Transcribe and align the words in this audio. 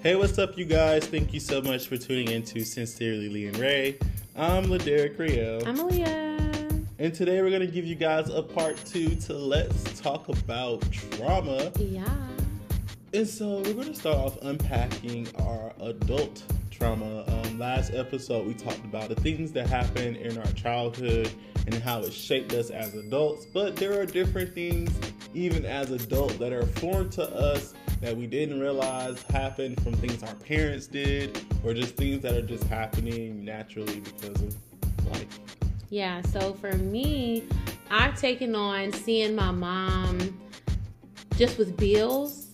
Hey, 0.00 0.14
what's 0.14 0.38
up, 0.38 0.56
you 0.56 0.64
guys? 0.64 1.04
Thank 1.04 1.34
you 1.34 1.40
so 1.40 1.60
much 1.60 1.88
for 1.88 1.96
tuning 1.96 2.28
in 2.28 2.44
to 2.44 2.64
Sincerely 2.64 3.28
Lee 3.28 3.48
and 3.48 3.58
Ray. 3.58 3.98
I'm 4.36 4.66
Laderick 4.66 5.18
Rio. 5.18 5.58
I'm 5.66 5.76
Aaliyah. 5.76 6.86
And 7.00 7.12
today 7.12 7.42
we're 7.42 7.50
going 7.50 7.66
to 7.66 7.66
give 7.66 7.84
you 7.84 7.96
guys 7.96 8.28
a 8.28 8.40
part 8.40 8.76
two 8.84 9.16
to 9.16 9.32
Let's 9.32 10.00
Talk 10.00 10.28
About 10.28 10.88
Trauma. 10.92 11.72
Yeah. 11.80 12.08
And 13.12 13.26
so 13.26 13.56
we're 13.56 13.74
going 13.74 13.92
to 13.92 13.94
start 13.94 14.18
off 14.18 14.38
unpacking 14.42 15.26
our 15.40 15.72
adult 15.80 16.44
trauma. 16.70 17.24
Um, 17.26 17.58
last 17.58 17.92
episode, 17.92 18.46
we 18.46 18.54
talked 18.54 18.84
about 18.84 19.08
the 19.08 19.16
things 19.16 19.50
that 19.50 19.68
happened 19.68 20.18
in 20.18 20.38
our 20.38 20.52
childhood 20.52 21.28
and 21.66 21.74
how 21.74 22.02
it 22.02 22.12
shaped 22.12 22.52
us 22.52 22.70
as 22.70 22.94
adults. 22.94 23.46
But 23.46 23.74
there 23.74 24.00
are 24.00 24.06
different 24.06 24.54
things, 24.54 24.96
even 25.38 25.64
as 25.64 25.90
adults, 25.90 26.36
that 26.36 26.52
are 26.52 26.66
foreign 26.66 27.08
to 27.10 27.22
us 27.34 27.74
that 28.00 28.16
we 28.16 28.26
didn't 28.26 28.60
realize 28.60 29.22
happened 29.24 29.80
from 29.82 29.92
things 29.94 30.22
our 30.22 30.34
parents 30.34 30.86
did 30.86 31.40
or 31.64 31.74
just 31.74 31.96
things 31.96 32.22
that 32.22 32.34
are 32.34 32.42
just 32.42 32.64
happening 32.64 33.44
naturally 33.44 34.00
because 34.00 34.40
of 34.42 34.54
life. 35.10 35.38
Yeah, 35.90 36.20
so 36.22 36.54
for 36.54 36.74
me, 36.74 37.44
I've 37.90 38.18
taken 38.18 38.54
on 38.54 38.92
seeing 38.92 39.34
my 39.34 39.50
mom 39.50 40.38
just 41.36 41.56
with 41.56 41.76
bills 41.76 42.48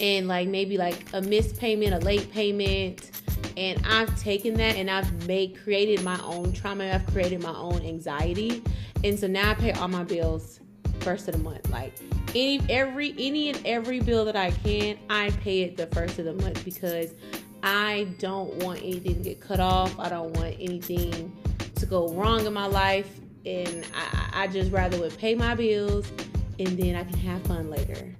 and 0.00 0.28
like 0.28 0.48
maybe 0.48 0.78
like 0.78 1.04
a 1.12 1.20
missed 1.20 1.58
payment, 1.58 1.92
a 1.92 1.98
late 1.98 2.32
payment. 2.32 3.10
And 3.56 3.84
I've 3.86 4.18
taken 4.18 4.54
that 4.54 4.76
and 4.76 4.90
I've 4.90 5.26
made 5.26 5.60
created 5.62 6.02
my 6.02 6.18
own 6.22 6.52
trauma. 6.52 6.90
I've 6.90 7.06
created 7.06 7.42
my 7.42 7.54
own 7.54 7.82
anxiety. 7.82 8.62
And 9.04 9.18
so 9.18 9.26
now 9.26 9.50
I 9.50 9.54
pay 9.54 9.72
all 9.72 9.88
my 9.88 10.04
bills 10.04 10.59
first 11.00 11.28
of 11.28 11.34
the 11.34 11.42
month. 11.42 11.70
Like 11.70 11.94
any 12.34 12.60
every 12.68 13.14
any 13.18 13.50
and 13.50 13.60
every 13.66 14.00
bill 14.00 14.24
that 14.24 14.36
I 14.36 14.50
can, 14.50 14.98
I 15.08 15.30
pay 15.42 15.62
it 15.62 15.76
the 15.76 15.86
first 15.88 16.18
of 16.18 16.24
the 16.24 16.34
month 16.34 16.64
because 16.64 17.14
I 17.62 18.08
don't 18.18 18.54
want 18.62 18.80
anything 18.80 19.16
to 19.16 19.20
get 19.20 19.40
cut 19.40 19.60
off. 19.60 19.98
I 19.98 20.08
don't 20.08 20.32
want 20.36 20.56
anything 20.58 21.36
to 21.74 21.86
go 21.86 22.08
wrong 22.10 22.46
in 22.46 22.52
my 22.52 22.66
life, 22.66 23.20
and 23.44 23.86
I, 23.94 24.44
I 24.44 24.46
just 24.46 24.70
rather 24.72 24.98
would 25.00 25.16
pay 25.18 25.34
my 25.34 25.54
bills 25.54 26.10
and 26.58 26.78
then 26.78 26.94
I 26.94 27.04
can 27.04 27.18
have 27.18 27.42
fun 27.42 27.70
later. 27.70 28.14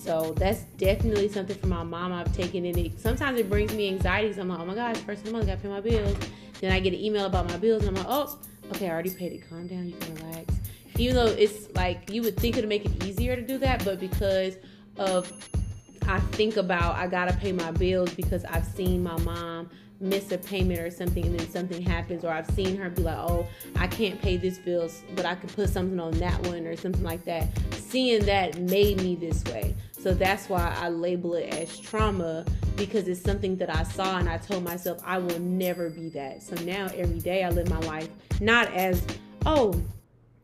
So 0.00 0.32
that's 0.36 0.62
definitely 0.78 1.28
something 1.28 1.56
for 1.56 1.66
my 1.66 1.82
mom 1.82 2.12
I've 2.12 2.34
taken 2.34 2.64
in 2.64 2.76
it. 2.78 3.00
Sometimes 3.00 3.38
it 3.38 3.48
brings 3.48 3.72
me 3.74 3.88
anxiety 3.88 4.28
because 4.28 4.40
I'm 4.40 4.48
like, 4.48 4.58
oh 4.58 4.64
my 4.64 4.74
gosh, 4.74 4.96
first 4.98 5.20
of 5.20 5.26
the 5.26 5.32
month, 5.32 5.44
I 5.44 5.48
gotta 5.48 5.60
pay 5.60 5.68
my 5.68 5.80
bills. 5.80 6.16
Then 6.60 6.72
I 6.72 6.80
get 6.80 6.92
an 6.92 6.98
email 6.98 7.26
about 7.26 7.48
my 7.48 7.56
bills 7.56 7.84
and 7.84 7.96
I'm 7.96 8.04
like, 8.04 8.12
oh, 8.12 8.38
okay, 8.70 8.88
I 8.88 8.90
already 8.90 9.10
paid 9.10 9.32
it. 9.32 9.48
Calm 9.48 9.66
down, 9.66 9.88
you 9.88 9.94
can 9.96 10.14
relax 10.16 10.54
even 10.96 11.16
though 11.16 11.26
it's 11.26 11.68
like 11.74 12.10
you 12.10 12.22
would 12.22 12.36
think 12.36 12.56
it 12.56 12.60
would 12.60 12.68
make 12.68 12.84
it 12.84 13.04
easier 13.04 13.36
to 13.36 13.42
do 13.42 13.58
that, 13.58 13.84
but 13.84 14.00
because 14.00 14.56
of 14.96 15.30
I 16.06 16.20
think 16.20 16.56
about 16.56 16.96
I 16.96 17.06
gotta 17.06 17.34
pay 17.36 17.52
my 17.52 17.70
bills 17.72 18.14
because 18.14 18.44
I've 18.44 18.66
seen 18.66 19.02
my 19.02 19.18
mom 19.18 19.68
miss 20.00 20.30
a 20.30 20.38
payment 20.38 20.80
or 20.80 20.90
something 20.90 21.26
and 21.26 21.38
then 21.38 21.50
something 21.50 21.82
happens 21.82 22.24
or 22.24 22.30
I've 22.30 22.48
seen 22.50 22.76
her 22.76 22.88
be 22.88 23.02
like, 23.02 23.18
oh, 23.18 23.46
I 23.76 23.88
can't 23.88 24.20
pay 24.20 24.36
this 24.36 24.58
bill, 24.58 24.88
but 25.14 25.26
I 25.26 25.34
can 25.34 25.48
put 25.48 25.68
something 25.70 25.98
on 25.98 26.12
that 26.18 26.40
one 26.46 26.66
or 26.66 26.76
something 26.76 27.02
like 27.02 27.24
that. 27.24 27.48
Seeing 27.74 28.24
that 28.26 28.58
made 28.58 29.02
me 29.02 29.16
this 29.16 29.42
way. 29.44 29.74
So 29.92 30.14
that's 30.14 30.48
why 30.48 30.74
I 30.78 30.88
label 30.88 31.34
it 31.34 31.52
as 31.52 31.78
trauma 31.78 32.44
because 32.76 33.08
it's 33.08 33.20
something 33.20 33.56
that 33.56 33.74
I 33.74 33.82
saw 33.82 34.18
and 34.18 34.28
I 34.28 34.38
told 34.38 34.62
myself 34.62 35.02
I 35.04 35.18
will 35.18 35.40
never 35.40 35.90
be 35.90 36.08
that. 36.10 36.42
So 36.42 36.54
now 36.64 36.88
every 36.94 37.18
day 37.18 37.42
I 37.42 37.50
live 37.50 37.68
my 37.68 37.80
life 37.80 38.08
not 38.40 38.72
as, 38.72 39.04
oh, 39.46 39.74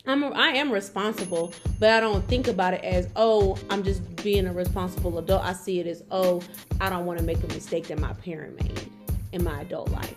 I'm 0.06 0.22
a, 0.22 0.30
I 0.30 0.48
am 0.48 0.70
responsible, 0.70 1.54
but 1.78 1.90
I 1.90 2.00
don't 2.00 2.26
think 2.28 2.46
about 2.46 2.74
it 2.74 2.84
as 2.84 3.08
oh 3.16 3.56
I'm 3.70 3.82
just 3.82 4.16
being 4.16 4.46
a 4.46 4.52
responsible 4.52 5.18
adult. 5.18 5.42
I 5.42 5.54
see 5.54 5.80
it 5.80 5.86
as 5.86 6.02
oh 6.10 6.42
I 6.80 6.90
don't 6.90 7.06
want 7.06 7.18
to 7.20 7.24
make 7.24 7.42
a 7.42 7.46
mistake 7.48 7.86
that 7.88 7.98
my 7.98 8.12
parent 8.12 8.62
made 8.62 8.90
in 9.32 9.42
my 9.42 9.62
adult 9.62 9.90
life. 9.90 10.14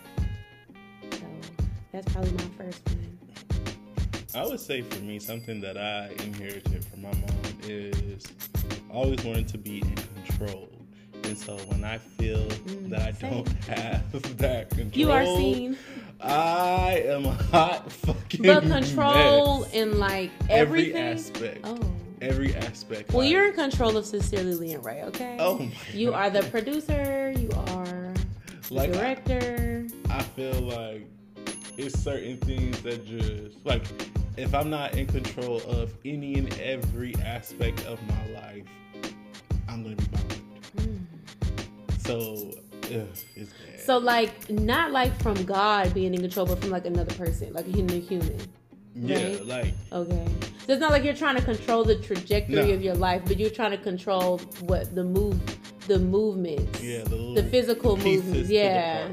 So 1.12 1.26
that's 1.94 2.12
probably 2.12 2.32
my 2.34 2.50
first 2.58 2.82
one. 2.90 3.18
I 4.36 4.46
would 4.46 4.60
say 4.60 4.82
for 4.82 5.00
me 5.00 5.20
something 5.20 5.62
that 5.62 5.78
I 5.78 6.10
inherited 6.22 6.84
from 6.84 7.04
my 7.04 7.14
mom 7.14 7.58
is 7.64 8.24
always 8.92 9.24
wanting 9.24 9.46
to 9.46 9.58
be 9.58 9.80
in 9.80 9.96
control. 9.96 10.70
And 11.24 11.38
so 11.38 11.56
when 11.68 11.84
I 11.84 11.98
feel 11.98 12.46
mm, 12.46 12.90
that 12.90 13.02
I 13.02 13.12
same. 13.14 13.32
don't 13.32 13.48
have 13.64 14.38
that 14.38 14.70
control, 14.70 14.92
you 14.94 15.12
are 15.12 15.26
seen. 15.26 15.78
I 16.22 17.04
am 17.06 17.26
a 17.26 17.32
hot 17.32 17.92
fucking. 17.92 18.44
But 18.44 18.64
control 18.64 19.62
mess. 19.62 19.74
in 19.74 20.00
like 20.00 20.32
everything. 20.50 20.96
Every 20.96 21.14
aspect. 21.14 21.60
Oh. 21.64 21.80
Every 22.22 22.56
aspect. 22.56 23.12
Well, 23.12 23.20
like, 23.20 23.32
you're 23.32 23.48
in 23.50 23.54
control 23.54 23.96
of 23.96 24.06
Sincerely 24.06 24.56
Lee 24.56 24.74
and 24.74 24.84
Ray, 24.84 25.04
okay? 25.04 25.38
Oh 25.40 25.60
my 25.60 25.72
You 25.94 26.10
God. 26.12 26.16
are 26.16 26.42
the 26.42 26.50
producer. 26.50 27.34
You 27.38 27.50
are 27.56 28.14
like 28.72 28.92
director. 28.94 29.88
I, 30.10 30.18
I 30.18 30.22
feel 30.24 30.60
like 30.62 31.08
it's 31.78 32.00
certain 32.00 32.38
things 32.38 32.82
that 32.82 33.06
just 33.06 33.64
like 33.66 33.84
if 34.36 34.54
I'm 34.56 34.70
not 34.70 34.96
in 34.96 35.06
control 35.06 35.62
of 35.68 35.94
any 36.06 36.36
and 36.36 36.52
every 36.60 37.16
aspect 37.18 37.86
of 37.86 38.00
my 38.08 38.28
life, 38.42 38.66
I'm 39.70 39.84
gonna 39.84 39.96
be 39.96 40.06
bothered. 40.06 40.42
Mm. 40.78 41.06
So 42.00 42.54
so 43.80 43.98
like 43.98 44.50
not 44.50 44.92
like 44.92 45.18
from 45.22 45.44
God 45.44 45.94
being 45.94 46.14
in 46.14 46.22
control, 46.22 46.46
but 46.46 46.60
from 46.60 46.72
like 46.72 46.86
another 46.86 47.14
person, 47.16 47.54
like 47.54 47.68
a 47.68 47.72
human 47.72 48.02
human. 48.02 48.40
Yeah, 48.96 49.38
like 49.44 49.74
okay. 49.92 50.28
So 50.66 50.74
it's 50.74 50.82
not 50.82 50.92
like 50.92 51.04
you're 51.04 51.14
trying 51.14 51.36
to 51.36 51.42
control 51.44 51.84
the 51.84 51.96
trajectory 51.96 52.56
no. 52.56 52.74
of 52.74 52.82
your 52.82 52.96
life, 52.96 53.22
but 53.26 53.40
you're 53.40 53.50
trying 53.50 53.72
to 53.72 53.78
control 53.78 54.40
what 54.62 54.94
the 54.96 55.04
move, 55.04 55.40
the 55.88 56.00
movements, 56.00 56.82
yeah, 56.82 57.04
the, 57.04 57.34
the 57.36 57.44
physical 57.44 57.96
movements, 57.96 58.50
yeah. 58.50 59.08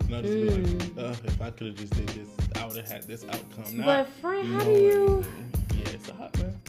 And 0.00 0.16
I 0.16 0.20
just 0.20 0.34
mm. 0.34 0.94
be 0.94 1.02
like, 1.02 1.24
if 1.24 1.40
I 1.40 1.50
could 1.50 1.68
have 1.68 1.76
just 1.76 1.94
did 1.94 2.08
this, 2.08 2.28
I 2.56 2.66
would 2.66 2.76
have 2.76 2.90
had 2.90 3.02
this 3.04 3.24
outcome. 3.24 3.78
Not 3.78 3.86
but 3.86 4.08
friend, 4.20 4.52
how 4.52 4.64
do 4.64 4.72
you? 4.72 5.24
Yeah, 5.74 5.88
it's 5.94 6.08
a 6.10 6.14
hot 6.14 6.38
man. 6.38 6.60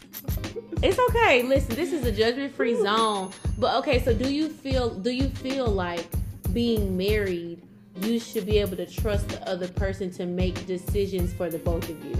It's 0.82 0.98
okay. 0.98 1.42
Listen, 1.42 1.74
this 1.74 1.92
is 1.92 2.04
a 2.06 2.12
judgment-free 2.12 2.82
zone. 2.82 3.32
But 3.58 3.76
okay, 3.76 4.02
so 4.02 4.14
do 4.14 4.32
you 4.32 4.48
feel? 4.48 4.90
Do 4.90 5.10
you 5.10 5.28
feel 5.28 5.66
like 5.66 6.06
being 6.56 6.96
married, 6.96 7.60
you 8.00 8.18
should 8.18 8.46
be 8.46 8.58
able 8.58 8.78
to 8.78 8.86
trust 8.86 9.28
the 9.28 9.46
other 9.46 9.68
person 9.68 10.10
to 10.10 10.24
make 10.24 10.64
decisions 10.64 11.30
for 11.30 11.50
the 11.50 11.58
both 11.58 11.86
of 11.90 12.02
you. 12.02 12.16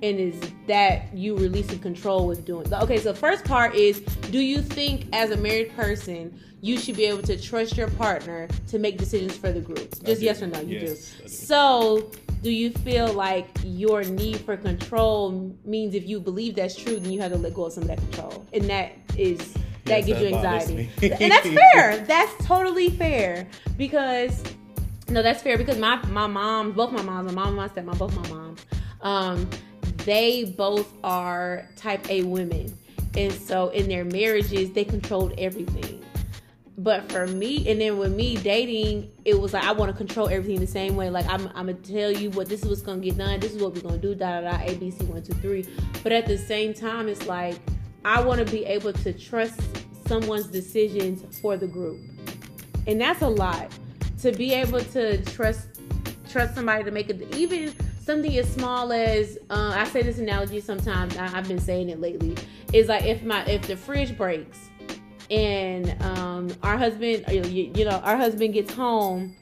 And 0.00 0.20
is 0.20 0.40
that 0.68 1.12
you 1.12 1.36
releasing 1.36 1.80
control 1.80 2.28
with 2.28 2.46
doing 2.46 2.72
okay 2.72 2.98
so 2.98 3.12
first 3.12 3.44
part 3.44 3.74
is 3.74 3.98
do 4.30 4.38
you 4.38 4.62
think 4.62 5.06
as 5.12 5.32
a 5.32 5.36
married 5.36 5.74
person 5.74 6.40
you 6.62 6.78
should 6.78 6.96
be 6.96 7.04
able 7.04 7.22
to 7.22 7.38
trust 7.38 7.76
your 7.76 7.90
partner 7.90 8.48
to 8.68 8.78
make 8.78 8.96
decisions 8.96 9.36
for 9.36 9.50
the 9.50 9.60
group? 9.60 9.92
Just 10.04 10.22
yes 10.22 10.40
or 10.40 10.46
no 10.46 10.60
you 10.60 10.78
yes, 10.78 11.16
do. 11.20 11.28
So 11.28 12.10
do 12.42 12.50
you 12.50 12.70
feel 12.70 13.12
like 13.12 13.48
your 13.64 14.04
need 14.04 14.38
for 14.40 14.56
control 14.56 15.52
means 15.64 15.96
if 15.96 16.06
you 16.06 16.20
believe 16.20 16.54
that's 16.54 16.76
true 16.76 17.00
then 17.00 17.10
you 17.10 17.20
have 17.20 17.32
to 17.32 17.38
let 17.38 17.54
go 17.54 17.64
of 17.64 17.72
some 17.72 17.82
of 17.82 17.88
that 17.88 17.98
control? 17.98 18.46
And 18.52 18.70
that 18.70 18.92
is 19.18 19.52
that 19.90 20.06
yes, 20.06 20.06
gives 20.06 20.20
you 20.20 20.36
anxiety. 20.36 20.90
and 21.02 21.30
that's 21.32 21.48
fair. 21.48 21.98
That's 22.06 22.46
totally 22.46 22.90
fair 22.90 23.46
because 23.76 24.42
no, 25.08 25.22
that's 25.22 25.42
fair 25.42 25.58
because 25.58 25.78
my 25.78 25.96
my 26.06 26.26
mom, 26.26 26.72
both 26.72 26.92
my 26.92 27.02
moms, 27.02 27.32
my 27.32 27.44
mom 27.44 27.48
and 27.48 27.56
my 27.56 27.68
stepmom, 27.68 27.98
both 27.98 28.14
my 28.16 28.28
moms, 28.28 28.64
um, 29.02 29.48
they 30.04 30.44
both 30.44 30.92
are 31.02 31.68
type 31.76 32.08
A 32.10 32.22
women, 32.22 32.76
and 33.16 33.32
so 33.32 33.68
in 33.70 33.88
their 33.88 34.04
marriages 34.04 34.70
they 34.72 34.84
controlled 34.84 35.34
everything. 35.38 36.04
But 36.78 37.12
for 37.12 37.26
me, 37.26 37.68
and 37.68 37.78
then 37.78 37.98
with 37.98 38.14
me 38.14 38.36
dating, 38.36 39.10
it 39.26 39.38
was 39.38 39.52
like 39.52 39.64
I 39.64 39.72
want 39.72 39.90
to 39.90 39.96
control 39.96 40.28
everything 40.28 40.60
the 40.60 40.66
same 40.66 40.96
way. 40.96 41.10
Like 41.10 41.26
I'm, 41.26 41.48
I'm 41.48 41.66
gonna 41.66 41.74
tell 41.74 42.10
you 42.10 42.30
what 42.30 42.48
this 42.48 42.62
is 42.62 42.68
what's 42.68 42.80
gonna 42.80 43.00
get 43.00 43.18
done. 43.18 43.38
This 43.40 43.52
is 43.52 43.62
what 43.62 43.74
we're 43.74 43.82
gonna 43.82 43.98
do. 43.98 44.14
Da 44.14 44.40
da 44.40 44.50
da. 44.50 44.62
A 44.64 44.76
B 44.76 44.90
C 44.90 45.04
one 45.04 45.22
two 45.22 45.34
three. 45.34 45.66
But 46.02 46.12
at 46.12 46.26
the 46.26 46.38
same 46.38 46.72
time, 46.72 47.08
it's 47.08 47.26
like 47.26 47.56
I 48.04 48.22
want 48.22 48.46
to 48.46 48.50
be 48.50 48.64
able 48.64 48.92
to 48.94 49.12
trust 49.12 49.60
someone's 50.10 50.48
decisions 50.48 51.38
for 51.38 51.56
the 51.56 51.68
group. 51.68 52.00
And 52.88 53.00
that's 53.00 53.22
a 53.22 53.28
lot. 53.28 53.70
To 54.22 54.32
be 54.32 54.52
able 54.52 54.80
to 54.80 55.24
trust 55.24 55.68
trust 56.28 56.56
somebody 56.56 56.82
to 56.84 56.90
make 56.90 57.08
it 57.08 57.34
even 57.36 57.72
something 58.04 58.36
as 58.36 58.52
small 58.52 58.92
as 58.92 59.38
uh, 59.50 59.72
I 59.76 59.84
say 59.84 60.02
this 60.02 60.18
analogy 60.18 60.60
sometimes 60.60 61.16
I, 61.16 61.26
have 61.28 61.48
been 61.48 61.58
saying 61.58 61.88
it 61.88 62.00
lately 62.00 62.36
is 62.72 62.88
like 62.88 63.04
if 63.04 63.24
my 63.24 63.44
if 63.46 63.62
the 63.66 63.76
fridge 63.76 64.16
breaks 64.16 64.58
and 65.28 66.00
um, 66.02 66.48
our 66.62 66.76
husband 66.76 67.24
you, 67.30 67.72
you 67.74 67.84
know 67.84 67.98
our 68.04 68.16
husband 68.16 68.54
gets 68.54 68.72
home 68.72 69.34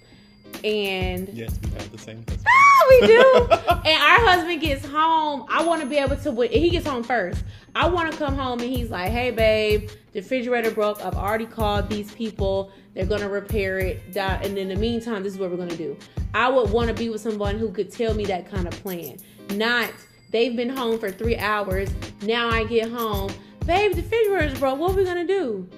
and 0.65 1.29
yes 1.31 1.59
we 1.63 1.71
have 1.71 1.93
the 1.93 1.99
same 1.99 2.19
husband 2.19 2.45
ah, 2.79 2.87
we 2.89 3.07
do. 3.07 3.49
and 3.85 4.03
our 4.03 4.27
husband 4.27 4.61
gets 4.61 4.85
home. 4.87 5.47
I 5.49 5.65
want 5.65 5.81
to 5.83 5.87
be 5.87 5.97
able 5.97 6.17
to. 6.17 6.49
He 6.49 6.71
gets 6.71 6.87
home 6.87 7.03
first. 7.03 7.45
I 7.75 7.89
want 7.89 8.11
to 8.11 8.19
come 8.19 8.35
home 8.37 8.61
and 8.61 8.69
he's 8.71 8.91
like, 8.91 9.11
"Hey, 9.11 9.31
babe, 9.31 9.91
the 10.13 10.21
refrigerator 10.21 10.71
broke. 10.71 11.05
I've 11.05 11.15
already 11.15 11.47
called 11.47 11.89
these 11.89 12.13
people. 12.13 12.73
They're 12.95 13.07
gonna 13.07 13.29
repair 13.29 13.79
it. 13.79 14.17
And 14.17 14.59
in 14.59 14.69
the 14.69 14.77
meantime, 14.77 15.23
this 15.23 15.35
is 15.35 15.39
what 15.39 15.51
we're 15.51 15.57
gonna 15.57 15.77
do." 15.77 15.97
I 16.35 16.49
would 16.49 16.71
want 16.71 16.89
to 16.89 16.95
be 16.95 17.09
with 17.09 17.21
someone 17.21 17.59
who 17.59 17.71
could 17.71 17.91
tell 17.91 18.15
me 18.15 18.25
that 18.27 18.51
kind 18.51 18.67
of 18.67 18.75
plan. 18.83 19.17
Not 19.55 19.91
they've 20.31 20.55
been 20.55 20.69
home 20.69 20.99
for 20.99 21.11
three 21.11 21.37
hours. 21.37 21.89
Now 22.23 22.49
I 22.51 22.65
get 22.65 22.91
home, 22.91 23.33
babe. 23.67 23.95
The 23.95 24.03
refrigerator's 24.03 24.59
broke. 24.59 24.79
What 24.79 24.93
are 24.93 24.95
we 24.95 25.05
gonna 25.05 25.27
do? 25.27 25.69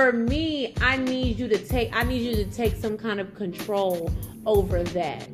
For 0.00 0.14
me, 0.14 0.74
I 0.80 0.96
need 0.96 1.38
you 1.38 1.46
to 1.48 1.58
take 1.58 1.94
I 1.94 2.04
need 2.04 2.22
you 2.22 2.34
to 2.42 2.50
take 2.50 2.74
some 2.76 2.96
kind 2.96 3.20
of 3.20 3.34
control 3.34 4.10
over 4.46 4.82
that. 4.82 5.28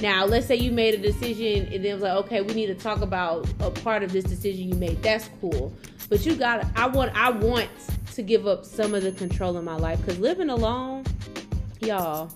Now, 0.00 0.24
let's 0.24 0.46
say 0.46 0.56
you 0.56 0.72
made 0.72 0.94
a 0.94 0.98
decision 0.98 1.66
and 1.70 1.84
then 1.84 1.90
it 1.90 1.92
was 1.94 2.02
like, 2.02 2.16
okay, 2.24 2.40
we 2.40 2.54
need 2.54 2.68
to 2.68 2.74
talk 2.74 3.02
about 3.02 3.46
a 3.60 3.70
part 3.70 4.02
of 4.02 4.10
this 4.10 4.24
decision 4.24 4.70
you 4.70 4.74
made. 4.76 5.02
That's 5.02 5.28
cool. 5.38 5.70
But 6.08 6.24
you 6.24 6.34
got 6.34 6.66
I 6.76 6.86
want 6.86 7.14
I 7.14 7.30
want 7.30 7.68
to 8.14 8.22
give 8.22 8.46
up 8.46 8.64
some 8.64 8.94
of 8.94 9.02
the 9.02 9.12
control 9.12 9.58
in 9.58 9.66
my 9.66 9.76
life 9.76 10.02
cuz 10.06 10.18
living 10.18 10.48
alone, 10.48 11.04
y'all, 11.80 12.32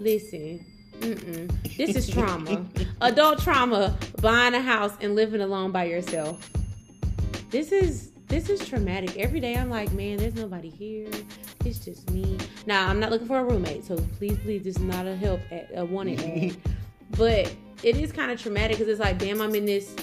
listen. 0.00 0.66
Mm-mm. 0.98 1.76
This 1.76 1.94
is 1.94 2.10
trauma. 2.10 2.66
Adult 3.02 3.38
trauma, 3.38 3.96
buying 4.20 4.54
a 4.54 4.60
house 4.60 4.96
and 5.00 5.14
living 5.14 5.42
alone 5.42 5.70
by 5.70 5.84
yourself. 5.84 6.50
This 7.50 7.70
is 7.70 8.10
this 8.28 8.50
is 8.50 8.66
traumatic. 8.68 9.16
Every 9.18 9.40
day 9.40 9.56
I'm 9.56 9.70
like, 9.70 9.90
man, 9.92 10.18
there's 10.18 10.34
nobody 10.34 10.68
here. 10.68 11.08
It's 11.64 11.84
just 11.84 12.10
me. 12.10 12.38
Now 12.66 12.88
I'm 12.88 13.00
not 13.00 13.10
looking 13.10 13.26
for 13.26 13.38
a 13.38 13.44
roommate, 13.44 13.84
so 13.84 13.96
please, 14.18 14.38
please, 14.38 14.62
this 14.62 14.76
is 14.76 14.82
not 14.82 15.06
a 15.06 15.16
help 15.16 15.40
at 15.50 15.70
a 15.74 15.84
wanted 15.84 16.20
ad. 16.20 16.56
but 17.16 17.54
it 17.82 17.96
is 17.96 18.12
kind 18.12 18.30
of 18.30 18.40
traumatic 18.40 18.78
because 18.78 18.90
it's 18.90 19.00
like, 19.00 19.18
damn, 19.18 19.40
I'm 19.40 19.54
in 19.54 19.64
this 19.64 19.94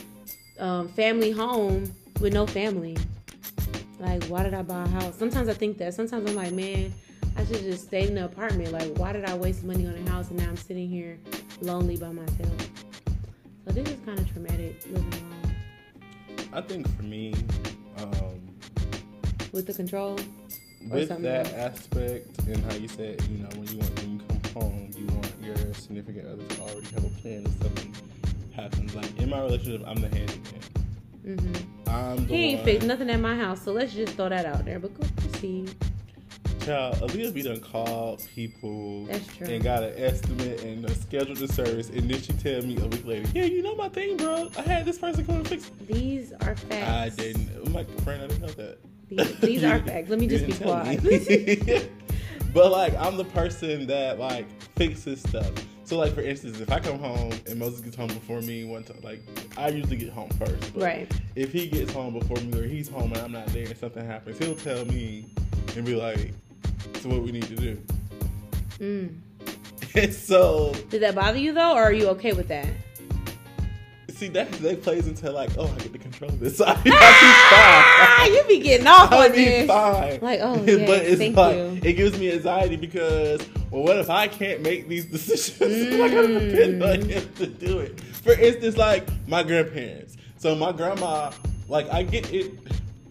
um, 0.59 0.87
family 0.89 1.31
home 1.31 1.93
with 2.19 2.33
no 2.33 2.47
family. 2.47 2.97
Like, 3.99 4.23
why 4.25 4.43
did 4.43 4.53
I 4.53 4.61
buy 4.61 4.83
a 4.83 4.87
house? 4.87 5.17
Sometimes 5.17 5.47
I 5.47 5.53
think 5.53 5.77
that. 5.77 5.93
Sometimes 5.93 6.29
I'm 6.29 6.35
like, 6.35 6.51
man, 6.51 6.93
I 7.37 7.45
should 7.45 7.61
just 7.61 7.85
stay 7.85 8.07
in 8.07 8.15
the 8.15 8.25
apartment. 8.25 8.71
Like, 8.71 8.97
why 8.97 9.13
did 9.13 9.25
I 9.25 9.35
waste 9.35 9.63
money 9.63 9.87
on 9.87 9.95
a 9.95 10.09
house 10.09 10.29
and 10.29 10.39
now 10.39 10.49
I'm 10.49 10.57
sitting 10.57 10.89
here 10.89 11.19
lonely 11.61 11.97
by 11.97 12.11
myself? 12.11 12.69
So 13.65 13.71
this 13.71 13.87
is 13.87 13.99
kind 14.05 14.19
of 14.19 14.31
traumatic 14.31 14.81
living 14.91 15.13
alone. 15.13 15.55
I 16.53 16.61
think 16.61 16.87
for 16.95 17.03
me, 17.03 17.33
um, 17.97 18.55
with 19.51 19.65
the 19.67 19.73
control, 19.73 20.19
with 20.89 21.09
that 21.21 21.53
aspect 21.53 22.39
and 22.47 22.63
how 22.65 22.75
you 22.75 22.87
said, 22.87 23.21
you 23.23 23.39
know, 23.39 23.49
when 23.55 23.67
you 23.67 23.77
want 23.77 23.99
when 23.99 24.11
you 24.13 24.25
come 24.27 24.61
home, 24.61 24.91
you 24.97 25.05
want 25.07 25.33
your 25.41 25.73
significant 25.73 26.27
other 26.27 26.43
to 26.43 26.61
already 26.61 26.87
have 26.87 27.05
a 27.05 27.21
plan 27.21 27.45
if 27.45 27.61
something 27.61 27.95
happens. 28.55 28.95
Like 28.95 29.17
in 29.17 29.29
my 29.29 29.41
relationship, 29.41 29.83
I'm 29.87 30.01
the 30.01 30.09
handyman. 30.09 30.61
Mm-hmm. 31.25 31.89
I'm 31.89 32.27
he 32.27 32.53
ain't 32.53 32.63
fixed 32.63 32.87
nothing 32.87 33.09
at 33.09 33.19
my 33.19 33.35
house, 33.35 33.63
so 33.63 33.71
let's 33.71 33.93
just 33.93 34.13
throw 34.13 34.29
that 34.29 34.45
out 34.45 34.65
there. 34.65 34.79
But 34.79 34.99
go 34.99 35.07
proceed. 35.17 35.73
Child, 36.65 36.95
Aaliyah 36.95 37.31
be 37.31 37.43
done 37.43 37.59
called 37.59 38.25
people 38.33 39.07
and 39.39 39.63
got 39.63 39.83
an 39.83 39.93
estimate 39.97 40.63
and 40.63 40.83
a 40.85 40.95
scheduled 40.95 41.37
the 41.37 41.47
service, 41.47 41.89
and 41.89 42.09
then 42.09 42.19
she 42.19 42.33
tell 42.33 42.63
me 42.63 42.75
a 42.77 42.87
week 42.87 43.05
later, 43.05 43.29
"Yeah, 43.35 43.43
you 43.43 43.61
know 43.61 43.75
my 43.75 43.87
thing, 43.87 44.17
bro. 44.17 44.49
I 44.57 44.61
had 44.61 44.83
this 44.83 44.97
person 44.97 45.27
come 45.27 45.35
and 45.35 45.47
fix." 45.47 45.67
It. 45.67 45.87
These 45.87 46.33
are 46.41 46.55
facts. 46.55 47.19
I 47.19 47.21
didn't. 47.21 47.51
I'm 47.63 47.71
like, 47.71 47.87
friend, 48.01 48.23
I 48.23 48.27
didn't 48.27 48.41
know 48.41 48.47
that. 48.47 48.79
These, 49.09 49.39
these 49.41 49.63
are 49.63 49.79
facts. 49.85 50.09
Let 50.09 50.19
me 50.19 50.25
just 50.25 50.47
be 50.47 50.53
quiet. 50.53 51.03
but 52.53 52.71
like, 52.71 52.95
I'm 52.95 53.17
the 53.17 53.25
person 53.25 53.85
that 53.85 54.17
like 54.17 54.47
fixes 54.75 55.19
stuff. 55.19 55.51
So 55.83 55.99
like, 55.99 56.15
for 56.15 56.21
instance, 56.21 56.59
if 56.59 56.71
I 56.71 56.79
come 56.79 56.97
home 56.97 57.31
and 57.47 57.59
Moses 57.59 57.81
gets 57.81 57.95
home 57.95 58.07
before 58.07 58.41
me 58.41 58.63
one 58.63 58.83
time, 58.83 59.01
like 59.03 59.21
I 59.55 59.67
usually 59.67 59.97
get 59.97 60.09
home 60.09 60.31
first. 60.31 60.73
But 60.73 60.81
right. 60.81 61.11
If 61.35 61.53
he 61.53 61.67
gets 61.67 61.93
home 61.93 62.17
before 62.17 62.37
me 62.37 62.59
or 62.59 62.63
he's 62.63 62.89
home 62.89 63.13
and 63.13 63.21
I'm 63.21 63.31
not 63.31 63.45
there 63.49 63.67
and 63.67 63.77
something 63.77 64.03
happens, 64.03 64.39
he'll 64.39 64.55
tell 64.55 64.83
me 64.85 65.25
and 65.75 65.85
be 65.85 65.95
like, 65.95 66.31
"So 67.05 67.11
what 67.11 67.21
we 67.21 67.31
need 67.31 67.43
to 67.43 67.55
do." 67.55 67.81
Mm. 68.79 69.19
And 69.95 70.13
so, 70.29 70.73
did 70.89 71.03
that 71.03 71.13
bother 71.13 71.37
you 71.37 71.53
though, 71.53 71.73
or 71.73 71.83
are 71.83 71.93
you 71.93 72.07
okay 72.09 72.33
with 72.33 72.47
that? 72.47 72.67
see 74.15 74.29
that 74.29 74.49
that 74.53 74.81
plays 74.81 75.07
into 75.07 75.29
like, 75.31 75.49
oh, 75.57 75.67
I 75.67 75.77
get 75.79 75.93
to 75.93 75.99
control 75.99 76.31
this. 76.31 76.61
I, 76.65 76.71
I 76.85 78.17
fine. 78.17 78.33
you 78.33 78.43
be 78.47 78.63
getting 78.63 78.87
off 78.87 79.11
I'll 79.11 79.25
on 79.25 79.31
be 79.33 79.45
this. 79.45 79.67
fine. 79.67 80.19
Like, 80.21 80.39
oh, 80.41 80.55
but 80.55 80.69
it's 80.69 81.19
thank 81.19 81.35
like 81.35 81.55
you. 81.55 81.79
it 81.83 81.93
gives 81.93 82.17
me 82.17 82.31
anxiety 82.31 82.77
because, 82.77 83.41
well, 83.69 83.83
what 83.83 83.97
if 83.97 84.09
I 84.09 84.27
can't 84.27 84.61
make 84.61 84.87
these 84.87 85.05
decisions? 85.05 85.93
Mm. 85.93 86.01
I 86.01 86.09
gotta 86.09 86.39
depend 86.39 86.81
on 86.81 87.09
him 87.09 87.33
to 87.35 87.45
do 87.45 87.79
it. 87.79 87.99
For 87.99 88.33
instance, 88.33 88.77
like 88.77 89.05
my 89.27 89.43
grandparents. 89.43 90.15
So 90.37 90.55
my 90.55 90.71
grandma, 90.71 91.31
like, 91.67 91.89
I 91.91 92.03
get 92.03 92.31
it 92.33 92.53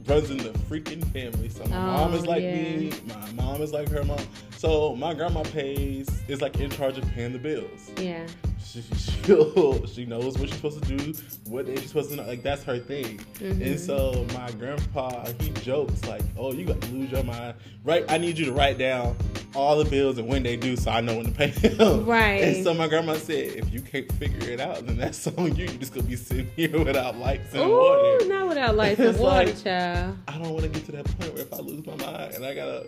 runs 0.06 0.30
in 0.30 0.38
the 0.38 0.50
freaking 0.50 1.04
family. 1.12 1.48
So 1.48 1.64
my 1.66 1.76
oh, 1.76 1.80
mom 1.80 2.14
is 2.14 2.26
like 2.26 2.42
yeah. 2.42 2.54
me, 2.54 2.92
my 3.06 3.32
mom 3.32 3.62
is 3.62 3.72
like 3.72 3.88
her 3.88 4.04
mom. 4.04 4.18
So 4.56 4.94
my 4.96 5.14
grandma 5.14 5.42
pays 5.42 6.08
is 6.28 6.40
like 6.40 6.58
in 6.60 6.70
charge 6.70 6.98
of 6.98 7.08
paying 7.12 7.32
the 7.32 7.38
bills. 7.38 7.90
Yeah 7.98 8.26
she, 8.64 8.82
she 9.86 10.04
knows 10.04 10.38
what 10.38 10.48
she's 10.48 10.56
supposed 10.56 10.82
to 10.82 10.96
do, 10.96 11.12
what 11.48 11.66
she's 11.66 11.88
supposed 11.88 12.10
to 12.10 12.16
know. 12.16 12.24
Like 12.24 12.42
that's 12.42 12.62
her 12.64 12.78
thing. 12.78 13.18
Mm-hmm. 13.34 13.62
And 13.62 13.80
so 13.80 14.26
my 14.34 14.50
grandpa, 14.52 15.26
he 15.40 15.50
jokes 15.50 16.04
like, 16.04 16.22
"Oh, 16.36 16.52
you 16.52 16.64
got 16.64 16.80
to 16.80 16.88
lose 16.92 17.10
your 17.10 17.24
mind, 17.24 17.54
right? 17.84 18.04
I 18.08 18.18
need 18.18 18.38
you 18.38 18.46
to 18.46 18.52
write 18.52 18.78
down 18.78 19.16
all 19.54 19.76
the 19.82 19.88
bills 19.88 20.18
and 20.18 20.26
when 20.26 20.42
they 20.42 20.56
do, 20.56 20.76
so 20.76 20.90
I 20.90 21.00
know 21.00 21.16
when 21.16 21.26
to 21.26 21.32
pay 21.32 21.50
them." 21.50 22.06
Right. 22.06 22.42
And 22.42 22.64
so 22.64 22.74
my 22.74 22.88
grandma 22.88 23.14
said, 23.14 23.56
"If 23.56 23.72
you 23.72 23.80
can't 23.80 24.10
figure 24.14 24.50
it 24.50 24.60
out, 24.60 24.86
then 24.86 24.96
that's 24.96 25.26
on 25.38 25.54
you. 25.56 25.66
You're 25.66 25.74
just 25.74 25.94
gonna 25.94 26.06
be 26.06 26.16
sitting 26.16 26.50
here 26.56 26.82
without 26.82 27.16
lights 27.18 27.52
and 27.54 27.62
Ooh, 27.62 27.76
water." 27.78 28.26
Not 28.26 28.48
without 28.48 28.76
lights 28.76 29.00
and 29.00 29.18
water, 29.18 29.46
like, 29.46 29.62
child. 29.62 30.18
I 30.28 30.38
don't 30.38 30.50
want 30.50 30.62
to 30.62 30.68
get 30.68 30.84
to 30.86 30.92
that 30.92 31.04
point 31.18 31.34
where 31.34 31.42
if 31.42 31.52
I 31.52 31.58
lose 31.58 31.86
my 31.86 31.96
mind 31.96 32.34
and 32.34 32.44
I 32.44 32.54
gotta 32.54 32.86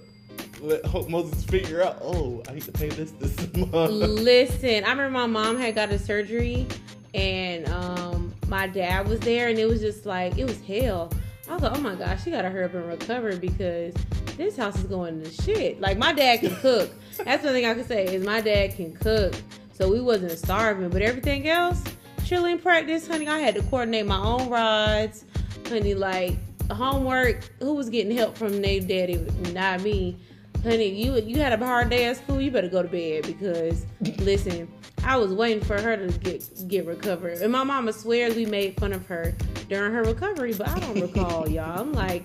let 0.60 0.84
Hope 0.84 1.08
Moses 1.08 1.44
figure 1.44 1.82
out, 1.82 1.98
oh, 2.02 2.42
I 2.48 2.52
need 2.52 2.62
to 2.62 2.72
pay 2.72 2.88
this 2.88 3.12
this 3.12 3.36
month. 3.54 3.90
Listen, 3.90 4.84
I 4.84 4.90
remember 4.90 5.10
my 5.10 5.26
mom 5.26 5.58
had 5.58 5.74
got 5.74 5.90
a 5.90 5.98
surgery 5.98 6.66
and 7.14 7.68
um, 7.68 8.34
my 8.48 8.66
dad 8.66 9.08
was 9.08 9.20
there 9.20 9.48
and 9.48 9.58
it 9.58 9.66
was 9.66 9.80
just 9.80 10.06
like 10.06 10.38
it 10.38 10.44
was 10.44 10.60
hell. 10.62 11.12
I 11.48 11.54
was 11.54 11.62
like, 11.62 11.76
oh 11.76 11.80
my 11.80 11.94
gosh, 11.94 12.24
she 12.24 12.30
gotta 12.30 12.50
hurry 12.50 12.64
up 12.64 12.74
and 12.74 12.86
recover 12.86 13.36
because 13.36 13.94
this 14.36 14.56
house 14.56 14.76
is 14.76 14.84
going 14.84 15.22
to 15.22 15.30
shit. 15.42 15.80
Like 15.80 15.98
my 15.98 16.12
dad 16.12 16.40
can 16.40 16.54
cook. 16.56 16.90
That's 17.24 17.42
the 17.42 17.50
thing 17.50 17.66
I 17.66 17.74
can 17.74 17.84
say 17.84 18.06
is 18.06 18.24
my 18.24 18.40
dad 18.40 18.74
can 18.74 18.94
cook. 18.94 19.34
So 19.72 19.90
we 19.90 20.00
wasn't 20.00 20.32
starving, 20.32 20.88
but 20.88 21.02
everything 21.02 21.48
else, 21.48 21.82
chilling 22.24 22.58
practice, 22.58 23.06
honey. 23.06 23.28
I 23.28 23.38
had 23.38 23.54
to 23.54 23.62
coordinate 23.62 24.06
my 24.06 24.18
own 24.18 24.48
rides, 24.48 25.24
honey. 25.68 25.94
Like 25.94 26.36
homework, 26.74 27.50
who 27.60 27.74
was 27.74 27.90
getting 27.90 28.16
help 28.16 28.36
from 28.36 28.60
their 28.60 28.80
daddy? 28.80 29.16
Not 29.52 29.82
me 29.82 30.18
honey, 30.66 30.88
you 30.88 31.14
you 31.20 31.40
had 31.40 31.52
a 31.52 31.64
hard 31.64 31.90
day 31.90 32.06
at 32.06 32.16
school. 32.16 32.40
You 32.40 32.50
better 32.50 32.68
go 32.68 32.82
to 32.82 32.88
bed 32.88 33.22
because 33.22 33.86
listen, 34.18 34.68
I 35.04 35.16
was 35.16 35.32
waiting 35.32 35.62
for 35.62 35.80
her 35.80 35.96
to 35.96 36.18
get 36.18 36.68
get 36.68 36.86
recovered, 36.86 37.38
and 37.38 37.52
my 37.52 37.64
mama 37.64 37.92
swears 37.92 38.34
we 38.34 38.46
made 38.46 38.78
fun 38.78 38.92
of 38.92 39.06
her 39.06 39.34
during 39.68 39.92
her 39.92 40.02
recovery, 40.02 40.54
but 40.54 40.68
I 40.68 40.78
don't 40.80 41.00
recall, 41.00 41.48
y'all. 41.48 41.80
I'm 41.80 41.92
like, 41.92 42.24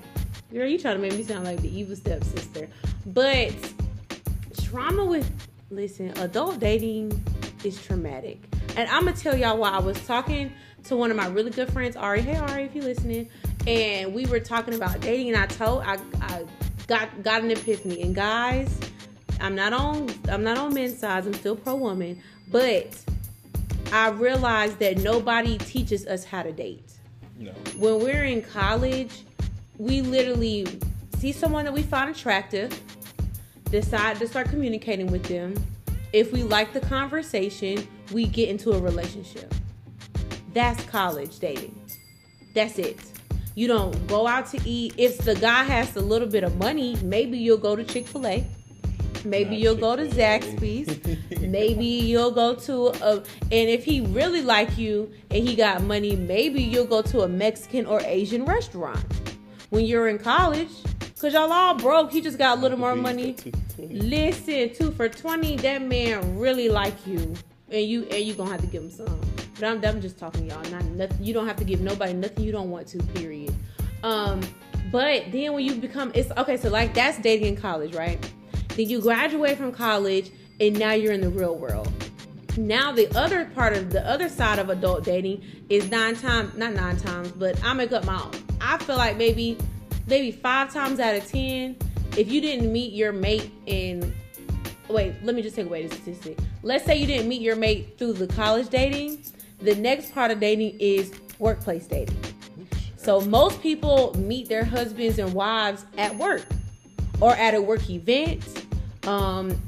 girl, 0.52 0.68
you 0.68 0.80
trying 0.80 0.96
to 0.96 1.02
make 1.02 1.14
me 1.14 1.24
sound 1.24 1.44
like 1.44 1.62
the 1.62 1.76
evil 1.76 1.96
stepsister, 1.96 2.68
but 3.08 3.54
trauma 4.64 5.06
with 5.06 5.32
listen, 5.70 6.10
adult 6.18 6.60
dating 6.60 7.24
is 7.64 7.82
traumatic, 7.84 8.40
and 8.76 8.90
I'm 8.90 9.06
gonna 9.06 9.16
tell 9.16 9.38
y'all 9.38 9.58
why. 9.58 9.70
I 9.70 9.80
was 9.80 10.04
talking 10.08 10.52
to 10.86 10.96
one 10.96 11.12
of 11.12 11.18
my 11.18 11.28
really 11.28 11.52
good 11.52 11.72
friends, 11.72 11.96
Ari. 11.96 12.22
Hey, 12.22 12.38
Ari, 12.38 12.64
if 12.64 12.76
you're 12.76 12.84
listening, 12.84 13.30
and 13.68 14.14
we 14.14 14.26
were 14.26 14.40
talking 14.40 14.74
about 14.74 15.00
dating, 15.02 15.30
and 15.30 15.38
I 15.38 15.46
told 15.48 15.84
I, 15.84 15.98
I 16.22 16.46
got 16.88 17.24
got 17.24 17.44
an 17.44 17.52
epiphany. 17.52 18.02
And 18.02 18.16
guys, 18.16 18.80
I'm 19.40 19.56
not 19.56 19.74
on 19.74 20.10
I'm 20.30 20.44
not 20.44 20.58
on 20.58 20.74
men's 20.74 20.98
side. 20.98 21.26
I'm 21.26 21.34
still 21.34 21.56
pro 21.56 21.76
woman, 21.76 22.22
but 22.50 22.98
I 23.92 24.10
realized 24.10 24.80
that 24.80 24.98
nobody 24.98 25.58
teaches 25.58 26.08
us 26.08 26.24
how 26.24 26.44
to 26.44 26.52
date. 26.52 26.94
No. 27.38 27.52
When 27.78 28.00
we're 28.00 28.26
in 28.26 28.42
college, 28.42 29.24
we 29.78 30.02
literally 30.02 30.68
see 31.18 31.32
someone 31.32 31.66
that 31.66 31.74
we 31.74 31.82
find 31.82 32.10
attractive, 32.10 32.80
decide 33.70 34.18
to 34.20 34.28
start 34.28 34.50
communicating 34.50 35.08
with 35.08 35.24
them. 35.24 35.56
If 36.14 36.32
we 36.32 36.44
like 36.44 36.74
the 36.74 36.82
conversation, 36.82 37.88
we 38.12 38.26
get 38.28 38.50
into 38.50 38.72
a 38.72 38.80
relationship. 38.80 39.54
That's 40.54 40.84
college 40.86 41.40
dating. 41.40 41.80
That's 42.54 42.78
it. 42.78 43.00
You 43.56 43.68
don't 43.68 44.08
go 44.08 44.28
out 44.28 44.48
to 44.48 44.62
eat. 44.68 44.94
If 44.98 45.20
the 45.20 45.36
guy 45.36 45.64
has 45.64 45.96
a 45.96 46.02
little 46.02 46.28
bit 46.28 46.44
of 46.44 46.56
money, 46.58 46.96
maybe 47.04 47.38
you'll 47.38 47.58
go 47.58 47.76
to 47.76 47.84
Chick 47.84 48.08
fil 48.08 48.26
A. 48.28 48.46
Maybe 49.24 49.52
Not 49.52 49.60
you'll 49.60 49.76
Chick-fil-A. 49.76 49.98
go 49.98 50.10
to 50.10 50.16
Zaxby's. 50.16 51.40
maybe 51.42 51.86
you'll 51.86 52.32
go 52.32 52.56
to 52.56 52.88
a 53.04 53.18
and 53.18 53.70
if 53.70 53.84
he 53.84 54.02
really 54.02 54.42
like 54.42 54.78
you 54.78 55.12
and 55.30 55.48
he 55.48 55.56
got 55.56 55.84
money, 55.84 56.16
maybe 56.16 56.62
you'll 56.62 56.88
go 56.88 57.02
to 57.04 57.22
a 57.22 57.28
Mexican 57.28 57.86
or 57.86 58.02
Asian 58.02 58.46
restaurant. 58.46 59.04
When 59.70 59.86
you're 59.86 60.08
in 60.08 60.18
college, 60.18 60.70
cause 61.20 61.34
y'all 61.34 61.52
all 61.52 61.76
broke, 61.76 62.12
he 62.12 62.20
just 62.22 62.38
got 62.38 62.58
a 62.58 62.62
little 62.62 62.80
more 62.80 62.96
money. 62.96 63.36
Listen, 63.78 64.74
two 64.74 64.92
for 64.92 65.08
twenty, 65.08 65.56
that 65.58 65.82
man 65.82 66.38
really 66.40 66.70
like 66.70 66.96
you, 67.06 67.36
and 67.70 67.86
you 67.86 68.04
and 68.06 68.24
you 68.26 68.34
gonna 68.34 68.52
have 68.52 68.62
to 68.62 68.68
give 68.68 68.84
him 68.84 68.92
some. 68.92 69.22
But 69.56 69.64
I'm, 69.64 69.86
I'm 69.86 70.02
just 70.02 70.18
talking 70.18 70.50
y'all. 70.50 70.64
Not 70.70 70.84
nothing. 70.86 71.24
You 71.24 71.34
don't 71.34 71.48
have 71.48 71.58
to 71.58 71.64
give 71.64 71.82
nobody 71.82 72.14
nothing 72.14 72.44
you 72.44 72.52
don't 72.52 72.70
want 72.70 72.88
to. 72.88 72.98
Period. 73.00 73.54
Um, 74.04 74.42
but 74.92 75.32
then 75.32 75.54
when 75.54 75.66
you 75.66 75.76
become, 75.76 76.12
it's 76.16 76.32
okay. 76.32 76.58
So 76.58 76.70
like 76.70 76.94
that's 76.94 77.18
dating 77.20 77.48
in 77.48 77.56
college, 77.56 77.96
right? 77.96 78.20
Then 78.70 78.90
you 78.90 79.02
graduate 79.02 79.58
from 79.58 79.72
college 79.72 80.32
and 80.60 80.78
now 80.78 80.94
you're 80.94 81.14
in 81.14 81.22
the 81.22 81.30
real 81.30 81.56
world. 81.56 81.92
Now 82.58 82.92
the 82.92 83.08
other 83.18 83.46
part 83.46 83.74
of 83.74 83.92
the 83.92 84.06
other 84.08 84.28
side 84.28 84.60
of 84.60 84.70
adult 84.70 85.04
dating 85.04 85.44
is 85.70 85.90
nine 85.90 86.16
times, 86.16 86.56
not 86.56 86.74
nine 86.74 86.98
times, 86.98 87.32
but 87.32 87.62
I 87.64 87.74
make 87.74 87.92
up 87.92 88.06
my 88.06 88.22
own. 88.22 88.32
I 88.60 88.78
feel 88.78 88.98
like 88.98 89.18
maybe, 89.18 89.58
maybe 90.08 90.32
five 90.32 90.74
times 90.74 91.00
out 91.00 91.16
of 91.16 91.26
ten, 91.26 91.78
if 92.18 92.30
you 92.30 92.42
didn't 92.42 92.72
meet 92.72 92.94
your 92.94 93.14
mate 93.14 93.52
in 93.68 94.14
wait, 94.90 95.14
let 95.24 95.36
me 95.36 95.42
just 95.42 95.56
take 95.56 95.66
away 95.66 95.88
the 95.88 95.96
statistic. 95.96 96.38
Let's 96.64 96.86
say 96.86 96.98
you 96.98 97.08
didn't 97.08 97.30
meet 97.30 97.42
your 97.42 97.56
mate 97.56 97.98
through 97.98 98.14
the 98.14 98.28
college 98.28 98.70
dating. 98.70 99.24
The 99.62 99.76
next 99.76 100.14
part 100.14 100.32
of 100.32 100.40
dating 100.40 100.80
is 100.80 101.12
workplace 101.40 101.88
dating. 101.88 102.18
So 102.96 103.22
most 103.22 103.62
people 103.62 104.14
meet 104.18 104.48
their 104.48 104.64
husbands 104.64 105.20
and 105.20 105.34
wives 105.34 105.86
at 105.98 106.16
work 106.16 106.46
or 107.20 107.36
at 107.36 107.54
a 107.54 107.62
work 107.62 107.90
event, 107.90 108.44
um, 109.08 109.60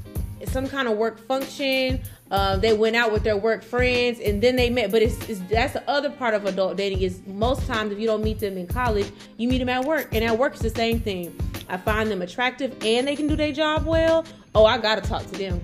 some 0.46 0.68
kind 0.68 0.88
of 0.88 0.96
work 0.96 1.18
function. 1.26 2.00
Uh, 2.30 2.56
they 2.56 2.72
went 2.72 2.96
out 2.96 3.12
with 3.12 3.22
their 3.22 3.36
work 3.36 3.62
friends 3.62 4.18
and 4.20 4.42
then 4.42 4.56
they 4.56 4.70
met. 4.70 4.90
But 4.90 5.02
it's, 5.02 5.28
it's 5.28 5.40
that's 5.50 5.72
the 5.72 5.88
other 5.88 6.10
part 6.10 6.34
of 6.34 6.46
adult 6.46 6.76
dating 6.76 7.02
is 7.02 7.20
most 7.26 7.66
times 7.66 7.92
if 7.92 7.98
you 7.98 8.06
don't 8.06 8.22
meet 8.22 8.40
them 8.40 8.58
in 8.58 8.66
college, 8.66 9.06
you 9.36 9.48
meet 9.48 9.58
them 9.58 9.68
at 9.68 9.84
work, 9.84 10.08
and 10.12 10.24
at 10.24 10.36
work 10.36 10.54
it's 10.54 10.62
the 10.62 10.70
same 10.70 11.00
thing. 11.00 11.36
I 11.68 11.76
find 11.76 12.10
them 12.10 12.22
attractive 12.22 12.76
and 12.84 13.06
they 13.06 13.16
can 13.16 13.26
do 13.26 13.36
their 13.36 13.52
job 13.52 13.86
well. 13.86 14.24
Oh, 14.54 14.64
I 14.64 14.78
gotta 14.78 15.00
talk 15.00 15.24
to 15.26 15.38
them. 15.38 15.60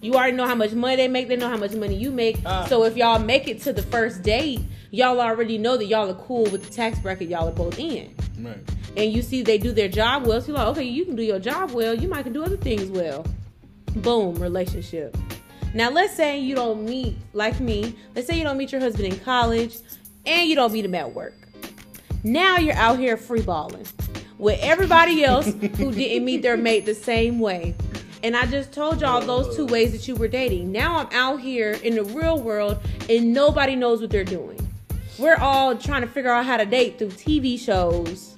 You 0.00 0.14
already 0.14 0.36
know 0.36 0.46
how 0.46 0.54
much 0.54 0.72
money 0.72 0.96
they 0.96 1.08
make. 1.08 1.28
They 1.28 1.36
know 1.36 1.48
how 1.48 1.56
much 1.56 1.72
money 1.72 1.96
you 1.96 2.10
make. 2.10 2.38
Ah. 2.46 2.66
so 2.66 2.84
if 2.84 2.96
y'all 2.96 3.18
make 3.18 3.48
it 3.48 3.60
to 3.62 3.72
the 3.72 3.82
first 3.82 4.22
date, 4.22 4.60
y'all 4.90 5.20
already 5.20 5.58
know 5.58 5.76
that 5.76 5.86
y'all 5.86 6.08
are 6.10 6.14
cool 6.14 6.44
with 6.44 6.64
the 6.64 6.70
tax 6.70 6.98
bracket 7.00 7.28
y'all 7.28 7.48
are 7.48 7.52
both 7.52 7.78
in 7.78 8.14
Right. 8.40 8.56
and 8.96 9.12
you 9.12 9.22
see 9.22 9.42
they 9.42 9.58
do 9.58 9.72
their 9.72 9.88
job 9.88 10.24
well, 10.26 10.40
so 10.40 10.48
you're 10.48 10.56
like, 10.56 10.68
okay, 10.68 10.84
you 10.84 11.04
can 11.04 11.16
do 11.16 11.22
your 11.22 11.40
job 11.40 11.72
well, 11.72 11.94
you 11.94 12.08
might 12.08 12.22
can 12.22 12.32
do 12.32 12.44
other 12.44 12.56
things 12.56 12.88
well. 12.90 13.26
Boom, 13.96 14.36
relationship. 14.36 15.16
Now 15.74 15.90
let's 15.90 16.14
say 16.14 16.38
you 16.38 16.54
don't 16.54 16.84
meet 16.84 17.16
like 17.32 17.58
me. 17.60 17.94
Let's 18.14 18.26
say 18.28 18.38
you 18.38 18.44
don't 18.44 18.56
meet 18.56 18.70
your 18.72 18.80
husband 18.80 19.12
in 19.12 19.18
college, 19.20 19.76
and 20.24 20.48
you 20.48 20.54
don't 20.54 20.72
meet 20.72 20.84
him 20.84 20.94
at 20.94 21.12
work. 21.12 21.34
Now 22.22 22.56
you're 22.58 22.76
out 22.76 22.98
here 22.98 23.16
free 23.16 23.42
balling 23.42 23.86
with 24.38 24.58
everybody 24.62 25.24
else 25.24 25.46
who 25.46 25.90
didn't 25.92 26.24
meet 26.24 26.42
their 26.42 26.56
mate 26.56 26.86
the 26.86 26.94
same 26.94 27.40
way. 27.40 27.74
And 28.22 28.36
I 28.36 28.46
just 28.46 28.72
told 28.72 29.00
y'all 29.00 29.20
those 29.20 29.54
two 29.54 29.66
ways 29.66 29.92
that 29.92 30.08
you 30.08 30.16
were 30.16 30.28
dating. 30.28 30.72
Now 30.72 30.98
I'm 30.98 31.08
out 31.12 31.40
here 31.40 31.72
in 31.84 31.94
the 31.94 32.04
real 32.04 32.40
world, 32.40 32.78
and 33.08 33.32
nobody 33.32 33.76
knows 33.76 34.00
what 34.00 34.10
they're 34.10 34.24
doing. 34.24 34.58
We're 35.18 35.36
all 35.36 35.76
trying 35.76 36.02
to 36.02 36.08
figure 36.08 36.30
out 36.30 36.44
how 36.46 36.56
to 36.56 36.64
date 36.66 36.98
through 36.98 37.08
TV 37.10 37.58
shows 37.58 38.36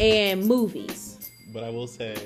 and 0.00 0.44
movies. 0.46 1.30
But 1.52 1.64
I 1.64 1.70
will 1.70 1.86
say, 1.86 2.16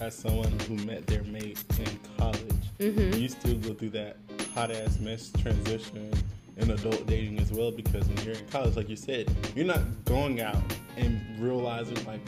as 0.00 0.14
someone 0.14 0.52
who 0.68 0.74
met 0.84 1.06
their 1.06 1.22
mate 1.24 1.62
in 1.78 1.98
college, 2.18 2.42
Mm-hmm. 2.78 3.18
you 3.18 3.26
still 3.30 3.54
go 3.56 3.72
through 3.72 3.88
that 3.90 4.18
hot 4.52 4.70
ass 4.70 4.98
mess 4.98 5.32
transition 5.40 6.12
in 6.58 6.70
adult 6.70 7.06
dating 7.06 7.38
as 7.38 7.50
well 7.50 7.70
because 7.70 8.06
when 8.06 8.18
you're 8.22 8.34
in 8.34 8.46
college, 8.48 8.76
like 8.76 8.90
you 8.90 8.96
said, 8.96 9.34
you're 9.54 9.64
not 9.64 9.80
going 10.04 10.42
out 10.42 10.60
and 10.98 11.18
realizing 11.40 11.96
like, 12.04 12.20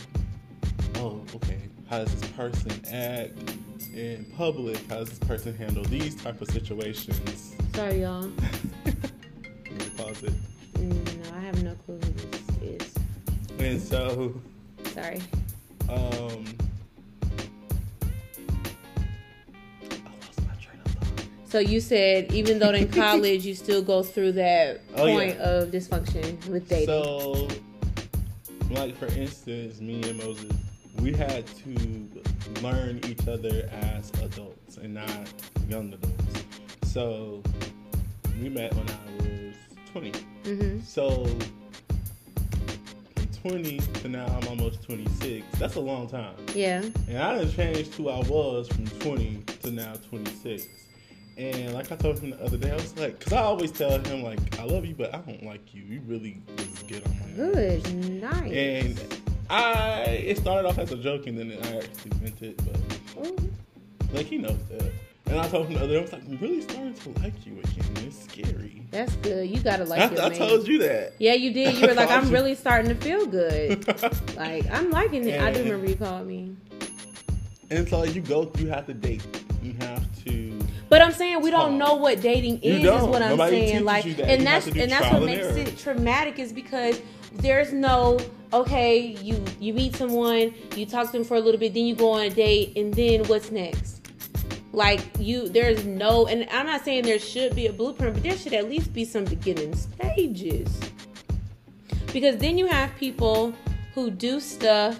oh, 0.99 1.21
okay, 1.37 1.59
how 1.89 1.99
does 1.99 2.15
this 2.21 2.31
person 2.33 2.71
act 2.93 3.33
in 3.95 4.25
public? 4.37 4.79
How 4.89 4.97
does 4.99 5.09
this 5.11 5.19
person 5.21 5.57
handle 5.57 5.85
these 5.85 6.15
type 6.15 6.41
of 6.41 6.49
situations? 6.51 7.55
Sorry, 7.75 8.03
y'all. 8.03 8.31
Pause 9.97 10.25
it. 10.25 10.33
Mm, 10.75 11.25
No, 11.31 11.37
I 11.37 11.41
have 11.41 11.63
no 11.63 11.75
clue 11.87 11.99
who 11.99 12.13
this 12.31 12.87
is. 12.87 12.95
And 13.59 13.81
so, 13.81 14.41
Sorry. 14.93 15.21
um, 15.89 16.45
I 19.83 19.95
lost 20.21 20.41
my 20.47 20.55
train 20.61 20.81
of 20.85 20.93
thought. 20.93 21.25
So 21.49 21.59
you 21.59 21.81
said 21.81 22.33
even 22.33 22.59
though 22.59 22.71
in 22.71 22.89
college 22.93 23.45
you 23.45 23.55
still 23.55 23.83
go 23.83 24.03
through 24.03 24.33
that 24.33 24.81
Oh, 24.97 25.07
yeah. 25.07 25.15
point 25.15 25.39
of 25.39 25.71
dysfunction 25.71 26.47
with 26.49 26.69
dating. 26.69 26.87
So, 26.87 27.49
like 28.71 28.97
for 28.97 29.07
instance, 29.07 29.81
me 29.81 30.03
and 30.09 30.19
Moses, 30.19 30.53
we 31.01 31.13
had 31.13 31.45
to 31.47 32.09
learn 32.63 33.01
each 33.07 33.27
other 33.29 33.69
as 33.73 34.11
adults 34.23 34.77
and 34.79 34.95
not 34.95 35.33
young 35.69 35.93
adults. 35.93 36.45
So, 36.85 37.43
we 38.41 38.49
met 38.49 38.75
when 38.75 38.89
I 38.89 39.23
was 39.23 39.55
20. 39.93 40.13
hmm 40.45 40.81
So, 40.81 41.25
from 43.15 43.27
20 43.51 43.79
to 43.79 44.09
now, 44.09 44.27
I'm 44.27 44.49
almost 44.49 44.83
26. 44.85 45.47
That's 45.59 45.77
a 45.77 45.81
long 45.81 46.09
time. 46.09 46.35
Yeah. 46.55 46.83
And 47.09 47.19
I 47.19 47.37
done 47.39 47.51
changed 47.53 47.95
who 47.95 48.09
I 48.09 48.21
was 48.21 48.69
from 48.69 48.87
20 48.87 49.43
to 49.63 49.71
now 49.71 49.95
26. 50.09 50.67
And 51.37 51.73
like 51.73 51.93
I 51.93 51.97
told 51.97 52.19
him 52.19 52.31
the 52.31 52.43
other 52.43 52.57
day, 52.57 52.73
I 52.73 52.75
was 52.75 52.97
like, 52.99 53.19
because 53.21 53.33
I 53.33 53.43
always 53.43 53.71
tell 53.71 53.97
him, 53.97 54.23
like, 54.25 54.59
I 54.59 54.65
love 54.65 54.85
you, 54.85 54.95
but 54.97 55.15
I 55.15 55.19
don't 55.19 55.45
like 55.45 55.73
you. 55.73 55.83
You 55.85 56.01
really 56.07 56.43
just 56.57 56.89
get 56.89 57.07
on 57.07 57.17
my 57.21 57.27
nerves. 57.37 57.83
Good. 57.85 58.21
Nice. 58.23 58.53
And 58.53 59.21
I, 59.51 60.03
it 60.25 60.39
started 60.39 60.69
off 60.69 60.79
as 60.79 60.93
a 60.93 60.97
joke, 60.97 61.27
and 61.27 61.39
then 61.39 61.53
I 61.63 61.79
actually 61.79 62.13
meant 62.21 62.43
it, 62.43 62.61
but 62.65 63.27
Ooh. 63.27 63.37
like 64.13 64.27
he 64.27 64.39
knows 64.39 64.59
that. 64.71 64.93
And 65.27 65.39
I 65.39 65.47
told 65.49 65.67
him 65.67 65.75
the 65.75 65.81
other 65.81 65.89
day, 65.93 65.99
I 65.99 66.03
was 66.03 66.13
like, 66.13 66.23
I'm 66.25 66.39
really 66.39 66.63
starting 66.63 66.95
to 66.95 67.09
like 67.21 67.47
you 67.47 67.59
again. 67.61 68.07
It's 68.07 68.25
scary. 68.25 68.83
That's 68.91 69.15
good. 69.17 69.49
You 69.51 69.61
gotta 69.61 69.85
like 69.85 70.01
I, 70.01 70.15
your 70.15 70.23
I 70.23 70.29
man. 70.31 70.39
told 70.39 70.67
you 70.67 70.79
that. 70.79 71.15
Yeah, 71.19 71.35
you 71.35 71.53
did. 71.53 71.75
You 71.77 71.87
were 71.87 71.95
like, 72.03 72.11
I'm 72.11 72.27
you. 72.27 72.33
really 72.33 72.55
starting 72.55 72.89
to 72.89 72.95
feel 72.95 73.27
good. 73.27 73.87
like 74.37 74.71
I'm 74.71 74.91
liking 74.91 75.29
it. 75.29 75.41
I 75.41 75.53
do 75.53 75.63
remember 75.63 75.87
you 75.87 75.97
called 75.97 76.27
me. 76.27 76.57
and 77.71 77.87
so 77.89 78.05
you 78.05 78.23
go, 78.23 78.51
you 78.59 78.69
have 78.69 78.87
to 78.87 78.95
date. 78.95 79.23
You 79.63 79.75
have 79.81 80.25
to. 80.25 80.59
But 80.89 81.03
I'm 81.03 81.13
saying 81.13 81.43
we 81.43 81.51
don't 81.51 81.77
know 81.77 81.97
what 81.97 82.23
dating 82.23 82.61
is. 82.63 82.83
Is 82.83 83.03
what 83.03 83.23
I'm 83.23 83.31
Nobody 83.31 83.69
saying. 83.69 83.85
Like, 83.85 84.05
that. 84.17 84.21
and 84.31 84.41
You 84.41 84.47
that's 84.47 84.67
and 84.69 84.91
that's 84.91 85.13
what 85.13 85.17
and 85.17 85.27
makes 85.27 85.47
it 85.57 85.77
traumatic 85.79 86.39
is 86.39 86.53
because 86.55 87.03
there's 87.35 87.73
no 87.75 88.19
okay. 88.53 88.99
You 89.23 89.43
you 89.61 89.73
meet 89.75 89.97
someone, 89.97 90.55
you 90.77 90.87
talk 90.87 91.07
to 91.07 91.13
them 91.13 91.25
for 91.25 91.37
a 91.37 91.41
little 91.41 91.61
bit, 91.61 91.75
then 91.75 91.85
you 91.85 91.95
go 91.95 92.13
on 92.13 92.23
a 92.23 92.31
date, 92.31 92.77
and 92.77 92.93
then 92.95 93.25
what's 93.25 93.51
next? 93.51 93.99
Like 94.73 95.01
you, 95.19 95.49
there's 95.49 95.85
no, 95.85 96.27
and 96.27 96.47
I'm 96.51 96.67
not 96.67 96.85
saying 96.85 97.05
there 97.05 97.19
should 97.19 97.57
be 97.57 97.67
a 97.67 97.73
blueprint, 97.73 98.15
but 98.15 98.23
there 98.23 98.37
should 98.37 98.53
at 98.53 98.69
least 98.69 98.93
be 98.93 99.05
some 99.05 99.25
beginning 99.25 99.75
stages. 99.75 100.79
Because 102.13 102.37
then 102.39 102.59
you 102.59 102.67
have 102.67 102.95
people 102.97 103.55
who 103.95 104.11
do 104.11 104.41
stuff 104.41 104.99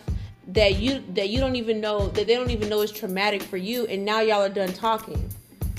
that 0.49 0.77
you 0.77 1.05
that 1.15 1.29
you 1.29 1.39
don't 1.39 1.57
even 1.57 1.81
know 1.81 2.09
that 2.09 2.27
they 2.27 2.35
don't 2.35 2.51
even 2.51 2.69
know 2.69 2.81
is 2.81 2.91
traumatic 2.91 3.43
for 3.43 3.57
you, 3.57 3.87
and 3.87 4.05
now 4.05 4.21
y'all 4.21 4.43
are 4.43 4.49
done 4.49 4.73
talking. 4.73 5.29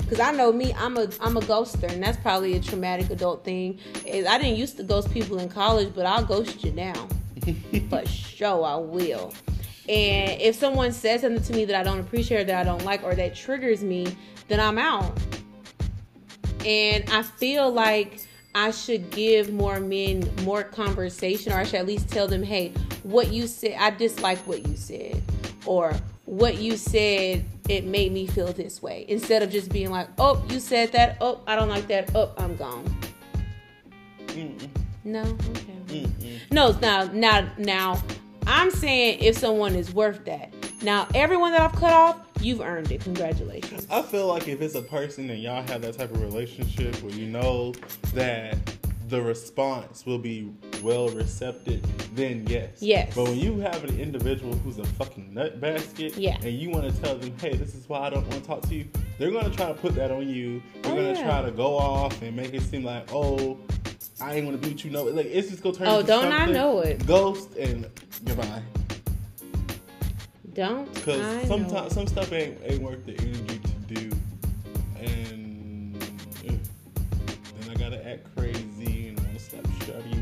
Cause 0.08 0.18
I 0.18 0.32
know 0.32 0.50
me, 0.50 0.72
I'm 0.74 0.96
a 0.96 1.08
I'm 1.20 1.36
a 1.36 1.40
ghoster, 1.40 1.88
and 1.92 2.02
that's 2.02 2.18
probably 2.18 2.54
a 2.54 2.60
traumatic 2.60 3.10
adult 3.10 3.44
thing. 3.44 3.78
I 4.06 4.38
didn't 4.38 4.56
used 4.56 4.76
to 4.78 4.82
ghost 4.82 5.10
people 5.12 5.38
in 5.38 5.48
college, 5.48 5.92
but 5.94 6.06
I'll 6.06 6.24
ghost 6.24 6.64
you 6.64 6.72
now. 6.72 7.08
For 7.90 8.06
sure, 8.06 8.64
I 8.64 8.76
will. 8.76 9.32
And 9.88 10.40
if 10.40 10.54
someone 10.54 10.92
says 10.92 11.22
something 11.22 11.42
to 11.42 11.52
me 11.52 11.64
that 11.64 11.74
I 11.74 11.82
don't 11.82 12.00
appreciate 12.00 12.42
or 12.42 12.44
that 12.44 12.60
I 12.60 12.64
don't 12.64 12.84
like 12.84 13.02
or 13.02 13.14
that 13.14 13.34
triggers 13.34 13.82
me, 13.82 14.14
then 14.48 14.60
I'm 14.60 14.78
out. 14.78 15.18
And 16.64 17.08
I 17.10 17.22
feel 17.22 17.70
like 17.70 18.20
I 18.54 18.70
should 18.72 19.10
give 19.10 19.52
more 19.52 19.80
men 19.80 20.28
more 20.42 20.62
conversation, 20.62 21.52
or 21.52 21.56
I 21.56 21.64
should 21.64 21.76
at 21.76 21.86
least 21.86 22.08
tell 22.08 22.26
them, 22.26 22.42
hey, 22.42 22.72
what 23.04 23.32
you 23.32 23.46
said, 23.46 23.76
I 23.78 23.90
dislike 23.90 24.38
what 24.40 24.66
you 24.66 24.76
said, 24.76 25.22
or 25.66 25.94
what 26.24 26.58
you 26.58 26.76
said, 26.76 27.44
it 27.68 27.84
made 27.84 28.12
me 28.12 28.26
feel 28.26 28.52
this 28.52 28.82
way. 28.82 29.04
Instead 29.08 29.42
of 29.42 29.50
just 29.50 29.70
being 29.70 29.90
like, 29.90 30.08
oh, 30.18 30.44
you 30.50 30.60
said 30.60 30.92
that, 30.92 31.16
oh, 31.20 31.40
I 31.46 31.54
don't 31.56 31.68
like 31.68 31.86
that, 31.88 32.14
oh, 32.14 32.32
I'm 32.36 32.56
gone. 32.56 32.84
Mm-mm, 34.26 34.68
No, 35.04 35.22
okay. 35.22 35.76
mm-mm. 35.88 36.38
No, 36.52 36.72
now, 36.80 37.04
now, 37.12 37.50
now, 37.58 38.02
I'm 38.46 38.70
saying 38.70 39.20
if 39.20 39.36
someone 39.38 39.74
is 39.74 39.92
worth 39.94 40.24
that. 40.26 40.52
Now, 40.82 41.06
everyone 41.14 41.52
that 41.52 41.60
I've 41.60 41.72
cut 41.72 41.92
off, 41.92 42.20
you've 42.40 42.60
earned 42.60 42.90
it. 42.92 43.00
Congratulations. 43.02 43.86
I 43.90 44.02
feel 44.02 44.26
like 44.26 44.48
if 44.48 44.60
it's 44.60 44.74
a 44.74 44.82
person 44.82 45.28
and 45.30 45.42
y'all 45.42 45.62
have 45.68 45.82
that 45.82 45.96
type 45.98 46.10
of 46.10 46.20
relationship 46.20 46.94
where 47.02 47.12
you 47.12 47.26
know 47.26 47.72
that 48.14 48.56
the 49.08 49.20
response 49.20 50.06
will 50.06 50.18
be 50.18 50.50
well 50.82 51.08
received, 51.10 51.84
then 52.16 52.46
yes. 52.46 52.76
Yes. 52.80 53.12
But 53.14 53.24
when 53.24 53.38
you 53.38 53.58
have 53.58 53.82
an 53.84 53.98
individual 53.98 54.54
who's 54.58 54.78
a 54.78 54.84
fucking 54.84 55.34
nut 55.34 55.60
basket, 55.60 56.16
Yeah. 56.16 56.36
and 56.42 56.52
you 56.54 56.70
want 56.70 56.94
to 56.94 57.02
tell 57.02 57.16
them, 57.16 57.32
hey, 57.40 57.54
this 57.56 57.74
is 57.74 57.88
why 57.88 58.00
I 58.00 58.10
don't 58.10 58.22
want 58.28 58.42
to 58.42 58.46
talk 58.48 58.62
to 58.62 58.74
you, 58.74 58.86
they're 59.18 59.32
gonna 59.32 59.50
try 59.50 59.66
to 59.68 59.74
put 59.74 59.94
that 59.96 60.10
on 60.10 60.28
you. 60.28 60.62
They're 60.82 60.92
Oh, 60.92 60.96
gonna 60.96 61.12
yeah. 61.14 61.24
try 61.24 61.42
to 61.42 61.50
go 61.50 61.76
off 61.76 62.22
and 62.22 62.34
make 62.36 62.54
it 62.54 62.62
seem 62.62 62.84
like, 62.84 63.12
oh, 63.12 63.58
I 64.20 64.34
ain't 64.34 64.46
gonna 64.46 64.58
do 64.58 64.68
what 64.68 64.84
you 64.84 64.90
know. 64.90 65.04
Like 65.04 65.26
it's 65.26 65.48
just 65.50 65.62
gonna 65.62 65.76
turn. 65.76 65.88
Oh, 65.88 66.00
into 66.00 66.08
don't 66.08 66.32
I 66.32 66.46
know 66.46 66.80
it. 66.80 67.06
Ghost 67.06 67.56
and 67.56 67.86
goodbye. 68.24 68.62
Don't. 70.52 70.92
Because 70.94 71.46
sometimes 71.46 71.94
some 71.94 72.06
stuff 72.06 72.32
ain't 72.32 72.58
ain't 72.64 72.82
worth 72.82 73.06
the 73.06 73.16
energy 73.18 73.59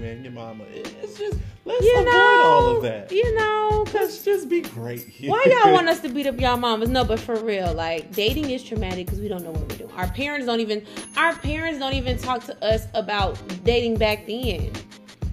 and 0.08 0.24
your 0.24 0.32
mama. 0.32 0.64
It's 0.72 1.18
just 1.18 1.38
let's 1.64 1.84
you 1.84 1.94
avoid 1.94 2.06
know, 2.06 2.42
all 2.44 2.76
of 2.76 2.82
that. 2.82 3.12
You 3.12 3.34
know, 3.36 3.86
Let's 3.92 4.24
just 4.24 4.48
be 4.48 4.62
great 4.62 5.06
here. 5.06 5.30
why 5.30 5.44
y'all 5.46 5.72
want 5.72 5.88
us 5.88 6.00
to 6.02 6.08
beat 6.08 6.26
up 6.26 6.40
y'all 6.40 6.56
mamas? 6.56 6.88
No, 6.88 7.04
but 7.04 7.20
for 7.20 7.36
real, 7.36 7.72
like 7.72 8.12
dating 8.12 8.50
is 8.50 8.62
traumatic 8.62 9.06
because 9.06 9.20
we 9.20 9.28
don't 9.28 9.44
know 9.44 9.50
what 9.50 9.68
we're 9.70 9.78
doing. 9.78 9.90
Our 9.92 10.08
parents 10.08 10.46
don't 10.46 10.60
even. 10.60 10.84
Our 11.16 11.34
parents 11.36 11.78
don't 11.78 11.94
even 11.94 12.18
talk 12.18 12.44
to 12.44 12.64
us 12.64 12.86
about 12.94 13.38
dating 13.64 13.96
back 13.96 14.26
then. 14.26 14.72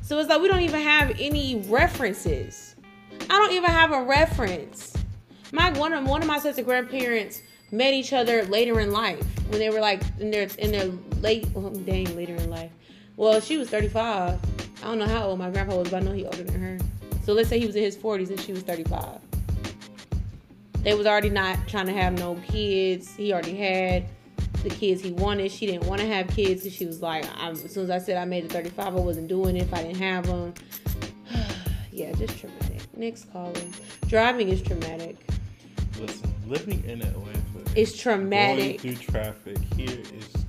So 0.02 0.20
it's 0.20 0.30
like 0.30 0.42
we 0.42 0.48
don't 0.48 0.62
even 0.62 0.82
have 0.82 1.20
any 1.20 1.64
references. 1.68 2.76
I 3.22 3.28
don't 3.40 3.54
even 3.54 3.70
have 3.70 3.92
a 3.92 4.04
reference. 4.04 4.94
My 5.52 5.72
one 5.80 5.94
of 5.94 6.08
one 6.08 6.22
of 6.22 6.28
my 6.28 6.40
sets 6.40 6.58
of 6.58 6.66
grandparents 6.66 7.42
met 7.72 7.94
each 7.94 8.14
other 8.14 8.46
later 8.46 8.80
in 8.80 8.92
life 8.92 9.26
when 9.50 9.60
they 9.60 9.70
were 9.70 9.80
like 9.80 10.02
in 10.20 10.32
their 10.32 10.48
in 10.60 10.72
their 10.72 10.86
late 11.22 11.48
well, 11.54 11.70
dang 11.72 12.16
later 12.16 12.36
in 12.36 12.50
life. 12.50 12.72
Well, 13.18 13.40
she 13.40 13.58
was 13.58 13.70
35. 13.70 14.40
I 14.86 14.90
don't 14.90 15.00
know 15.00 15.08
how 15.08 15.26
old 15.26 15.40
my 15.40 15.50
grandpa 15.50 15.78
was, 15.78 15.90
but 15.90 16.04
I 16.04 16.06
know 16.06 16.12
he 16.12 16.26
older 16.26 16.44
than 16.44 16.62
her. 16.62 16.78
So 17.24 17.34
let's 17.34 17.50
say 17.50 17.60
he 17.60 17.66
was 17.66 17.76
in 17.76 17.82
his 17.82 17.98
40s 17.98 18.30
and 18.30 18.40
she 18.40 18.52
was 18.52 18.62
35. 18.62 19.20
They 20.84 20.94
was 20.94 21.08
already 21.08 21.32
not 21.32 21.68
trying 21.68 21.88
to 21.88 21.94
have 21.94 22.14
no 22.20 22.36
kids. 22.48 23.16
He 23.16 23.34
already 23.34 23.56
had 23.56 24.06
the 24.62 24.70
kids 24.70 25.02
he 25.02 25.12
wanted. 25.12 25.52
She 25.52 25.66
didn't 25.66 25.88
want 25.88 26.02
to 26.02 26.08
have 26.08 26.28
kids 26.28 26.62
because 26.62 26.78
she 26.78 26.86
was 26.86 27.02
like, 27.02 27.26
I'm, 27.36 27.54
as 27.54 27.74
soon 27.74 27.86
as 27.86 27.90
I 27.90 27.98
said 27.98 28.18
I 28.18 28.26
made 28.26 28.46
it 28.46 28.52
35, 28.52 28.96
I 28.96 29.00
wasn't 29.00 29.28
doing 29.28 29.58
it 29.58 29.64
if 29.64 29.74
I 29.74 29.82
didn't 29.82 29.98
have 29.98 30.28
them. 30.28 30.54
yeah, 31.92 32.12
just 32.12 32.38
traumatic. 32.38 32.82
Next 32.96 33.34
caller. 33.34 33.54
Driving 34.06 34.50
is 34.50 34.62
traumatic. 34.62 35.18
Listen, 36.00 36.32
living 36.46 36.84
in 36.86 37.02
Atlanta 37.02 37.40
It's 37.76 37.98
traumatic. 37.98 38.84
Going 38.84 38.98
through 38.98 39.14
traffic 39.14 39.58
here 39.76 39.98
is. 40.00 40.45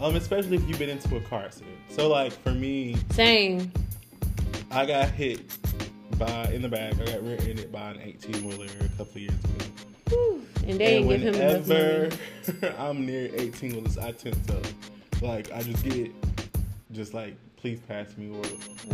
Um, 0.00 0.14
especially 0.16 0.56
if 0.56 0.68
you've 0.68 0.78
been 0.78 0.90
into 0.90 1.16
a 1.16 1.20
car 1.22 1.44
accident. 1.44 1.76
So 1.88 2.08
like 2.08 2.32
for 2.32 2.52
me, 2.52 2.96
Same. 3.10 3.72
I 4.70 4.86
got 4.86 5.10
hit 5.10 5.40
by 6.18 6.44
in 6.52 6.62
the 6.62 6.68
back. 6.68 6.94
I 7.00 7.04
got 7.06 7.22
rear-ended 7.24 7.72
by 7.72 7.90
an 7.90 8.00
18 8.02 8.46
wheeler 8.46 8.66
a 8.66 8.88
couple 8.96 9.12
of 9.12 9.16
years 9.18 9.32
ago. 9.44 9.64
Whew. 10.10 10.46
And 10.66 10.78
they 10.78 10.98
and 10.98 11.08
didn't 11.08 11.32
give 11.32 11.34
him 11.34 11.40
enough 11.40 12.60
money. 12.62 12.74
I'm 12.78 13.06
near 13.06 13.30
18 13.34 13.74
wheelers, 13.74 13.98
I 13.98 14.12
tend 14.12 14.36
to 14.48 14.60
like 15.24 15.50
I 15.52 15.62
just 15.62 15.84
get 15.84 16.12
just 16.92 17.12
like 17.14 17.34
please 17.56 17.80
pass 17.80 18.16
me 18.16 18.30
or 18.30 18.42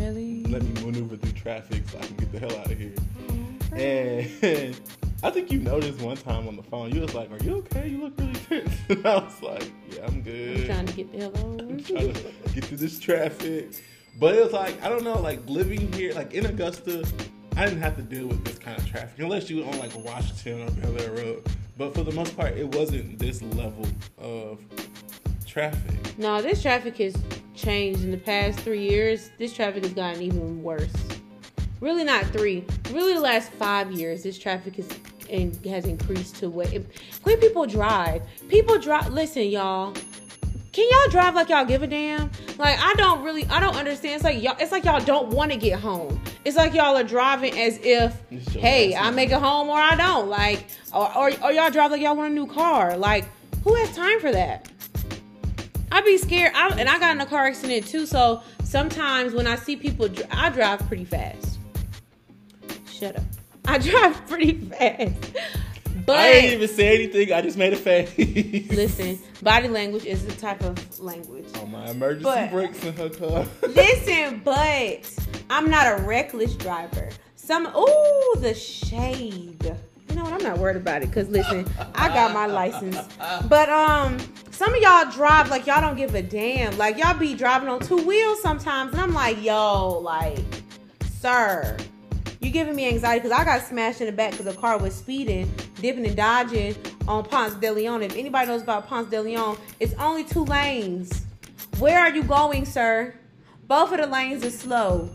Really? 0.01 0.43
let 0.45 0.63
me 0.63 0.83
maneuver 0.83 1.17
through 1.17 1.33
traffic 1.33 1.83
so 1.91 1.99
I 1.99 2.07
can 2.07 2.17
get 2.17 2.33
the 2.33 2.39
hell 2.39 2.57
out 2.59 2.71
of 2.73 2.79
here. 2.79 2.95
Oh, 3.31 3.77
And 3.77 4.81
I 5.25 5.31
think 5.31 5.51
you 5.51 5.59
noticed 5.59 6.03
one 6.03 6.19
time 6.19 6.47
on 6.47 6.55
the 6.55 6.63
phone, 6.63 6.95
you 6.95 7.01
was 7.01 7.15
like, 7.15 7.31
"Are 7.31 7.43
you 7.43 7.57
okay? 7.57 7.89
You 7.89 8.03
look 8.03 8.13
really 8.19 8.35
tense." 8.35 8.75
And 8.91 9.07
I 9.07 9.17
was 9.17 9.43
like, 9.43 9.73
"Yeah, 9.91 10.05
I'm 10.07 10.21
good." 10.21 10.61
I'm 10.61 10.67
trying 10.67 10.87
to 10.87 10.93
get 10.93 11.13
the 11.13 11.19
hell 11.19 11.33
I'm 11.61 11.83
trying 11.83 12.13
to 12.13 12.23
get 12.55 12.65
through 12.67 12.77
this 12.77 12.99
traffic. 12.99 13.71
But 14.19 14.35
it 14.35 14.45
was 14.45 14.53
like, 14.53 14.81
I 14.85 14.91
don't 14.91 15.03
know, 15.03 15.19
like 15.19 15.41
living 15.49 15.91
here, 15.95 16.13
like 16.13 16.35
in 16.35 16.45
Augusta, 16.45 17.07
I 17.57 17.65
didn't 17.65 17.81
have 17.81 17.97
to 17.97 18.03
deal 18.03 18.27
with 18.27 18.45
this 18.45 18.59
kind 18.59 18.79
of 18.79 18.87
traffic 18.87 19.19
unless 19.19 19.49
you 19.49 19.65
were 19.65 19.71
on 19.71 19.79
like 19.79 19.97
Washington 19.97 20.69
or 20.69 20.71
Bel 20.73 21.01
Air 21.01 21.13
Road. 21.13 21.47
But 21.79 21.95
for 21.95 22.03
the 22.03 22.13
most 22.13 22.37
part, 22.37 22.59
it 22.59 22.75
wasn't 22.75 23.19
this 23.19 23.41
level 23.41 23.87
of 24.19 24.61
traffic. 25.47 26.19
No, 26.19 26.43
this 26.43 26.61
traffic 26.61 26.99
has 26.99 27.17
changed 27.55 28.05
in 28.05 28.11
the 28.11 28.19
past 28.19 28.61
three 28.61 28.87
years. 28.87 29.31
This 29.39 29.55
traffic 29.55 29.85
has 29.85 29.95
gotten 29.95 30.21
even 30.21 30.63
worse. 30.63 30.93
Really, 31.81 32.05
not 32.05 32.25
three. 32.27 32.65
Really, 32.93 33.15
the 33.15 33.21
last 33.21 33.51
five 33.53 33.91
years, 33.91 34.23
this 34.23 34.39
traffic 34.39 34.77
has 34.77 34.89
and 35.35 35.67
has 35.67 35.85
increased 35.85 36.37
to 36.37 36.49
what. 36.49 36.69
When 37.25 37.41
people 37.41 37.67
drive, 37.67 38.23
people 38.49 38.79
drive. 38.79 39.13
Listen, 39.13 39.49
y'all. 39.49 39.95
Can 40.73 40.89
y'all 40.91 41.11
drive 41.11 41.37
like 41.37 41.51
y'all 41.51 41.65
give 41.65 41.85
a 41.85 41.87
damn? 41.87 42.31
Like 42.59 42.77
I 42.81 42.95
don't 42.95 43.23
really, 43.23 43.45
I 43.47 43.61
don't 43.61 43.77
understand. 43.77 44.17
It's 44.17 44.25
like 44.25 44.43
y'all, 44.43 44.57
it's 44.59 44.73
like 44.73 44.85
y'all 44.85 44.99
don't 45.01 45.29
want 45.29 45.53
to 45.53 45.57
get 45.57 45.79
home. 45.79 46.21
It's 46.45 46.57
like 46.57 46.75
y'all 46.75 46.97
are 46.97 47.05
driving 47.05 47.57
as 47.57 47.79
if, 47.83 48.21
hey, 48.51 48.95
I 48.95 49.11
make 49.11 49.31
it 49.31 49.41
home 49.41 49.69
or 49.69 49.79
I 49.79 49.95
don't. 49.95 50.29
Like, 50.29 50.67
or, 50.93 51.17
or 51.17 51.31
or 51.43 51.53
y'all 51.53 51.71
drive 51.71 51.93
like 51.93 52.01
y'all 52.01 52.17
want 52.17 52.33
a 52.33 52.35
new 52.35 52.47
car. 52.47 52.97
Like, 52.97 53.25
who 53.63 53.75
has 53.77 53.95
time 53.95 54.19
for 54.19 54.33
that? 54.33 54.69
I'd 55.93 56.05
be 56.05 56.19
scared. 56.19 56.53
I, 56.57 56.71
and 56.71 56.89
I 56.89 56.99
got 56.99 57.15
in 57.15 57.21
a 57.21 57.27
car 57.27 57.47
accident 57.47 57.87
too. 57.87 58.05
So 58.05 58.43
sometimes 58.65 59.33
when 59.33 59.47
I 59.47 59.55
see 59.55 59.77
people, 59.77 60.09
I 60.33 60.51
drive 60.51 60.81
pretty 60.89 61.05
fast. 61.05 61.59
Shut 62.91 63.17
up. 63.17 63.34
I 63.67 63.79
drive 63.79 64.27
pretty 64.29 64.53
fast. 64.59 65.33
But 66.07 66.17
I 66.19 66.33
didn't 66.33 66.63
even 66.63 66.69
say 66.77 66.95
anything. 66.95 67.33
I 67.33 67.41
just 67.41 67.57
made 67.57 67.73
a 67.73 67.77
face. 67.77 68.15
listen, 68.71 69.19
body 69.43 69.69
language 69.69 70.05
is 70.05 70.23
a 70.27 70.33
type 70.37 70.63
of 70.63 71.01
language. 71.01 71.47
On 71.63 71.71
my 71.71 71.91
emergency 71.91 72.25
But- 72.25 72.51
brakes 72.51 72.85
in 72.85 72.95
her 72.97 73.09
car. 73.09 73.47
Listen, 73.69 74.43
but 74.45 75.11
I'm 75.49 75.71
not 75.71 75.99
a 75.99 76.03
reckless 76.03 76.55
driver. 76.57 77.09
Some 77.37 77.67
ooh, 77.75 78.35
the 78.41 78.55
shade. 78.55 79.65
You 80.11 80.15
know 80.17 80.25
what? 80.25 80.35
I'm 80.35 80.43
not 80.43 80.59
worried 80.59 80.77
about 80.77 81.03
it 81.03 81.07
because 81.09 81.29
listen, 81.31 81.67
I 81.95 82.09
got 82.09 82.33
my 82.35 82.47
license. 82.47 82.99
But 83.49 83.69
um, 83.71 84.19
some 84.51 84.75
of 84.75 84.81
y'all 84.83 85.11
drive 85.11 85.49
like 85.49 85.67
y'all 85.67 85.81
don't 85.81 85.97
give 85.97 86.15
a 86.15 86.23
damn. 86.23 86.77
Like 86.77 86.99
y'all 86.99 87.19
be 87.19 87.35
driving 87.35 87.69
on 87.71 87.81
two 87.81 87.97
wheels 88.07 88.43
sometimes, 88.43 88.93
and 88.93 89.01
I'm 89.01 89.15
like, 89.15 89.43
yo, 89.43 89.99
like, 90.01 90.39
sir, 91.21 91.77
you 92.45 92.51
giving 92.51 92.77
me 92.77 92.87
anxiety 92.89 93.23
because 93.23 93.39
I 93.39 93.45
got 93.45 93.63
smashed 93.63 94.01
in 94.01 94.07
the 94.07 94.13
back 94.13 94.33
because 94.33 94.47
a 94.47 94.55
car 94.55 94.79
was 94.79 94.95
speeding, 94.95 95.51
dipping 95.81 96.07
and 96.07 96.17
dodging 96.17 96.77
on 97.09 97.25
Ponce 97.25 97.55
de 97.55 97.71
Leon. 97.73 98.03
If 98.03 98.17
anybody 98.17 98.47
knows 98.49 98.63
about 98.63 98.87
Ponce 98.87 99.09
de 99.11 99.21
Leon, 99.21 99.57
it's 99.81 99.95
only 99.95 100.25
two 100.25 100.45
lanes. 100.45 101.25
Where 101.79 101.99
are 101.99 102.11
you 102.15 102.23
going, 102.23 102.65
sir? 102.65 103.15
Both 103.67 103.93
of 103.93 103.99
the 103.99 104.07
lanes 104.07 104.45
are 104.45 104.51
slow. 104.51 105.09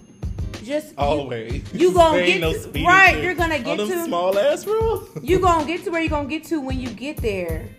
Just 0.64 0.90
you- 0.90 0.98
Always. 0.98 1.64
You 1.74 1.94
gonna 1.94 2.18
There 2.18 2.26
ain't 2.26 2.42
get 2.42 2.54
to- 2.54 2.60
speeding 2.62 2.88
right, 2.88 3.24
you're 3.24 3.36
gonna 3.36 3.60
get 3.60 3.78
to- 3.78 4.04
small 4.06 4.38
ass 4.38 4.66
road. 4.66 5.08
You 5.24 5.40
gonna 5.40 5.66
get 5.66 5.84
to 5.86 5.92
where 5.92 6.02
you 6.02 6.10
gonna 6.10 6.28
get 6.28 6.44
to 6.46 6.60
when 6.60 6.80
you 6.80 6.90
get 6.90 7.18
there. 7.18 7.70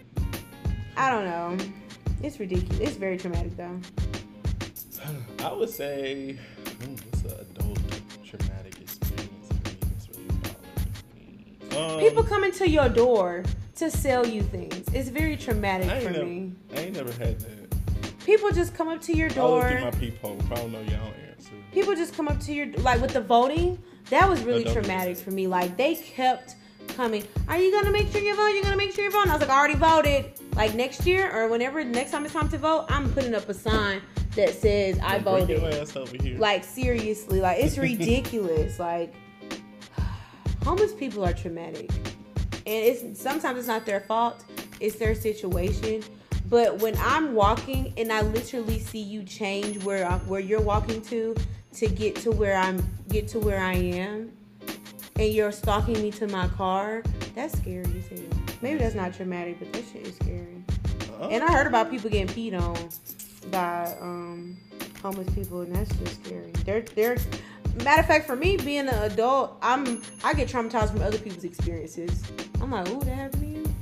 I 0.96 1.10
don't 1.10 1.24
know. 1.24 1.56
It's 2.22 2.38
ridiculous. 2.38 2.78
It's 2.80 2.96
very 2.96 3.16
traumatic 3.18 3.56
though. 3.56 3.78
I 5.42 5.52
would 5.52 5.70
say, 5.70 6.38
Um, 11.80 11.98
People 11.98 12.22
come 12.22 12.44
into 12.44 12.68
your 12.68 12.88
door 12.88 13.42
to 13.76 13.90
sell 13.90 14.26
you 14.26 14.42
things. 14.42 14.84
It's 14.92 15.08
very 15.08 15.36
traumatic 15.36 15.88
for 16.02 16.10
never, 16.10 16.24
me. 16.24 16.52
I 16.74 16.80
ain't 16.80 16.96
never 16.96 17.12
had 17.12 17.40
that. 17.40 18.20
People 18.26 18.50
just 18.50 18.74
come 18.74 18.88
up 18.88 19.00
to 19.02 19.16
your 19.16 19.30
I 19.30 19.34
look 19.34 19.62
through 19.62 19.80
door. 19.80 19.80
my 19.80 19.90
peephole. 19.92 20.36
Probably 20.46 20.70
know 20.70 20.80
y'all 20.82 21.12
answer. 21.30 21.52
People 21.72 21.94
just 21.94 22.14
come 22.14 22.28
up 22.28 22.38
to 22.40 22.52
your 22.52 22.66
like 22.78 23.00
with 23.00 23.12
the 23.12 23.20
voting. 23.20 23.82
That 24.10 24.28
was 24.28 24.42
really 24.42 24.64
don't 24.64 24.74
traumatic 24.74 25.16
for 25.16 25.30
me. 25.30 25.46
Like 25.46 25.76
they 25.76 25.94
kept 25.94 26.56
coming. 26.88 27.24
Are 27.48 27.56
you 27.56 27.72
gonna 27.72 27.90
make 27.90 28.12
sure 28.12 28.20
you 28.20 28.36
vote? 28.36 28.48
You're 28.48 28.62
gonna 28.62 28.76
make 28.76 28.92
sure 28.92 29.04
you 29.04 29.10
vote. 29.10 29.22
And 29.22 29.30
I 29.30 29.34
was 29.34 29.40
like, 29.40 29.50
I 29.50 29.58
already 29.58 29.74
voted. 29.74 30.32
Like 30.54 30.74
next 30.74 31.06
year 31.06 31.34
or 31.34 31.48
whenever 31.48 31.82
next 31.82 32.10
time 32.10 32.24
it's 32.24 32.34
time 32.34 32.48
to 32.50 32.58
vote, 32.58 32.86
I'm 32.88 33.10
putting 33.12 33.34
up 33.34 33.48
a 33.48 33.54
sign 33.54 34.02
that 34.36 34.54
says 34.54 34.98
I 35.02 35.18
voted. 35.18 35.60
your 35.60 35.70
ass 35.70 35.96
over 35.96 36.16
here. 36.22 36.38
Like 36.38 36.62
seriously, 36.64 37.40
like 37.40 37.58
it's 37.58 37.78
ridiculous. 37.78 38.78
like 38.78 39.14
homeless 40.64 40.92
people 40.92 41.24
are 41.24 41.32
traumatic, 41.32 41.90
and 42.66 42.66
it's 42.66 43.20
sometimes 43.20 43.58
it's 43.58 43.68
not 43.68 43.86
their 43.86 44.00
fault. 44.00 44.44
It's 44.80 44.96
their 44.96 45.14
situation. 45.14 46.02
But 46.48 46.78
when 46.78 46.96
I'm 46.98 47.34
walking 47.34 47.92
and 47.96 48.12
I 48.12 48.22
literally 48.22 48.80
see 48.80 49.00
you 49.00 49.22
change 49.22 49.84
where 49.84 50.04
I, 50.06 50.16
where 50.18 50.40
you're 50.40 50.60
walking 50.60 51.00
to 51.02 51.36
to 51.74 51.86
get 51.86 52.16
to 52.16 52.32
where 52.32 52.56
I'm 52.56 52.84
get 53.08 53.28
to 53.28 53.38
where 53.38 53.60
I 53.60 53.74
am, 53.74 54.32
and 55.16 55.32
you're 55.32 55.52
stalking 55.52 56.00
me 56.02 56.10
to 56.12 56.26
my 56.26 56.48
car, 56.48 57.02
that's 57.34 57.56
scary 57.58 57.84
as 57.84 58.08
hell. 58.08 58.38
Maybe 58.62 58.78
that's 58.78 58.94
not 58.94 59.14
traumatic, 59.14 59.58
but 59.58 59.72
that 59.72 59.84
shit 59.92 60.06
is 60.06 60.16
scary. 60.16 60.64
Uh, 61.20 61.28
And 61.28 61.44
I 61.44 61.52
heard 61.52 61.66
about 61.66 61.90
people 61.90 62.10
getting 62.10 62.26
peed 62.26 62.60
on 62.60 62.88
by 63.50 63.94
um, 64.00 64.56
homeless 65.02 65.32
people, 65.34 65.60
and 65.60 65.74
that's 65.74 65.94
just 65.98 66.24
scary. 66.24 66.50
They're 66.64 66.82
they're 66.82 67.16
matter 67.85 68.00
of 68.00 68.06
fact, 68.06 68.26
for 68.26 68.37
me 68.37 68.56
being 68.56 68.88
an 68.88 69.02
adult, 69.11 69.56
I'm 69.62 70.02
I 70.24 70.35
get 70.35 70.48
traumatized 70.48 70.90
from 70.90 71.02
other 71.02 71.18
people's 71.18 71.44
experiences. 71.44 72.22
I'm 72.61 72.70
like, 72.70 72.88
ooh, 72.88 73.00
that 73.00 73.14
happened 73.14 73.42
to 73.42 73.48
you. 73.48 73.74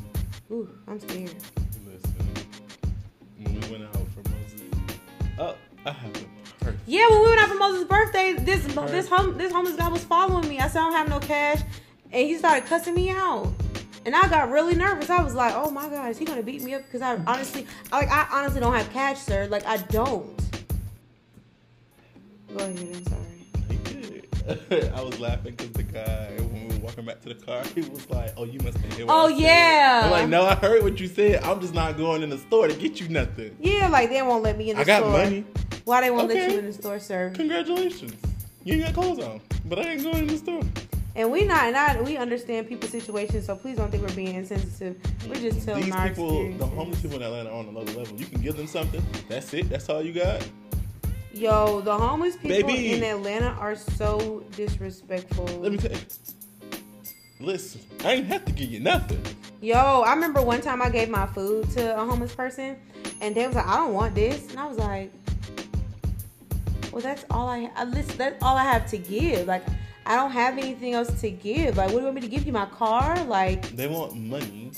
Ooh, 0.50 0.68
I'm 0.86 1.00
scared. 1.00 1.34
listen, 1.86 2.14
when 3.42 3.54
we 3.60 3.68
went 3.70 3.84
out 3.84 3.94
for 3.94 4.30
Moses, 4.30 4.62
oh, 5.38 5.54
I 5.84 5.90
have 5.90 6.12
perfect. 6.60 6.82
Yeah, 6.86 7.08
when 7.10 7.20
we 7.20 7.26
went 7.28 7.40
out 7.40 7.48
for 7.48 7.54
Moses' 7.56 7.84
birthday, 7.84 8.32
this 8.34 8.64
this 8.64 8.76
Right. 8.76 9.06
home 9.08 9.38
this 9.38 9.52
homeless 9.52 9.76
guy 9.76 9.88
was 9.88 10.04
following 10.04 10.48
me. 10.48 10.58
I 10.58 10.68
said 10.68 10.80
I 10.80 10.84
don't 10.84 10.92
have 10.92 11.08
no 11.08 11.18
cash, 11.20 11.60
and 12.12 12.26
he 12.28 12.36
started 12.38 12.66
cussing 12.66 12.94
me 12.94 13.10
out. 13.10 13.52
And 14.06 14.16
I 14.16 14.26
got 14.28 14.50
really 14.50 14.74
nervous. 14.74 15.10
I 15.10 15.22
was 15.22 15.34
like, 15.34 15.52
"Oh 15.54 15.70
my 15.70 15.86
God, 15.88 16.08
is 16.10 16.16
he 16.18 16.24
gonna 16.24 16.42
beat 16.42 16.62
me 16.62 16.74
up?" 16.74 16.82
Because 16.84 17.02
I 17.02 17.16
honestly, 17.26 17.66
like, 17.92 18.08
I 18.08 18.26
honestly 18.32 18.60
don't 18.60 18.72
have 18.74 18.90
cash, 18.90 19.18
sir. 19.18 19.48
Like, 19.50 19.66
I 19.66 19.76
don't. 19.78 20.34
Go 22.56 22.64
ahead. 22.64 22.78
I'm 22.78 23.04
sorry. 23.04 23.37
I 24.70 25.02
was 25.02 25.20
laughing 25.20 25.54
because 25.54 25.72
the 25.72 25.82
guy, 25.82 26.32
when 26.38 26.68
we 26.68 26.74
were 26.76 26.84
walking 26.84 27.04
back 27.04 27.20
to 27.22 27.28
the 27.28 27.34
car, 27.34 27.62
he 27.74 27.82
was 27.82 28.08
like, 28.08 28.32
"Oh, 28.36 28.44
you 28.44 28.58
must 28.60 28.78
have 28.78 28.92
heard 28.94 29.06
Oh, 29.08 29.26
I 29.26 29.30
said." 29.30 29.40
yeah. 29.40 30.02
I'm 30.04 30.10
like, 30.10 30.28
"No, 30.28 30.44
I 30.46 30.54
heard 30.54 30.82
what 30.82 30.98
you 30.98 31.06
said. 31.06 31.42
I'm 31.44 31.60
just 31.60 31.74
not 31.74 31.98
going 31.98 32.22
in 32.22 32.30
the 32.30 32.38
store 32.38 32.66
to 32.66 32.74
get 32.74 32.98
you 33.00 33.08
nothing. 33.08 33.54
Yeah, 33.60 33.88
like 33.88 34.08
they 34.08 34.22
won't 34.22 34.42
let 34.42 34.56
me 34.56 34.70
in 34.70 34.76
the 34.76 34.84
store. 34.84 34.94
I 34.94 34.98
got 35.00 35.06
store. 35.06 35.24
money. 35.24 35.44
Why 35.84 36.00
they 36.00 36.10
won't 36.10 36.28
let 36.28 36.50
you 36.50 36.58
in 36.58 36.66
the 36.66 36.72
store, 36.72 36.98
sir? 36.98 37.30
Congratulations. 37.34 38.14
You 38.64 38.74
ain't 38.74 38.84
got 38.84 38.94
clothes 38.94 39.24
on, 39.24 39.40
but 39.66 39.78
I 39.78 39.92
ain't 39.92 40.02
going 40.02 40.18
in 40.18 40.26
the 40.28 40.38
store. 40.38 40.62
And 41.14 41.32
we 41.32 41.44
not 41.44 41.72
not 41.72 42.04
we 42.04 42.16
understand 42.16 42.68
people's 42.68 42.92
situations, 42.92 43.46
so 43.46 43.56
please 43.56 43.76
don't 43.76 43.90
think 43.90 44.02
we're 44.06 44.14
being 44.14 44.36
insensitive. 44.36 44.96
We're 45.28 45.34
just 45.34 45.66
telling 45.66 45.84
These 45.84 45.94
our 45.94 46.08
people, 46.08 46.52
the 46.52 46.66
homeless 46.66 47.02
people 47.02 47.16
in 47.16 47.22
Atlanta, 47.24 47.50
are 47.50 47.58
on 47.58 47.68
another 47.68 47.92
level. 47.92 48.16
You 48.16 48.26
can 48.26 48.40
give 48.40 48.56
them 48.56 48.66
something. 48.66 49.04
That's 49.28 49.52
it. 49.52 49.68
That's 49.68 49.88
all 49.88 50.00
you 50.00 50.12
got. 50.12 50.46
Yo, 51.38 51.80
the 51.82 51.96
homeless 51.96 52.34
people 52.34 52.66
Baby. 52.66 52.94
in 52.94 53.04
Atlanta 53.04 53.50
are 53.60 53.76
so 53.76 54.42
disrespectful. 54.56 55.44
Let 55.60 55.70
me 55.70 55.78
tell 55.78 55.92
you. 55.92 55.98
Listen, 57.38 57.80
I 58.04 58.14
ain't 58.14 58.26
have 58.26 58.44
to 58.46 58.50
give 58.50 58.68
you 58.68 58.80
nothing. 58.80 59.22
Yo, 59.60 59.76
I 59.76 60.14
remember 60.14 60.42
one 60.42 60.60
time 60.60 60.82
I 60.82 60.90
gave 60.90 61.08
my 61.08 61.26
food 61.26 61.70
to 61.70 61.96
a 61.96 62.04
homeless 62.04 62.34
person, 62.34 62.76
and 63.20 63.36
they 63.36 63.46
was 63.46 63.54
like, 63.54 63.68
"I 63.68 63.76
don't 63.76 63.94
want 63.94 64.16
this," 64.16 64.50
and 64.50 64.58
I 64.58 64.66
was 64.66 64.78
like, 64.78 65.12
"Well, 66.90 67.02
that's 67.02 67.24
all 67.30 67.48
I. 67.48 67.70
I 67.76 67.84
listen, 67.84 68.18
that's 68.18 68.42
all 68.42 68.56
I 68.56 68.64
have 68.64 68.90
to 68.90 68.98
give. 68.98 69.46
Like, 69.46 69.62
I 70.06 70.16
don't 70.16 70.32
have 70.32 70.58
anything 70.58 70.94
else 70.94 71.20
to 71.20 71.30
give. 71.30 71.76
Like, 71.76 71.86
what 71.90 71.94
do 71.94 71.98
you 71.98 72.04
want 72.04 72.16
me 72.16 72.20
to 72.22 72.28
give 72.28 72.46
you? 72.46 72.52
My 72.52 72.66
car? 72.66 73.22
Like, 73.24 73.76
They 73.76 73.86
want 73.86 74.16
money, 74.16 74.72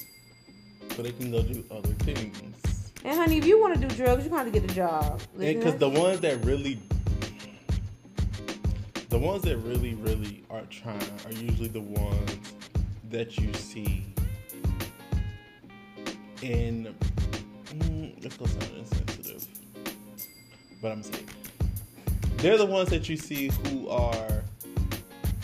so 0.95 1.03
they 1.03 1.13
can 1.13 1.31
go 1.31 1.43
do 1.43 1.65
other 1.71 1.95
things. 2.05 2.70
And 3.05 3.17
honey, 3.17 3.39
if 3.39 3.47
you 3.47 3.61
want 3.61 3.75
to 3.75 3.87
do 3.87 3.95
drugs, 3.95 4.25
you 4.25 4.31
got 4.31 4.45
to 4.45 4.51
get 4.51 4.65
a 4.65 4.75
job. 4.75 5.21
Because 5.39 5.77
the 5.77 5.89
ones 5.89 6.21
that 6.21 6.45
really, 6.45 6.79
the 9.09 9.19
ones 9.19 9.43
that 9.43 9.57
really, 9.59 9.95
really 9.95 10.45
are 10.51 10.63
trying 10.71 11.03
are 11.25 11.33
usually 11.33 11.69
the 11.69 11.81
ones 11.81 12.39
that 13.11 13.39
you 13.39 13.53
see 13.55 14.07
in. 16.43 16.95
Mm, 17.67 18.23
let's 18.23 18.37
go 18.37 18.47
sound 18.47 18.73
insensitive, 18.77 19.47
but 20.83 20.91
I'm 20.91 21.03
saying 21.05 21.29
they're 22.39 22.59
the 22.59 22.67
ones 22.67 22.89
that 22.91 23.09
you 23.09 23.17
see 23.17 23.51
who 23.65 23.89
are 23.89 24.43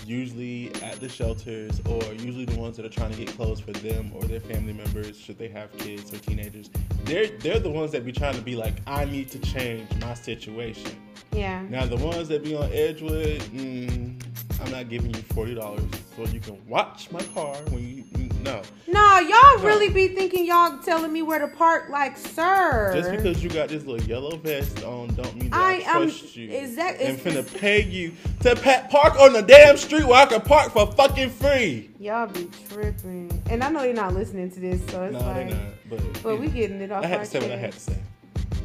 usually 0.06 0.72
at 0.82 0.98
the 1.00 1.08
shelters 1.08 1.80
or 1.86 2.02
usually 2.14 2.44
the 2.44 2.58
ones 2.58 2.76
that 2.76 2.86
are 2.86 2.90
trying 2.90 3.10
to 3.10 3.18
get 3.18 3.28
clothes 3.36 3.60
for 3.60 3.72
them 3.72 4.12
or 4.14 4.22
their 4.22 4.40
family 4.40 4.72
members 4.72 5.18
should 5.18 5.36
they 5.36 5.48
have 5.48 5.76
kids 5.78 6.12
or 6.14 6.18
teenagers 6.18 6.70
they're 7.04 7.28
they're 7.38 7.58
the 7.58 7.70
ones 7.70 7.92
that 7.92 8.04
be 8.04 8.12
trying 8.12 8.34
to 8.34 8.42
be 8.42 8.56
like 8.56 8.74
i 8.86 9.04
need 9.04 9.28
to 9.28 9.38
change 9.40 9.88
my 10.00 10.14
situation 10.14 10.90
yeah. 11.32 11.62
now 11.68 11.84
the 11.86 11.96
ones 11.96 12.28
that 12.28 12.42
be 12.42 12.54
on 12.54 12.70
edgewood 12.72 13.40
mm, 13.52 14.22
i'm 14.60 14.70
not 14.70 14.88
giving 14.88 15.14
you 15.14 15.20
$40 15.22 15.94
so 16.16 16.24
you 16.32 16.40
can 16.40 16.58
watch 16.66 17.10
my 17.10 17.22
car 17.34 17.54
when 17.70 17.88
you 17.88 18.04
no 18.46 18.62
No, 18.88 19.18
y'all 19.20 19.62
really 19.64 19.90
be 19.90 20.08
thinking 20.08 20.46
y'all 20.46 20.78
telling 20.78 21.12
me 21.12 21.22
where 21.22 21.38
to 21.38 21.48
park, 21.48 21.88
like, 21.90 22.16
sir. 22.16 22.92
just 22.94 23.10
because 23.10 23.42
you 23.42 23.50
got 23.50 23.68
this 23.68 23.84
little 23.84 24.06
yellow 24.06 24.36
vest 24.36 24.82
on 24.84 25.08
don't 25.14 25.34
mean 25.36 25.50
that 25.50 25.60
I 25.60 25.74
i, 25.78 25.82
trust 26.04 26.36
you 26.36 26.50
exact- 26.50 27.00
and 27.00 27.18
it's- 27.18 27.34
finna 27.52 27.58
pay 27.60 27.82
you 27.82 28.12
to 28.40 28.56
pa- 28.56 28.86
park 28.90 29.18
on 29.20 29.32
the 29.32 29.42
damn 29.42 29.76
street 29.76 30.04
where 30.06 30.22
i 30.22 30.26
can 30.26 30.40
park 30.40 30.72
for 30.72 30.90
fucking 30.92 31.30
free 31.30 31.90
Y'all 31.98 32.26
be 32.28 32.48
tripping, 32.68 33.42
and 33.50 33.64
I 33.64 33.70
know 33.70 33.82
you're 33.82 33.92
not 33.94 34.14
listening 34.14 34.50
to 34.52 34.60
this, 34.60 34.80
so 34.90 35.04
it's 35.04 35.12
no 35.14 35.18
like, 35.20 35.48
they're 35.48 35.56
not 35.56 35.72
but, 35.90 36.22
but 36.22 36.34
you 36.34 36.40
we 36.40 36.48
getting 36.48 36.80
it 36.80 36.92
off. 36.92 37.02
I 37.04 37.08
had 37.08 37.20
to 37.20 37.26
say 37.26 37.40
what 37.40 37.50
I 37.50 37.56
had 37.56 37.72
to 37.72 37.80
say. 37.80 37.96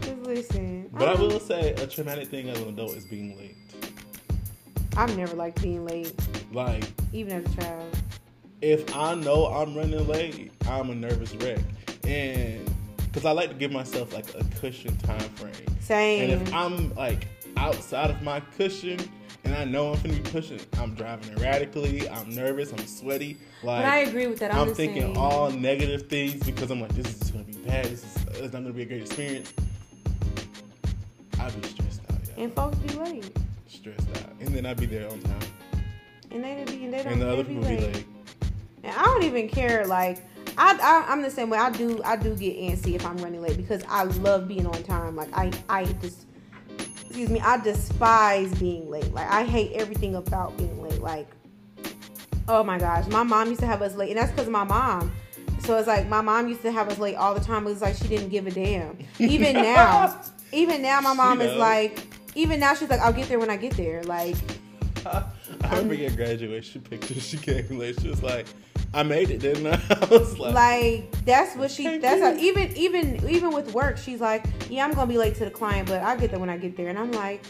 Just 0.01 0.17
listen. 0.23 0.89
But 0.93 1.07
I 1.07 1.11
I'm- 1.13 1.19
will 1.21 1.39
say 1.39 1.71
a 1.73 1.87
traumatic 1.87 2.27
thing 2.27 2.49
as 2.49 2.59
an 2.59 2.67
adult 2.69 2.95
is 2.97 3.05
being 3.05 3.37
late. 3.37 3.55
I've 4.97 5.15
never 5.17 5.35
liked 5.35 5.61
being 5.61 5.85
late, 5.85 6.13
Like, 6.51 6.83
even 7.13 7.31
as 7.45 7.53
a 7.53 7.61
child. 7.61 7.97
If 8.61 8.95
I 8.95 9.15
know 9.15 9.47
I'm 9.47 9.75
running 9.75 10.07
late, 10.07 10.51
I'm 10.67 10.89
a 10.89 10.95
nervous 10.95 11.33
wreck. 11.35 11.59
And 12.03 12.69
because 13.01 13.25
I 13.25 13.31
like 13.31 13.49
to 13.49 13.55
give 13.55 13.71
myself 13.71 14.13
like 14.13 14.33
a 14.35 14.43
cushion 14.59 14.95
time 14.97 15.19
frame. 15.19 15.53
Same. 15.79 16.29
And 16.29 16.41
if 16.41 16.53
I'm 16.53 16.93
like 16.95 17.27
outside 17.57 18.09
of 18.09 18.21
my 18.21 18.39
cushion 18.57 18.99
and 19.43 19.55
I 19.55 19.65
know 19.65 19.93
I'm 19.93 20.01
gonna 20.01 20.13
be 20.13 20.29
pushing, 20.29 20.59
I'm 20.79 20.93
driving 20.93 21.35
erratically, 21.37 22.07
I'm 22.09 22.33
nervous, 22.33 22.71
I'm 22.71 22.85
sweaty. 22.85 23.37
Like 23.63 23.83
but 23.83 23.85
I 23.85 23.97
agree 23.99 24.27
with 24.27 24.39
that. 24.39 24.53
I'm, 24.53 24.69
I'm 24.69 24.73
thinking 24.75 25.01
saying. 25.01 25.17
all 25.17 25.49
negative 25.49 26.07
things 26.07 26.43
because 26.43 26.71
I'm 26.71 26.81
like, 26.81 26.93
this 26.93 27.21
is 27.21 27.31
gonna 27.31 27.43
be 27.43 27.53
bad. 27.53 27.85
This 27.85 28.03
is 28.03 28.17
uh, 28.17 28.43
it's 28.43 28.53
not 28.53 28.61
gonna 28.61 28.73
be 28.73 28.83
a 28.83 28.85
great 28.85 29.01
experience. 29.01 29.51
I'd 31.39 31.59
be 31.59 31.67
stressed 31.67 32.01
out, 32.11 32.19
yeah. 32.37 32.43
and 32.43 32.53
folks 32.53 32.77
be 32.77 32.93
late, 32.93 33.35
stressed 33.67 34.07
out, 34.17 34.29
and 34.39 34.49
then 34.49 34.67
I'd 34.67 34.79
be 34.79 34.85
there 34.85 35.09
on 35.09 35.19
time, 35.21 35.39
and 36.29 36.43
they'd 36.43 36.67
be 36.67 36.85
and 36.85 36.93
they 36.93 37.03
don't 37.03 37.13
and 37.13 37.21
the 37.21 37.29
other 37.29 37.43
be 37.43 37.55
people 37.55 37.67
be 37.67 37.77
late. 37.77 37.95
late. 37.95 38.05
And 38.83 38.95
I 38.95 39.03
don't 39.03 39.23
even 39.23 39.47
care. 39.49 39.85
Like 39.85 40.19
I, 40.57 40.77
I, 40.81 41.11
I'm 41.11 41.21
the 41.21 41.31
same 41.31 41.49
way. 41.49 41.57
I 41.57 41.69
do, 41.69 42.01
I 42.03 42.15
do 42.15 42.35
get 42.35 42.57
antsy 42.57 42.95
if 42.95 43.05
I'm 43.05 43.17
running 43.17 43.41
late 43.41 43.57
because 43.57 43.83
I 43.87 44.03
love 44.03 44.47
being 44.47 44.65
on 44.65 44.83
time. 44.83 45.15
Like 45.15 45.29
I, 45.33 45.51
I 45.69 45.85
just, 45.85 46.25
excuse 47.05 47.29
me, 47.29 47.39
I 47.39 47.57
despise 47.57 48.53
being 48.55 48.89
late. 48.89 49.13
Like 49.13 49.29
I 49.29 49.43
hate 49.43 49.73
everything 49.73 50.15
about 50.15 50.55
being 50.57 50.81
late. 50.81 51.01
Like, 51.01 51.27
oh 52.47 52.63
my 52.63 52.77
gosh, 52.77 53.07
my 53.07 53.23
mom 53.23 53.49
used 53.49 53.61
to 53.61 53.67
have 53.67 53.81
us 53.81 53.95
late, 53.95 54.09
and 54.09 54.19
that's 54.19 54.31
because 54.31 54.47
of 54.47 54.53
my 54.53 54.63
mom. 54.63 55.11
So 55.59 55.77
it's 55.77 55.87
like 55.87 56.07
my 56.07 56.21
mom 56.21 56.47
used 56.47 56.63
to 56.63 56.71
have 56.71 56.89
us 56.89 56.97
late 56.97 57.15
all 57.15 57.33
the 57.33 57.39
time. 57.39 57.65
It 57.67 57.69
was 57.69 57.81
like 57.81 57.95
she 57.95 58.07
didn't 58.07 58.29
give 58.29 58.47
a 58.47 58.51
damn. 58.51 58.97
Even 59.19 59.53
now, 59.61 60.21
even 60.51 60.81
now, 60.81 61.01
my 61.01 61.13
mom 61.13 61.39
is 61.41 61.55
like, 61.55 62.07
even 62.35 62.59
now 62.59 62.73
she's 62.73 62.89
like, 62.89 62.99
I'll 62.99 63.13
get 63.13 63.29
there 63.29 63.39
when 63.39 63.49
I 63.49 63.57
get 63.57 63.73
there. 63.73 64.03
Like, 64.03 64.35
I 65.05 65.23
remember 65.63 65.93
your 65.93 66.11
graduation 66.11 66.81
picture. 66.81 67.19
She 67.19 67.37
came 67.37 67.77
late. 67.77 67.99
She 68.01 68.09
was 68.09 68.23
like, 68.23 68.47
"I 68.93 69.03
made 69.03 69.29
it, 69.29 69.39
didn't 69.39 69.67
I?" 69.67 69.81
I 70.01 70.05
was 70.05 70.37
like, 70.37 70.53
like 70.53 71.25
that's 71.25 71.55
what 71.55 71.71
she 71.71 71.97
that's 71.97 72.21
how, 72.21 72.33
even 72.35 72.75
even 72.75 73.29
even 73.29 73.51
with 73.51 73.73
work 73.73 73.97
she's 73.97 74.19
like 74.19 74.43
yeah 74.69 74.83
i'm 74.83 74.93
gonna 74.93 75.07
be 75.07 75.17
late 75.17 75.35
to 75.35 75.45
the 75.45 75.51
client 75.51 75.87
but 75.87 76.01
i'll 76.01 76.17
get 76.17 76.31
there 76.31 76.39
when 76.39 76.49
i 76.49 76.57
get 76.57 76.75
there. 76.75 76.89
And 76.89 76.97
i'm 76.97 77.11
like 77.11 77.43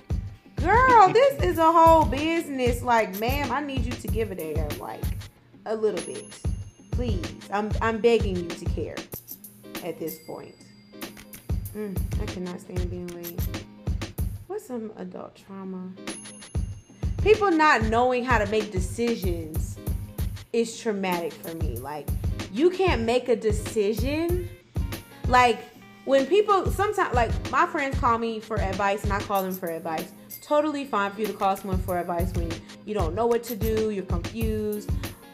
girl 0.55 1.09
this 1.11 1.41
is 1.41 1.57
a 1.57 1.71
whole 1.71 2.05
business. 2.05 2.81
Like 2.81 3.19
ma'am 3.19 3.51
i 3.51 3.61
need 3.61 3.85
you 3.85 3.91
to 3.91 4.07
give 4.07 4.31
it 4.31 4.39
a 4.39 4.53
damn 4.53 4.79
like 4.79 5.03
a 5.65 5.75
little 5.75 6.03
bit. 6.05 6.39
Please. 6.91 7.25
I'm 7.51 7.71
i'm 7.81 7.99
begging 7.99 8.35
you 8.35 8.47
to 8.47 8.65
care 8.65 8.97
at 9.83 9.99
this 9.99 10.19
point. 10.25 10.55
Mm, 11.75 11.97
i 12.21 12.25
cannot 12.25 12.59
stand 12.59 12.89
being 12.89 13.07
late. 13.07 13.39
What's 14.47 14.67
some 14.67 14.91
adult 14.97 15.35
trauma? 15.35 15.91
People 17.23 17.51
not 17.51 17.83
knowing 17.83 18.25
how 18.25 18.37
to 18.37 18.45
make 18.47 18.71
decisions 18.71 19.77
is 20.53 20.79
traumatic 20.79 21.33
for 21.33 21.55
me. 21.55 21.77
Like, 21.77 22.07
you 22.51 22.69
can't 22.69 23.03
make 23.03 23.29
a 23.29 23.35
decision. 23.35 24.49
Like, 25.27 25.59
when 26.05 26.25
people 26.25 26.69
sometimes, 26.71 27.13
like, 27.13 27.31
my 27.51 27.65
friends 27.65 27.97
call 27.99 28.17
me 28.17 28.39
for 28.39 28.59
advice 28.59 29.03
and 29.03 29.13
I 29.13 29.19
call 29.19 29.43
them 29.43 29.53
for 29.53 29.69
advice. 29.69 30.11
Totally 30.41 30.85
fine 30.85 31.11
for 31.11 31.21
you 31.21 31.27
to 31.27 31.33
call 31.33 31.55
someone 31.55 31.79
for 31.79 31.97
advice 31.97 32.33
when 32.33 32.51
you 32.85 32.93
don't 32.93 33.15
know 33.15 33.27
what 33.27 33.43
to 33.43 33.55
do, 33.55 33.91
you're 33.91 34.03
confused. 34.03 34.89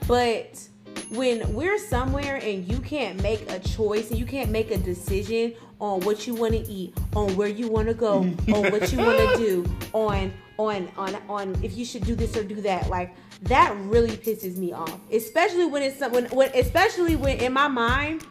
But 0.08 0.62
when 1.10 1.54
we're 1.54 1.80
somewhere 1.80 2.40
and 2.44 2.70
you 2.70 2.80
can't 2.80 3.22
make 3.22 3.50
a 3.50 3.60
choice 3.60 4.10
and 4.10 4.20
you 4.20 4.26
can't 4.26 4.52
make 4.52 4.72
a 4.72 4.78
decision 4.78 5.54
on 5.80 6.02
what 6.02 6.28
you 6.28 6.36
want 6.36 6.54
to 6.54 6.60
eat, 6.60 6.98
on 7.16 7.36
where 7.36 7.48
you 7.48 7.70
want 7.70 7.88
to 7.88 7.94
go, 7.94 8.20
on 8.20 8.72
what 8.72 8.92
you 8.92 8.98
want 9.00 9.18
to 9.18 9.38
do, 9.38 9.66
on 9.94 10.34
on 10.58 10.90
on 10.98 11.16
on 11.30 11.64
if 11.64 11.78
you 11.78 11.86
should 11.86 12.04
do 12.04 12.16
this 12.16 12.36
or 12.36 12.44
do 12.44 12.56
that, 12.62 12.90
like 12.90 13.16
that 13.44 13.76
really 13.82 14.18
pisses 14.18 14.58
me 14.58 14.74
off. 14.74 15.00
Especially 15.12 15.66
when 15.66 15.84
it's 15.84 16.00
when, 16.00 16.26
when 16.26 16.50
especially 16.56 17.16
when 17.16 17.38
in 17.40 17.54
my 17.54 17.68
mind 17.68 18.26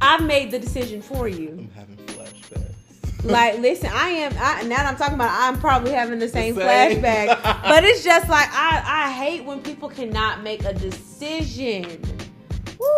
I've 0.00 0.22
made 0.22 0.50
the 0.50 0.58
decision 0.58 1.00
for 1.02 1.28
you. 1.28 1.50
I'm 1.50 1.70
having 1.70 1.96
flashbacks. 1.96 2.76
Like, 3.24 3.58
listen, 3.58 3.90
I 3.92 4.08
am. 4.10 4.32
I, 4.38 4.62
now 4.62 4.76
that 4.76 4.86
I'm 4.86 4.96
talking 4.96 5.14
about, 5.14 5.28
it, 5.28 5.48
I'm 5.48 5.58
probably 5.58 5.92
having 5.92 6.18
the 6.18 6.28
same, 6.28 6.54
same. 6.54 7.02
flashback. 7.02 7.42
but 7.62 7.84
it's 7.84 8.04
just 8.04 8.28
like 8.28 8.48
I, 8.52 8.82
I 9.06 9.12
hate 9.12 9.44
when 9.44 9.62
people 9.62 9.88
cannot 9.88 10.42
make 10.42 10.64
a 10.64 10.74
decision. 10.74 12.02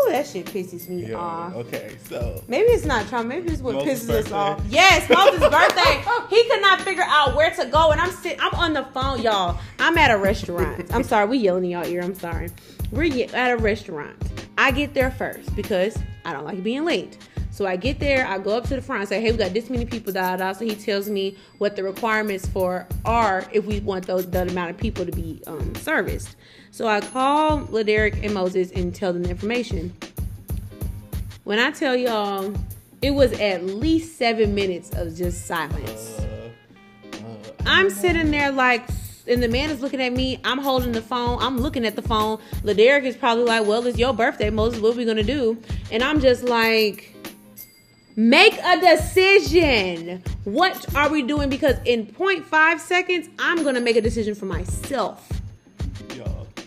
Woo, 0.07 0.13
that 0.13 0.27
shit 0.27 0.47
pisses 0.47 0.89
me 0.89 1.07
Yeah. 1.07 1.17
off. 1.17 1.55
Okay, 1.55 1.97
so 2.09 2.43
Maybe 2.49 2.69
it's 2.73 2.85
not 2.85 3.09
trauma. 3.09 3.29
Maybe 3.29 3.51
it's 3.51 3.63
what 3.63 3.75
Moses' 3.75 4.05
pisses 4.05 4.27
us 4.27 4.33
off. 4.33 4.61
Yes, 4.69 5.09
Moses' 5.09 5.41
birthday. 5.51 6.03
He 6.35 6.49
could 6.49 6.61
not 6.61 6.81
figure 6.83 7.05
out 7.07 7.35
where 7.37 7.51
to 7.51 7.67
go, 7.67 7.91
and 7.91 8.01
I'm 8.01 8.11
sitting. 8.11 8.39
I'm 8.41 8.55
on 8.55 8.73
the 8.73 8.85
phone, 8.93 9.23
y'all. 9.23 9.59
I'm 9.79 9.97
at 9.99 10.11
a 10.11 10.19
restaurant. 10.19 10.93
I'm 10.93 11.03
sorry, 11.05 11.27
we 11.27 11.39
yelling 11.39 11.65
in 11.65 11.71
y'all 11.71 11.87
ear. 11.87 12.03
I'm 12.03 12.15
sorry. 12.15 12.51
We're 12.91 13.27
at 13.35 13.51
a 13.51 13.57
restaurant. 13.57 14.17
I 14.57 14.71
get 14.73 14.93
there 14.95 15.11
first 15.11 15.55
because 15.55 15.97
I 16.25 16.33
don't 16.33 16.45
like 16.45 16.63
being 16.63 16.85
late. 16.85 17.17
So 17.51 17.67
I 17.67 17.75
get 17.77 17.99
there, 17.99 18.25
I 18.25 18.39
go 18.39 18.57
up 18.57 18.65
to 18.69 18.77
the 18.77 18.83
front, 18.83 19.03
I 19.03 19.05
say, 19.05 19.21
"Hey, 19.21 19.33
we 19.33 19.39
got 19.39 19.53
this 19.53 19.69
many 19.69 19.85
people." 19.85 20.13
Da 20.13 20.37
da. 20.37 20.37
da. 20.37 20.53
So 20.53 20.65
he 20.65 20.77
tells 20.77 21.09
me 21.09 21.37
what 21.59 21.75
the 21.75 21.83
requirements 21.83 22.47
for 22.47 22.87
are 23.05 23.45
if 23.53 23.65
we 23.65 23.81
want 23.81 24.07
those 24.07 24.27
that 24.31 24.49
amount 24.51 24.71
of 24.71 24.77
people 24.77 25.05
to 25.05 25.11
be 25.13 25.43
um, 25.47 25.75
serviced. 25.75 26.37
So 26.71 26.87
I 26.87 27.01
call 27.01 27.61
Laderick 27.67 28.23
and 28.25 28.35
Moses 28.35 28.71
and 28.73 28.95
tell 28.95 29.13
them 29.13 29.25
the 29.25 29.31
information. 29.31 29.93
When 31.45 31.59
I 31.59 31.71
tell 31.71 31.97
y'all, 31.97 32.55
it 33.01 33.13
was 33.13 33.33
at 33.41 33.65
least 33.65 34.19
seven 34.19 34.55
minutes 34.55 34.91
of 34.95 35.17
just 35.17 35.47
silence. 35.47 36.21
uh, 36.21 37.17
uh, 37.17 37.23
I'm 37.67 37.91
sitting 37.91 38.31
there 38.31 38.51
like, 38.53 38.89
and 39.27 39.43
the 39.43 39.49
man 39.49 39.71
is 39.71 39.81
looking 39.81 40.01
at 40.01 40.13
me. 40.13 40.41
I'm 40.45 40.59
holding 40.59 40.93
the 40.93 41.03
phone. 41.03 41.39
I'm 41.41 41.59
looking 41.59 41.85
at 41.87 41.97
the 41.97 42.03
phone. 42.03 42.39
Laderick 42.63 43.05
is 43.05 43.17
probably 43.17 43.45
like, 43.45 43.67
"Well, 43.67 43.87
it's 43.87 43.99
your 43.99 44.13
birthday, 44.13 44.51
Moses. 44.51 44.81
What 44.81 44.95
are 44.95 44.99
we 44.99 45.05
gonna 45.05 45.23
do?" 45.23 45.59
And 45.91 46.03
I'm 46.03 46.21
just 46.21 46.45
like, 46.45 47.15
"Make 48.17 48.59
a 48.65 48.81
decision. 48.81 50.23
What 50.45 50.95
are 50.95 51.09
we 51.11 51.23
doing?" 51.23 51.49
Because 51.49 51.77
in 51.85 52.07
0.5 52.07 52.81
seconds, 52.81 53.29
I'm 53.39 53.63
gonna 53.63 53.81
make 53.81 53.97
a 53.97 54.01
decision 54.01 54.35
for 54.35 54.47
myself. 54.47 55.38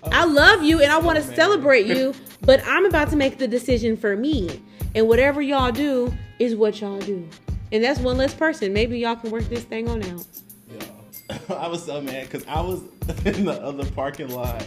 I 0.03 0.25
love 0.25 0.63
you 0.63 0.81
and 0.81 0.91
I 0.91 0.97
want 0.97 1.17
to 1.17 1.23
celebrate 1.35 1.85
you, 1.85 2.13
but 2.41 2.61
I'm 2.65 2.85
about 2.85 3.09
to 3.11 3.15
make 3.15 3.37
the 3.37 3.47
decision 3.47 3.95
for 3.97 4.15
me. 4.15 4.61
And 4.95 5.07
whatever 5.07 5.41
y'all 5.41 5.71
do 5.71 6.13
is 6.39 6.55
what 6.55 6.81
y'all 6.81 6.99
do. 6.99 7.27
And 7.71 7.83
that's 7.83 7.99
one 7.99 8.17
less 8.17 8.33
person. 8.33 8.73
Maybe 8.73 8.99
y'all 8.99 9.15
can 9.15 9.31
work 9.31 9.43
this 9.45 9.63
thing 9.63 9.87
on 9.87 10.03
out. 10.03 10.25
y'all, 10.69 11.57
I 11.57 11.67
was 11.67 11.83
so 11.85 12.01
mad 12.01 12.23
because 12.29 12.45
I 12.47 12.59
was 12.61 12.81
in 13.25 13.45
the 13.45 13.61
other 13.61 13.85
parking 13.91 14.29
lot 14.29 14.65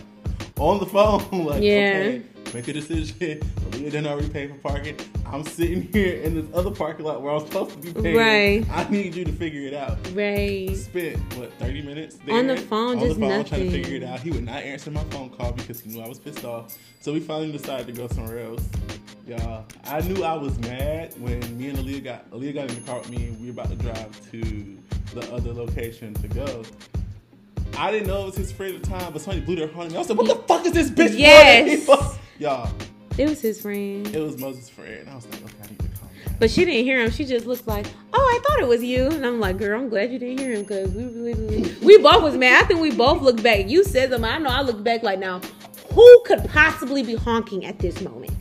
on 0.57 0.79
the 0.79 0.87
phone. 0.87 1.44
like, 1.44 1.62
Yeah. 1.62 1.99
okay, 2.07 2.23
make 2.55 2.69
a 2.69 2.73
decision. 2.73 3.17
Leah 3.73 3.90
didn't 3.90 4.07
already 4.07 4.29
pay 4.29 4.47
for 4.47 4.55
parking. 4.55 4.97
I'm 5.27 5.45
sitting 5.45 5.83
here 5.83 6.23
in 6.23 6.35
this 6.35 6.47
other 6.55 6.71
parking 6.71 7.05
lot 7.05 7.21
where 7.21 7.33
I 7.33 7.35
was 7.35 7.45
supposed 7.45 7.73
to 7.73 7.79
be 7.79 8.01
paying. 8.01 8.17
Right. 8.17 8.67
I 8.71 8.88
need 8.88 9.14
you 9.14 9.25
to 9.25 9.33
figure 9.33 9.62
it 9.62 9.75
out. 9.75 9.99
Right. 10.12 10.75
Spent 10.77 11.19
what 11.37 11.53
30 11.55 11.83
minutes 11.83 12.19
On 12.31 12.47
the 12.47 12.57
phone, 12.57 12.99
on 12.99 13.01
just 13.01 13.19
the 13.19 13.29
phone 13.29 13.45
trying 13.45 13.64
to 13.64 13.71
figure 13.71 13.97
it 13.97 14.05
out. 14.05 14.21
He 14.21 14.31
would 14.31 14.45
not 14.45 14.62
answer 14.62 14.93
my 14.93 15.03
phone 15.05 15.31
call 15.31 15.53
because 15.53 15.81
he 15.81 15.90
knew 15.90 16.01
I 16.01 16.09
was 16.09 16.21
pissed 16.21 16.45
off. 16.45 16.79
So 17.01 17.12
we 17.12 17.21
finally 17.21 17.53
decided 17.53 17.87
to 17.88 17.93
go 17.93 18.07
somewhere 18.09 18.38
else. 18.38 18.67
Y'all, 19.27 19.64
I 19.85 20.01
knew 20.03 20.23
I 20.23 20.35
was 20.35 20.57
mad 20.61 21.14
when 21.19 21.40
me 21.59 21.71
and 21.71 21.79
Aaliyah 21.79 22.05
got 22.05 22.31
Aaliyah 22.31 22.55
got 22.55 22.69
in 22.69 22.75
the 22.77 22.81
car 22.83 22.99
with 22.99 23.11
me 23.11 23.29
and 23.29 23.40
we 23.40 23.47
were 23.47 23.53
about 23.53 23.71
to 23.71 23.77
drive 23.77 24.31
to 24.31 24.79
the 25.14 25.35
other 25.35 25.53
location 25.53 26.14
to 26.14 26.29
go. 26.29 26.62
I 27.77 27.90
didn't 27.90 28.07
know 28.07 28.23
it 28.23 28.27
was 28.27 28.37
his 28.37 28.53
friend 28.53 28.77
at 28.77 28.83
the 28.83 28.88
time, 28.88 29.12
but 29.12 29.23
somebody 29.23 29.45
blew 29.45 29.57
their 29.57 29.67
horn 29.67 29.87
at 29.87 29.93
me. 29.93 29.97
I 29.97 30.01
was 30.01 30.09
like, 30.09 30.19
"What 30.19 30.29
the 30.29 30.37
fuck 30.47 30.67
is 30.67 30.73
this 30.73 30.90
bitch?" 30.90 31.19
Yes. 31.19 31.88
Blowing 32.38 32.62
me?" 32.62 32.66
Y'all, 32.66 32.70
It 33.18 33.29
was 33.29 33.40
his 33.40 33.61
friend. 33.61 34.07
it 34.14 34.20
was 34.20 34.38
Moses' 34.38 34.68
friend. 34.68 35.09
I 35.11 35.14
was 35.14 35.27
like, 35.27 35.42
"Okay, 35.44 35.55
I 35.62 35.66
need 35.68 35.79
to 35.79 35.85
calm 35.99 36.09
down." 36.27 36.37
But 36.40 36.51
she 36.51 36.64
didn't 36.64 36.85
hear 36.85 37.01
him. 37.01 37.11
She 37.11 37.25
just 37.25 37.47
looked 37.47 37.66
like, 37.68 37.87
oh, 38.12 38.18
I 38.18 38.40
thought 38.47 38.61
it 38.61 38.66
was 38.66 38.83
you. 38.83 39.07
And 39.07 39.25
I'm 39.25 39.38
like, 39.38 39.57
girl, 39.57 39.79
I'm 39.81 39.88
glad 39.88 40.11
you 40.12 40.18
didn't 40.18 40.38
hear 40.38 40.53
him 40.53 40.62
because 40.62 40.90
we 40.90 41.05
really, 41.05 41.35
really, 41.35 41.75
we 41.81 41.99
both 41.99 42.23
was 42.25 42.37
mad. 42.37 42.64
I 42.64 42.66
think 42.66 42.81
we 42.81 42.90
both 42.90 43.23
looked 43.23 43.42
back. 43.42 43.68
You 43.68 43.85
said 43.85 44.11
them. 44.11 44.25
I 44.25 44.38
know 44.38 44.51
I 44.51 44.62
looked 44.62 44.83
back 44.83 45.03
like, 45.05 45.20
now, 45.20 45.40
who 45.92 46.23
could 46.27 46.44
possibly 46.51 47.05
be 47.05 47.14
honking 47.14 47.64
at 47.64 47.79
this 47.79 48.01
moment? 48.01 48.33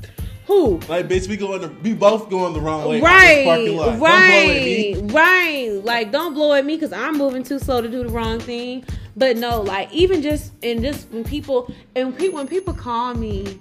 Who? 0.48 0.80
Like, 0.90 1.08
bitch, 1.08 1.28
we 1.30 1.38
going 1.38 1.62
the 1.62 1.70
we 1.84 1.94
both 1.94 2.30
going 2.30 2.54
the 2.54 2.60
wrong 2.62 2.90
way. 2.90 3.00
this 3.00 3.46
parking 3.46 3.78
lot. 3.78 4.00
Right, 4.00 4.00
Don't 4.00 4.00
blow 4.00 4.12
at 4.34 4.64
me. 4.66 4.96
right, 5.14 5.14
right. 5.14 5.86
Like, 5.86 6.12
don't 6.12 6.34
blow 6.34 6.54
at 6.54 6.66
me 6.66 6.76
because 6.76 6.92
I'm 6.92 7.18
moving 7.18 7.44
too 7.44 7.60
slow 7.60 7.80
to 7.82 7.88
do 7.88 8.04
the 8.04 8.10
wrong 8.10 8.40
thing. 8.40 8.84
But 9.16 9.38
no, 9.38 9.62
like, 9.62 9.94
even 9.94 10.22
just 10.24 10.52
and 10.64 10.82
just 10.82 11.10
when 11.12 11.24
people 11.24 11.72
and 11.96 12.18
people 12.18 12.38
when 12.40 12.48
people 12.48 12.74
call 12.74 13.14
me, 13.14 13.60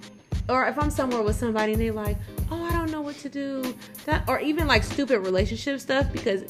or 0.49 0.67
if 0.67 0.79
I'm 0.79 0.91
somewhere 0.91 1.23
with 1.23 1.37
somebody 1.37 1.73
and 1.73 1.81
they're 1.81 1.93
like, 1.93 2.17
"Oh, 2.51 2.63
I 2.65 2.73
don't 2.73 2.91
know 2.91 3.01
what 3.01 3.17
to 3.19 3.29
do," 3.29 3.75
that 4.07 4.29
or 4.29 4.41
even 4.41 4.67
like 4.67 4.83
stupid 4.85 5.21
relationship 5.21 5.81
stuff 5.81 6.13
because. 6.13 6.45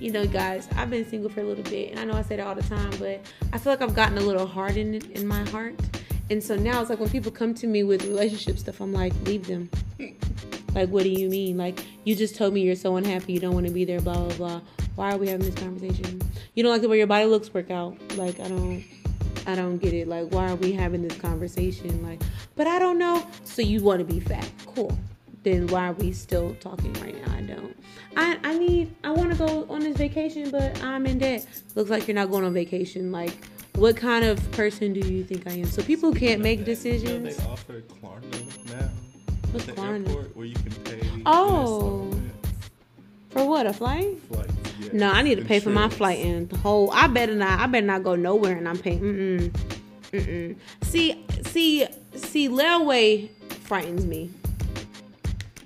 You 0.00 0.12
know, 0.12 0.28
guys, 0.28 0.68
I've 0.76 0.90
been 0.90 1.04
single 1.04 1.28
for 1.28 1.40
a 1.40 1.42
little 1.42 1.64
bit, 1.64 1.90
and 1.90 1.98
I 1.98 2.04
know 2.04 2.12
I 2.12 2.22
say 2.22 2.36
that 2.36 2.46
all 2.46 2.54
the 2.54 2.62
time, 2.62 2.92
but 3.00 3.20
I 3.52 3.58
feel 3.58 3.72
like 3.72 3.82
I've 3.82 3.96
gotten 3.96 4.16
a 4.16 4.20
little 4.20 4.46
hardened 4.46 4.94
in 4.94 5.26
my 5.26 5.44
heart, 5.50 5.74
and 6.30 6.40
so 6.40 6.54
now 6.54 6.80
it's 6.80 6.88
like 6.88 7.00
when 7.00 7.10
people 7.10 7.32
come 7.32 7.52
to 7.54 7.66
me 7.66 7.82
with 7.82 8.04
relationship 8.04 8.58
stuff, 8.58 8.80
I'm 8.80 8.92
like, 8.92 9.12
leave 9.24 9.48
them. 9.48 9.68
Like, 10.74 10.90
what 10.90 11.02
do 11.02 11.08
you 11.08 11.28
mean? 11.28 11.56
Like, 11.56 11.82
you 12.04 12.14
just 12.14 12.36
told 12.36 12.52
me 12.52 12.60
you're 12.60 12.76
so 12.76 12.96
unhappy, 12.96 13.32
you 13.32 13.40
don't 13.40 13.54
want 13.54 13.66
to 13.66 13.72
be 13.72 13.84
there, 13.84 14.00
blah, 14.00 14.14
blah, 14.14 14.36
blah. 14.36 14.60
Why 14.94 15.12
are 15.12 15.16
we 15.16 15.28
having 15.28 15.50
this 15.50 15.60
conversation? 15.60 16.20
You 16.54 16.62
don't 16.62 16.70
like 16.70 16.82
the 16.82 16.88
way 16.88 16.98
your 16.98 17.06
body 17.06 17.24
looks 17.24 17.52
work 17.52 17.70
out. 17.70 17.96
Like, 18.16 18.38
I 18.38 18.48
don't, 18.48 18.84
I 19.46 19.54
don't 19.54 19.78
get 19.78 19.92
it. 19.94 20.08
Like, 20.08 20.32
why 20.32 20.50
are 20.50 20.56
we 20.56 20.72
having 20.72 21.06
this 21.06 21.18
conversation? 21.18 22.02
Like, 22.02 22.20
but 22.56 22.66
I 22.66 22.78
don't 22.78 22.98
know. 22.98 23.26
So 23.44 23.62
you 23.62 23.82
want 23.82 24.00
to 24.00 24.04
be 24.04 24.20
fat. 24.20 24.48
Cool. 24.74 24.96
Then 25.44 25.66
why 25.68 25.88
are 25.88 25.92
we 25.92 26.12
still 26.12 26.54
talking 26.60 26.92
right 26.94 27.14
now? 27.26 27.34
I 27.34 27.40
don't. 27.42 27.76
I, 28.16 28.38
I 28.42 28.58
need, 28.58 28.94
I 29.04 29.10
want 29.12 29.30
to 29.32 29.38
go 29.38 29.66
on 29.70 29.80
this 29.80 29.96
vacation, 29.96 30.50
but 30.50 30.82
I'm 30.82 31.06
in 31.06 31.18
debt. 31.18 31.46
Looks 31.74 31.90
like 31.90 32.08
you're 32.08 32.14
not 32.16 32.30
going 32.30 32.44
on 32.44 32.52
vacation. 32.52 33.12
Like, 33.12 33.32
what 33.76 33.96
kind 33.96 34.24
of 34.24 34.50
person 34.52 34.92
do 34.92 35.00
you 35.00 35.22
think 35.22 35.46
I 35.46 35.52
am? 35.52 35.66
So 35.66 35.82
people 35.82 36.12
can't 36.12 36.42
make 36.42 36.58
You 36.60 36.64
know, 36.64 36.72
decisions. 36.72 37.36
they 37.36 37.44
offer 37.44 37.80
Klarna 37.82 38.66
now. 38.74 38.88
What's 39.52 39.66
Klarna? 39.66 40.08
airport 40.08 40.36
where 40.36 40.46
you 40.46 40.54
can 40.56 40.72
pay. 40.84 41.00
Oh. 41.24 42.17
For 43.38 43.46
what? 43.46 43.66
A 43.66 43.72
flight? 43.72 44.18
Flights, 44.22 44.52
yes. 44.80 44.92
No, 44.92 45.12
I 45.12 45.22
need 45.22 45.36
to 45.36 45.44
pay 45.44 45.60
for 45.60 45.70
my 45.70 45.88
flight 45.88 46.18
and 46.18 46.50
the 46.50 46.56
whole. 46.56 46.90
I 46.90 47.06
better 47.06 47.36
not. 47.36 47.60
I 47.60 47.68
better 47.68 47.86
not 47.86 48.02
go 48.02 48.16
nowhere, 48.16 48.56
and 48.56 48.68
I'm 48.68 48.78
paying. 48.78 48.98
Mm 48.98 49.16
mm. 49.16 49.50
Mm 50.10 50.26
mm. 50.26 50.56
See, 50.82 51.24
see, 51.44 51.86
see. 52.16 52.48
Layaway 52.48 53.30
frightens 53.62 54.06
me 54.06 54.32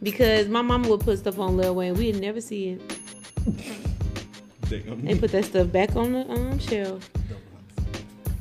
because 0.02 0.48
my 0.48 0.60
mama 0.60 0.86
would 0.90 1.00
put 1.00 1.18
stuff 1.18 1.38
on 1.38 1.56
layaway, 1.56 1.88
and 1.88 1.96
we'd 1.96 2.20
never 2.20 2.42
see 2.42 2.72
it. 2.72 2.98
Damn. 4.68 5.02
They 5.06 5.18
put 5.18 5.32
that 5.32 5.46
stuff 5.46 5.72
back 5.72 5.96
on 5.96 6.12
the 6.12 6.30
um, 6.30 6.58
shelf. 6.58 7.08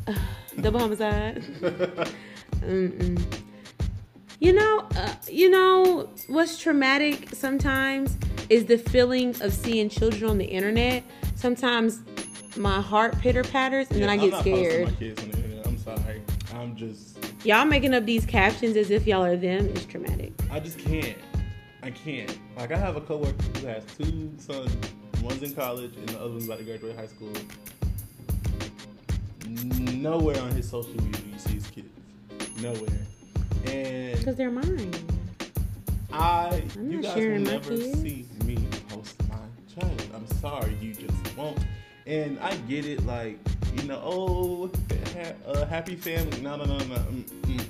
Double 0.59 0.81
homicide. 0.81 1.41
Mm-mm. 2.65 3.41
You 4.39 4.51
know, 4.51 4.87
uh, 4.97 5.13
you 5.29 5.49
know 5.49 6.09
what's 6.27 6.57
traumatic 6.57 7.29
sometimes 7.33 8.17
is 8.51 8.65
the 8.65 8.77
feeling 8.77 9.33
of 9.41 9.53
seeing 9.53 9.87
children 9.87 10.29
on 10.29 10.37
the 10.37 10.45
internet. 10.45 11.03
Sometimes 11.35 12.01
my 12.57 12.81
heart 12.81 13.17
pitter 13.19 13.43
patters 13.43 13.89
and 13.91 14.01
then 14.01 14.09
I 14.09 14.17
get 14.17 14.37
scared. 14.41 14.87
My 14.89 14.91
kids 14.95 15.23
on 15.23 15.31
the 15.31 15.37
internet. 15.37 15.67
I'm 15.67 15.77
sorry. 15.77 16.21
I'm 16.53 16.75
just. 16.75 17.17
Y'all 17.45 17.63
making 17.63 17.93
up 17.93 18.05
these 18.05 18.25
captions 18.25 18.75
as 18.75 18.91
if 18.91 19.07
y'all 19.07 19.23
are 19.23 19.37
them 19.37 19.67
is 19.67 19.85
traumatic. 19.85 20.33
I 20.51 20.59
just 20.59 20.77
can't. 20.79 21.17
I 21.81 21.91
can't. 21.91 22.37
Like 22.57 22.73
I 22.73 22.77
have 22.77 22.97
a 22.97 23.01
coworker 23.01 23.41
who 23.57 23.67
has 23.67 23.85
two 23.97 24.33
sons. 24.37 24.75
One's 25.23 25.41
in 25.43 25.53
college 25.55 25.95
and 25.95 26.09
the 26.09 26.19
other 26.19 26.31
one's 26.31 26.45
about 26.45 26.59
to 26.59 26.65
graduate 26.65 26.97
high 26.97 27.07
school. 27.07 27.31
Nowhere 29.47 30.41
on 30.41 30.51
his 30.51 30.69
social 30.69 30.93
media 30.95 31.21
you 31.31 31.39
see 31.39 31.53
his 31.53 31.67
kids. 31.67 31.87
Nowhere. 32.61 32.89
And 33.65 34.17
Because 34.17 34.35
they're 34.35 34.51
mine. 34.51 34.93
I, 36.13 36.63
I'm 36.77 36.91
you 36.91 36.99
not 36.99 37.15
guys 37.15 37.25
will 37.25 37.39
never 37.39 37.77
see 37.77 38.25
me 38.57 38.67
post 38.89 39.15
my 39.29 39.35
child. 39.73 40.01
I'm 40.13 40.27
sorry, 40.39 40.75
you 40.81 40.93
just 40.93 41.37
won't. 41.37 41.57
And 42.07 42.39
I 42.39 42.55
get 42.67 42.85
it, 42.85 43.05
like 43.05 43.37
you 43.75 43.83
know, 43.83 44.01
oh, 44.03 44.71
ha- 45.13 45.33
uh, 45.47 45.65
happy 45.67 45.95
family. 45.95 46.41
No, 46.41 46.55
no, 46.57 46.65
no, 46.65 46.77
no. 46.77 46.83
Mm, 46.95 47.23
mm, 47.23 47.57
mm, 47.57 47.61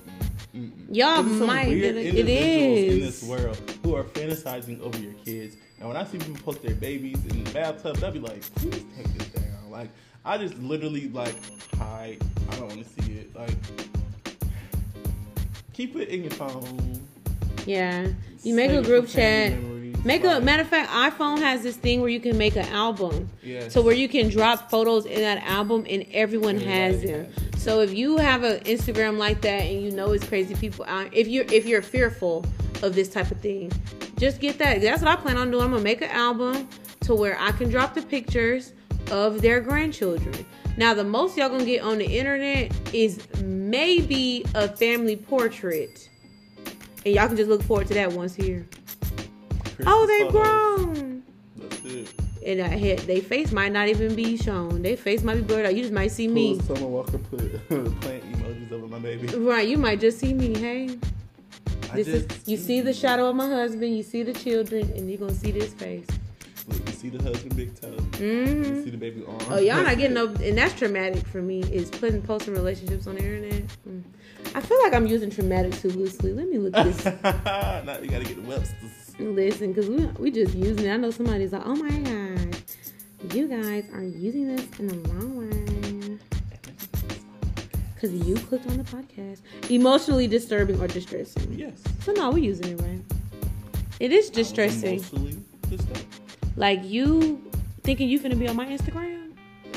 mm. 0.55 0.71
Y'all 0.95 1.17
'Cause 1.17 1.25
there's 1.25 1.37
some 1.37 1.47
might 1.47 1.65
get 1.69 1.95
it- 1.95 1.97
it 1.97 2.15
individuals 2.15 2.79
in 2.93 2.99
this 3.01 3.23
world 3.23 3.77
who 3.83 3.95
are 3.95 4.03
fantasizing 4.05 4.79
over 4.81 4.97
your 4.99 5.13
kids. 5.25 5.55
And 5.79 5.87
when 5.87 5.97
I 5.97 6.03
see 6.05 6.17
people 6.17 6.35
post 6.43 6.63
their 6.63 6.75
babies 6.75 7.17
in 7.29 7.43
the 7.43 7.51
bathtub, 7.51 7.97
I'll 8.03 8.11
be 8.11 8.19
like, 8.19 8.41
please 8.55 8.83
take 8.95 9.07
this 9.17 9.27
down. 9.29 9.69
Like, 9.71 9.89
I 10.23 10.37
just 10.37 10.57
literally 10.59 11.09
like 11.09 11.35
hide. 11.75 12.17
I 12.49 12.55
don't 12.55 12.67
want 12.69 12.83
to 12.95 13.03
see 13.03 13.13
it. 13.13 13.35
Like, 13.35 13.51
keep 15.73 15.95
it 15.95 16.09
in 16.09 16.21
your 16.23 16.31
phone. 16.31 16.99
Yeah. 17.65 18.07
You 18.43 18.55
make 18.55 18.71
Save 18.71 18.79
a 18.79 18.83
group 18.85 19.07
chat. 19.07 19.51
memories. 19.51 19.80
Make 20.03 20.23
a 20.23 20.41
matter 20.41 20.63
of 20.63 20.67
fact, 20.67 20.89
iPhone 20.89 21.39
has 21.39 21.61
this 21.61 21.75
thing 21.75 22.01
where 22.01 22.09
you 22.09 22.19
can 22.19 22.35
make 22.35 22.55
an 22.55 22.65
album. 22.69 23.29
Yes. 23.43 23.71
So 23.71 23.83
where 23.83 23.93
you 23.93 24.09
can 24.09 24.29
drop 24.29 24.71
photos 24.71 25.05
in 25.05 25.21
that 25.21 25.43
album 25.43 25.85
and 25.87 26.05
everyone 26.11 26.59
has 26.59 27.03
them. 27.03 27.25
has. 27.25 27.61
So 27.61 27.81
if 27.81 27.93
you 27.93 28.17
have 28.17 28.41
an 28.41 28.61
Instagram 28.61 29.19
like 29.19 29.41
that 29.41 29.61
and 29.61 29.83
you 29.83 29.91
know 29.91 30.11
it's 30.13 30.25
crazy 30.27 30.55
people 30.55 30.85
out, 30.87 31.13
if 31.13 31.27
you're 31.27 31.45
if 31.45 31.67
you're 31.67 31.83
fearful 31.83 32.43
of 32.81 32.95
this 32.95 33.09
type 33.09 33.29
of 33.29 33.39
thing, 33.41 33.71
just 34.17 34.39
get 34.39 34.57
that. 34.57 34.81
That's 34.81 35.03
what 35.03 35.11
I 35.11 35.15
plan 35.15 35.37
on 35.37 35.51
doing. 35.51 35.65
I'm 35.65 35.71
gonna 35.71 35.83
make 35.83 36.01
an 36.01 36.09
album 36.09 36.67
to 37.01 37.13
where 37.13 37.39
I 37.39 37.51
can 37.51 37.69
drop 37.69 37.93
the 37.93 38.01
pictures 38.01 38.73
of 39.11 39.43
their 39.43 39.61
grandchildren. 39.61 40.45
Now 40.77 40.95
the 40.95 41.03
most 41.03 41.37
y'all 41.37 41.49
gonna 41.49 41.63
get 41.63 41.83
on 41.83 41.99
the 41.99 42.05
internet 42.05 42.71
is 42.91 43.19
maybe 43.43 44.45
a 44.55 44.67
family 44.67 45.15
portrait. 45.15 46.09
And 47.05 47.15
y'all 47.15 47.27
can 47.27 47.37
just 47.37 47.49
look 47.49 47.61
forward 47.61 47.87
to 47.87 47.93
that 47.95 48.11
once 48.11 48.39
a 48.39 48.45
year. 48.45 48.67
Oh, 49.87 50.05
they 50.07 50.23
photos. 50.25 50.85
grown. 50.95 51.23
That's 51.57 51.85
it. 51.85 52.13
And 52.45 52.61
I 52.61 52.69
had 52.69 52.99
they 52.99 53.21
face 53.21 53.51
might 53.51 53.71
not 53.71 53.87
even 53.87 54.15
be 54.15 54.35
shown. 54.35 54.81
They 54.81 54.95
face 54.95 55.21
might 55.23 55.35
be 55.35 55.41
blurred 55.41 55.65
out. 55.67 55.75
You 55.75 55.81
just 55.83 55.93
might 55.93 56.11
see 56.11 56.27
me. 56.27 56.59
Summer 56.61 56.87
Walker 56.87 57.19
put 57.19 57.39
plant 57.69 58.23
emojis 58.33 58.71
over 58.71 58.87
my 58.87 58.97
baby. 58.99 59.27
Right, 59.37 59.67
you 59.67 59.77
might 59.77 59.99
just 59.99 60.17
see 60.19 60.33
me. 60.33 60.57
Hey, 60.57 60.97
I 61.91 61.95
this 61.95 62.07
is 62.07 62.27
you 62.47 62.57
see 62.57 62.81
the 62.81 62.93
shadow 62.93 63.29
of 63.29 63.35
my 63.35 63.47
husband. 63.47 63.95
You 63.95 64.01
see 64.03 64.23
the 64.23 64.33
children, 64.33 64.91
and 64.95 65.07
you're 65.09 65.19
gonna 65.19 65.33
see 65.35 65.51
this 65.51 65.73
face. 65.73 66.07
Look, 66.67 66.87
you 66.87 66.93
see 66.93 67.09
the 67.09 67.21
husband 67.21 67.55
big 67.55 67.79
toe. 67.79 67.89
You 68.19 68.63
hmm 68.63 68.83
see 68.83 68.89
the 68.89 68.97
baby 68.97 69.23
arm. 69.27 69.37
Oh, 69.49 69.59
y'all 69.59 69.83
not 69.83 69.97
getting 69.97 70.13
no, 70.15 70.27
and 70.43 70.57
that's 70.57 70.73
traumatic 70.73 71.25
for 71.27 71.41
me. 71.43 71.61
Is 71.63 71.91
putting 71.91 72.21
posting 72.23 72.53
relationships 72.55 73.05
on 73.05 73.15
the 73.15 73.23
internet. 73.23 73.63
Mm. 73.87 74.03
I 74.55 74.61
feel 74.61 74.79
like 74.81 74.93
I'm 74.95 75.05
using 75.05 75.29
traumatic 75.29 75.73
too 75.79 75.89
loosely. 75.89 76.33
Let 76.33 76.49
me 76.49 76.57
look 76.57 76.75
at 76.75 76.85
this. 76.85 77.05
now 77.85 77.99
you 77.99 78.09
gotta 78.09 78.25
get 78.25 78.35
the 78.41 78.47
Webster's. 78.47 79.00
Listen, 79.21 79.71
because 79.71 79.87
we 79.89 80.05
we 80.19 80.31
just 80.31 80.55
using 80.55 80.85
it. 80.87 80.91
I 80.93 80.97
know 80.97 81.11
somebody's 81.11 81.51
like, 81.53 81.61
oh 81.65 81.75
my 81.75 81.89
god, 81.89 82.57
you 83.33 83.47
guys 83.47 83.85
are 83.93 84.03
using 84.03 84.55
this 84.55 84.67
in 84.79 84.87
the 84.87 84.97
wrong 85.09 85.37
way. 85.37 86.17
Because 87.93 88.13
you 88.27 88.33
clicked 88.35 88.65
on 88.67 88.77
the 88.77 88.83
podcast. 88.83 89.41
Emotionally 89.69 90.27
disturbing 90.27 90.81
or 90.81 90.87
distressing. 90.87 91.53
Yes. 91.53 91.79
So 92.03 92.13
no, 92.13 92.31
we're 92.31 92.39
using 92.39 92.69
it 92.77 92.81
right. 92.81 92.99
It 93.99 94.11
is 94.11 94.31
distressing. 94.31 95.03
Like 96.55 96.83
you 96.83 97.39
thinking 97.83 98.09
you 98.09 98.19
finna 98.19 98.37
be 98.39 98.47
on 98.47 98.55
my 98.55 98.65
Instagram? 98.65 99.33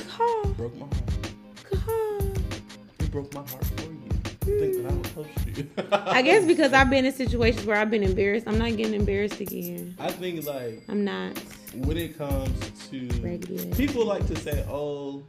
Call, 0.09 0.45
Broke 0.57 0.75
my 0.79 0.87
heart. 0.87 1.85
call. 1.85 2.33
It 3.01 3.11
broke 3.13 3.35
my 3.35 3.41
heart 3.47 3.65
for 3.77 3.83
you. 3.83 4.09
You 4.47 4.59
think 4.61 4.83
that 4.83 4.91
I 4.91 4.95
would 4.95 5.15
post 5.15 5.44
you? 5.44 5.44
I 5.93 6.23
guess 6.23 6.45
because 6.45 6.73
I've 6.73 6.91
been 6.91 7.05
in 7.05 7.13
situations 7.13 7.67
where 7.67 7.77
I've 7.77 7.91
been 7.91 8.03
embarrassed. 8.03 8.47
I'm 8.49 8.59
not 8.59 8.77
getting 8.77 8.95
embarrassed 8.95 9.41
again. 9.41 9.97
I 9.99 10.11
think 10.11 10.45
like 10.47 10.83
I'm 10.89 11.05
not. 11.05 11.39
when 11.75 11.97
it 11.97 12.17
comes 12.17 12.59
to 12.91 13.09
ass. 13.71 13.77
people 13.77 14.05
like 14.07 14.27
to 14.29 14.37
say, 14.37 14.65
"Oh, 14.69 15.23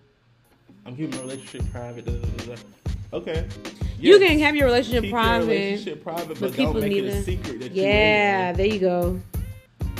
I'm 0.85 0.95
keeping 0.95 1.15
my 1.15 1.21
relationship 1.21 1.71
private. 1.71 2.05
Da, 2.05 2.11
da, 2.11 2.27
da, 2.27 2.55
da. 2.55 2.61
Okay. 3.13 3.47
You 3.97 4.19
can 4.19 4.39
have 4.39 4.55
your 4.55 4.65
relationship 4.65 5.03
Keep 5.03 5.13
private. 5.13 5.45
Your 5.45 5.55
relationship 5.55 6.03
private, 6.03 6.27
but, 6.27 6.39
but 6.39 6.53
people 6.53 6.73
don't 6.73 6.81
make 6.83 6.91
need 6.91 7.05
it 7.05 7.13
a 7.13 7.23
secret 7.23 7.59
that 7.61 7.71
Yeah, 7.71 8.51
in 8.51 8.57
there 8.57 8.65
you 8.67 8.79
go. 8.79 9.19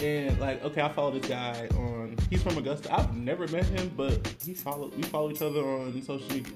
And 0.04 0.40
like, 0.40 0.64
okay, 0.64 0.82
I 0.82 0.90
follow 0.90 1.18
this 1.18 1.28
guy 1.28 1.68
on. 1.76 2.18
He's 2.30 2.44
from 2.44 2.58
Augusta. 2.58 2.94
I've 2.94 3.16
never 3.16 3.48
met 3.48 3.66
him, 3.66 3.92
but 3.96 4.28
he 4.44 4.54
follow. 4.54 4.92
We 4.96 5.04
follow 5.04 5.32
each 5.32 5.42
other 5.42 5.62
on 5.62 6.00
social 6.04 6.28
media. 6.30 6.54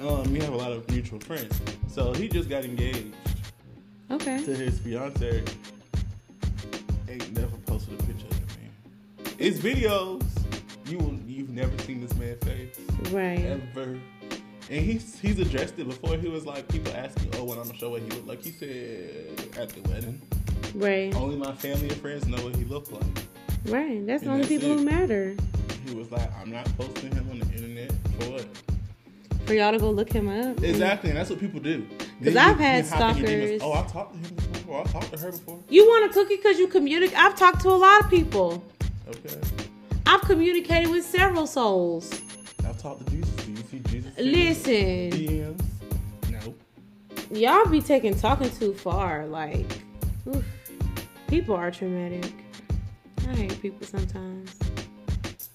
Um, 0.00 0.32
we 0.32 0.40
have 0.40 0.52
a 0.52 0.56
lot 0.56 0.72
of 0.72 0.88
mutual 0.90 1.20
friends. 1.20 1.60
So 1.88 2.12
he 2.12 2.28
just 2.28 2.48
got 2.48 2.64
engaged 2.64 3.14
Okay. 4.10 4.42
to 4.44 4.54
his 4.54 4.78
fiance. 4.78 5.42
Ain't 7.08 7.32
never 7.34 7.56
posted 7.66 8.00
a 8.00 8.02
picture 8.04 8.26
of 8.26 8.56
man. 8.56 9.34
It's 9.38 9.58
videos. 9.58 10.24
You 10.88 11.20
you've 11.26 11.50
never 11.50 11.76
seen 11.82 12.00
this 12.00 12.14
man's 12.16 12.42
face 12.44 12.76
Right. 13.12 13.40
ever. 13.44 13.98
And 14.70 14.84
he's 14.84 15.18
he's 15.18 15.38
addressed 15.38 15.78
it 15.78 15.86
before. 15.88 16.16
He 16.16 16.28
was 16.28 16.46
like, 16.46 16.66
people 16.68 16.92
ask 16.96 17.20
me, 17.22 17.28
oh, 17.36 17.44
when 17.44 17.58
I'm 17.58 17.66
gonna 17.66 17.78
show 17.78 17.90
what 17.90 18.02
he 18.02 18.08
looked 18.10 18.26
like. 18.26 18.42
He 18.42 18.52
said 18.52 19.56
at 19.58 19.68
the 19.70 19.82
wedding, 19.90 20.20
Right. 20.74 21.14
only 21.14 21.36
my 21.36 21.52
family 21.56 21.88
and 21.88 21.96
friends 22.00 22.26
know 22.26 22.42
what 22.42 22.56
he 22.56 22.64
looked 22.64 22.90
like. 22.92 23.02
Right. 23.66 24.04
That's 24.06 24.22
the 24.22 24.30
only 24.30 24.42
that's 24.42 24.48
people 24.52 24.72
it. 24.72 24.78
who 24.78 24.84
matter. 24.84 25.36
He 25.86 25.94
was 25.94 26.10
like, 26.10 26.30
I'm 26.40 26.50
not 26.50 26.64
posting 26.78 27.12
him 27.12 27.28
on 27.30 27.38
the 27.40 27.46
internet 27.54 27.92
for 28.18 28.30
what? 28.30 28.46
For 29.50 29.54
y'all 29.54 29.72
to 29.72 29.80
go 29.80 29.90
look 29.90 30.12
him 30.12 30.28
up. 30.28 30.62
Exactly, 30.62 31.10
and 31.10 31.18
that's 31.18 31.28
what 31.28 31.40
people 31.40 31.58
do. 31.58 31.84
Because 32.20 32.36
I've 32.36 32.56
had 32.56 32.84
you 32.84 32.90
hop 32.92 33.16
in 33.16 33.22
your 33.22 33.26
demons. 33.26 33.60
stalkers. 33.60 33.62
Oh, 33.62 33.72
I 33.72 33.82
talked 33.90 34.12
to 34.12 34.18
him 34.28 34.34
before. 34.36 34.80
I 34.80 34.84
talked 34.84 35.12
to 35.12 35.18
her 35.18 35.32
before. 35.32 35.58
You 35.68 35.88
want 35.88 36.08
a 36.08 36.14
cookie 36.14 36.36
because 36.36 36.60
you 36.60 36.68
communicate. 36.68 37.18
I've 37.18 37.34
talked 37.34 37.60
to 37.62 37.70
a 37.70 37.70
lot 37.70 38.04
of 38.04 38.08
people. 38.08 38.62
Okay. 39.08 39.40
I've 40.06 40.20
communicated 40.20 40.88
with 40.88 41.04
several 41.04 41.48
souls. 41.48 42.22
I've 42.64 42.80
talked 42.80 43.04
to 43.04 43.10
Jesus. 43.10 43.28
Do 43.44 43.50
you 43.50 43.56
see 43.56 43.78
Jesus? 43.80 44.12
Listen, 44.18 45.10
DMs? 45.10 45.62
No. 46.30 46.54
y'all 47.36 47.66
be 47.66 47.82
taking 47.82 48.14
talking 48.14 48.52
too 48.52 48.72
far. 48.72 49.26
Like, 49.26 49.66
oof, 50.28 50.44
people 51.26 51.56
are 51.56 51.72
traumatic. 51.72 52.32
I 53.28 53.34
hate 53.34 53.60
people 53.60 53.84
sometimes. 53.84 54.56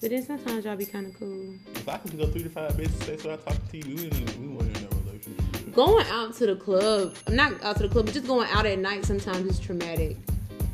But 0.00 0.10
then 0.10 0.22
sometimes 0.22 0.64
y'all 0.66 0.76
be 0.76 0.84
kind 0.84 1.06
of 1.06 1.18
cool. 1.18 1.54
If 1.74 1.88
I 1.88 1.96
can 1.96 2.18
go 2.18 2.26
three 2.26 2.42
to 2.42 2.50
five 2.50 2.72
bitches 2.72 3.02
say 3.04 3.16
so, 3.16 3.32
I 3.32 3.36
talk 3.36 3.56
to 3.70 3.78
you. 3.78 4.10
We 4.38 4.48
weren't 4.48 4.76
in 4.76 4.84
a 4.84 4.88
relationship. 5.04 5.74
Going 5.74 6.06
out 6.08 6.34
to 6.34 6.46
the 6.46 6.56
club, 6.56 7.16
not 7.30 7.62
out 7.64 7.76
to 7.76 7.84
the 7.84 7.88
club, 7.88 8.04
but 8.04 8.14
just 8.14 8.26
going 8.26 8.46
out 8.50 8.66
at 8.66 8.78
night 8.78 9.06
sometimes 9.06 9.46
is 9.46 9.58
traumatic. 9.58 10.18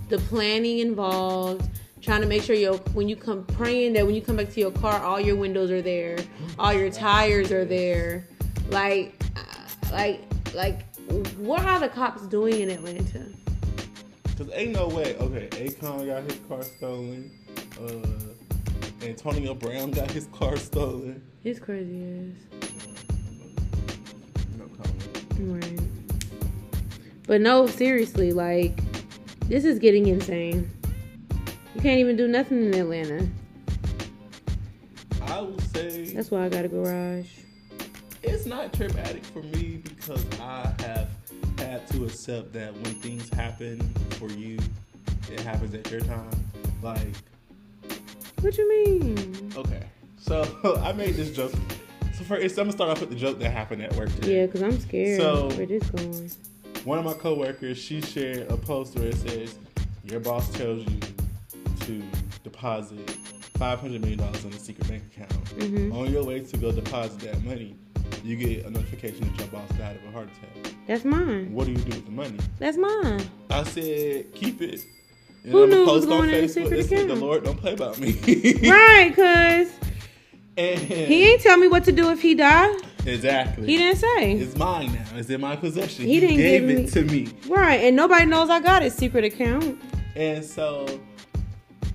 The 0.09 0.19
planning 0.19 0.81
involved, 0.81 1.69
trying 2.01 2.21
to 2.23 2.27
make 2.27 2.43
sure 2.43 2.57
your 2.57 2.79
when 2.95 3.09
you 3.09 3.15
come 3.15 3.45
praying 3.47 3.93
that 3.93 4.05
when 4.05 4.17
you 4.17 4.23
come 4.23 4.37
back 4.37 4.51
to 4.51 4.61
your 4.61 4.73
car, 4.73 5.01
all 5.01 5.21
your 5.21 5.37
windows 5.37 5.71
are 5.71 5.83
there, 5.83 6.19
all 6.59 6.73
your 6.73 6.91
tires 6.91 7.53
are 7.53 7.65
there. 7.65 8.27
Like, 8.71 9.15
uh, 9.37 9.93
like, 9.93 10.21
like, 10.53 10.97
what 11.37 11.65
are 11.65 11.79
the 11.79 11.89
cops 11.89 12.23
doing 12.27 12.61
in 12.61 12.71
Atlanta? 12.71 13.27
Cause 14.37 14.51
ain't 14.53 14.73
no 14.73 14.89
way. 14.89 15.15
Okay, 15.17 15.49
Akon 15.69 16.07
got 16.07 16.25
his 16.25 16.41
car 16.49 16.63
stolen. 16.65 17.31
Uh, 17.81 18.03
Antonio 19.05 19.55
Brown 19.55 19.91
got 19.91 20.11
his 20.11 20.27
car 20.27 20.57
stolen. 20.57 21.23
It's 21.45 21.59
crazy 21.59 22.03
ass. 22.05 22.63
No 24.59 24.67
comment. 24.67 25.65
Right. 25.65 25.81
But 27.27 27.41
no, 27.41 27.67
seriously, 27.67 28.33
like, 28.33 28.79
this 29.49 29.65
is 29.65 29.79
getting 29.79 30.07
insane. 30.07 30.71
You 31.75 31.81
can't 31.81 31.99
even 31.99 32.17
do 32.17 32.29
nothing 32.29 32.65
in 32.67 32.75
Atlanta. 32.75 33.27
I 35.23 35.41
will 35.41 35.59
say 35.61 36.13
That's 36.13 36.31
why 36.31 36.45
I 36.45 36.49
got 36.49 36.65
a 36.65 36.69
garage. 36.69 37.27
it's 38.23 38.47
not 38.47 38.73
traumatic 38.73 39.25
for 39.25 39.43
me 39.43 39.83
because 39.83 40.25
I 40.41 40.73
have 40.81 41.09
had 41.59 41.87
to 41.89 42.05
accept 42.05 42.53
that 42.53 42.73
when 42.75 42.95
things 42.97 43.29
happen 43.31 43.81
for 44.11 44.29
you, 44.29 44.59
it 45.33 45.41
happens 45.41 45.75
at 45.75 45.91
your 45.91 46.01
time. 46.03 46.31
Like, 46.83 47.07
What 48.43 48.59
you 48.59 48.69
mean? 48.69 49.53
okay, 49.57 49.85
so 50.19 50.81
I 50.85 50.93
made 50.93 51.15
this 51.15 51.35
joke. 51.35 51.53
So 52.15 52.25
first, 52.25 52.59
I'm 52.59 52.65
gonna 52.65 52.73
start 52.73 52.91
off 52.91 53.01
with 53.01 53.11
the 53.11 53.17
joke 53.17 53.39
that 53.39 53.51
happened 53.51 53.83
at 53.83 53.95
work 53.97 54.13
today. 54.17 54.41
Yeah, 54.41 54.47
because 54.47 54.63
I'm 54.63 54.79
scared 54.81 55.21
So- 55.21 55.49
where 55.57 55.67
this 55.67 55.89
going. 55.91 56.31
One 56.85 56.99
of 56.99 57.05
my 57.05 57.15
coworkers, 57.15 57.79
she 57.79 58.01
shared 58.01 58.51
a 58.51 58.57
post 58.57 58.97
where 58.99 59.07
it 59.09 59.15
says, 59.15 59.55
"Your 60.05 60.19
boss 60.19 60.51
tells 60.53 60.83
you 60.91 60.99
to 61.87 62.03
deposit 62.43 63.09
five 63.57 63.79
hundred 63.79 64.01
million 64.01 64.19
dollars 64.19 64.45
in 64.45 64.53
a 64.53 64.59
secret 64.59 64.89
bank 64.89 65.05
account. 65.17 65.33
hmm 65.51 65.93
On 65.93 66.11
your 66.13 66.25
way 66.25 66.41
to 66.41 66.57
go 66.57 66.73
deposit 66.73 67.21
that 67.21 67.41
money, 67.45 67.77
you 68.25 68.35
get 68.35 68.65
a 68.67 68.71
notification 68.71 69.21
that 69.31 69.39
your 69.39 69.47
boss 69.49 69.69
died 69.79 69.97
of 69.97 70.09
a 70.09 70.11
heart 70.11 70.29
attack. 70.37 70.75
That's 70.89 71.05
mine. 71.05 71.53
What 71.53 71.67
do 71.67 71.71
you 71.73 71.79
do 71.79 71.91
with 71.97 72.07
the 72.07 72.11
money?" 72.11 72.39
That's 72.59 72.77
mine. 72.77 73.23
I 73.51 73.63
said, 73.63 74.35
"Keep 74.35 74.63
it." 74.63 74.85
And 75.45 75.53
Who 75.53 75.65
I'ma 75.65 75.75
knew 75.75 75.85
post 75.87 76.09
on 76.09 76.29
Facebook, 76.29 76.89
The? 77.09 77.15
Lord 77.17 77.45
don't 77.45 77.57
play 77.59 77.73
about 77.73 77.99
me. 77.99 78.13
right, 78.69 79.13
cause 79.15 79.73
and 80.57 80.79
he 80.79 81.25
ain't 81.33 81.41
tell 81.41 81.57
me 81.57 81.67
what 81.67 81.83
to 81.85 81.93
do 81.93 82.11
if 82.11 82.21
he 82.23 82.35
died. 82.35 82.77
exactly. 83.07 83.67
He 83.67 83.77
didn't 83.77 83.99
say. 83.99 84.33
It's 84.35 84.57
mine 84.57 84.93
now. 84.93 85.05
It's 85.19 85.31
in 85.31 85.41
my 85.41 85.57
possession. 85.57 86.05
He 86.05 86.15
He, 86.15 86.21
didn't 86.21 86.37
gave 86.37 86.61
give 86.63 86.71
it 86.71 86.79
me- 86.85 86.91
to 86.91 87.03
me. 87.05 87.29
Right, 87.49 87.81
and 87.85 87.97
nobody 87.97 88.27
knows 88.27 88.51
I 88.51 88.61
got 88.61 88.83
his 88.83 88.95
secret 88.95 89.25
account. 89.25 89.81
And 90.15 90.45
so 90.45 90.87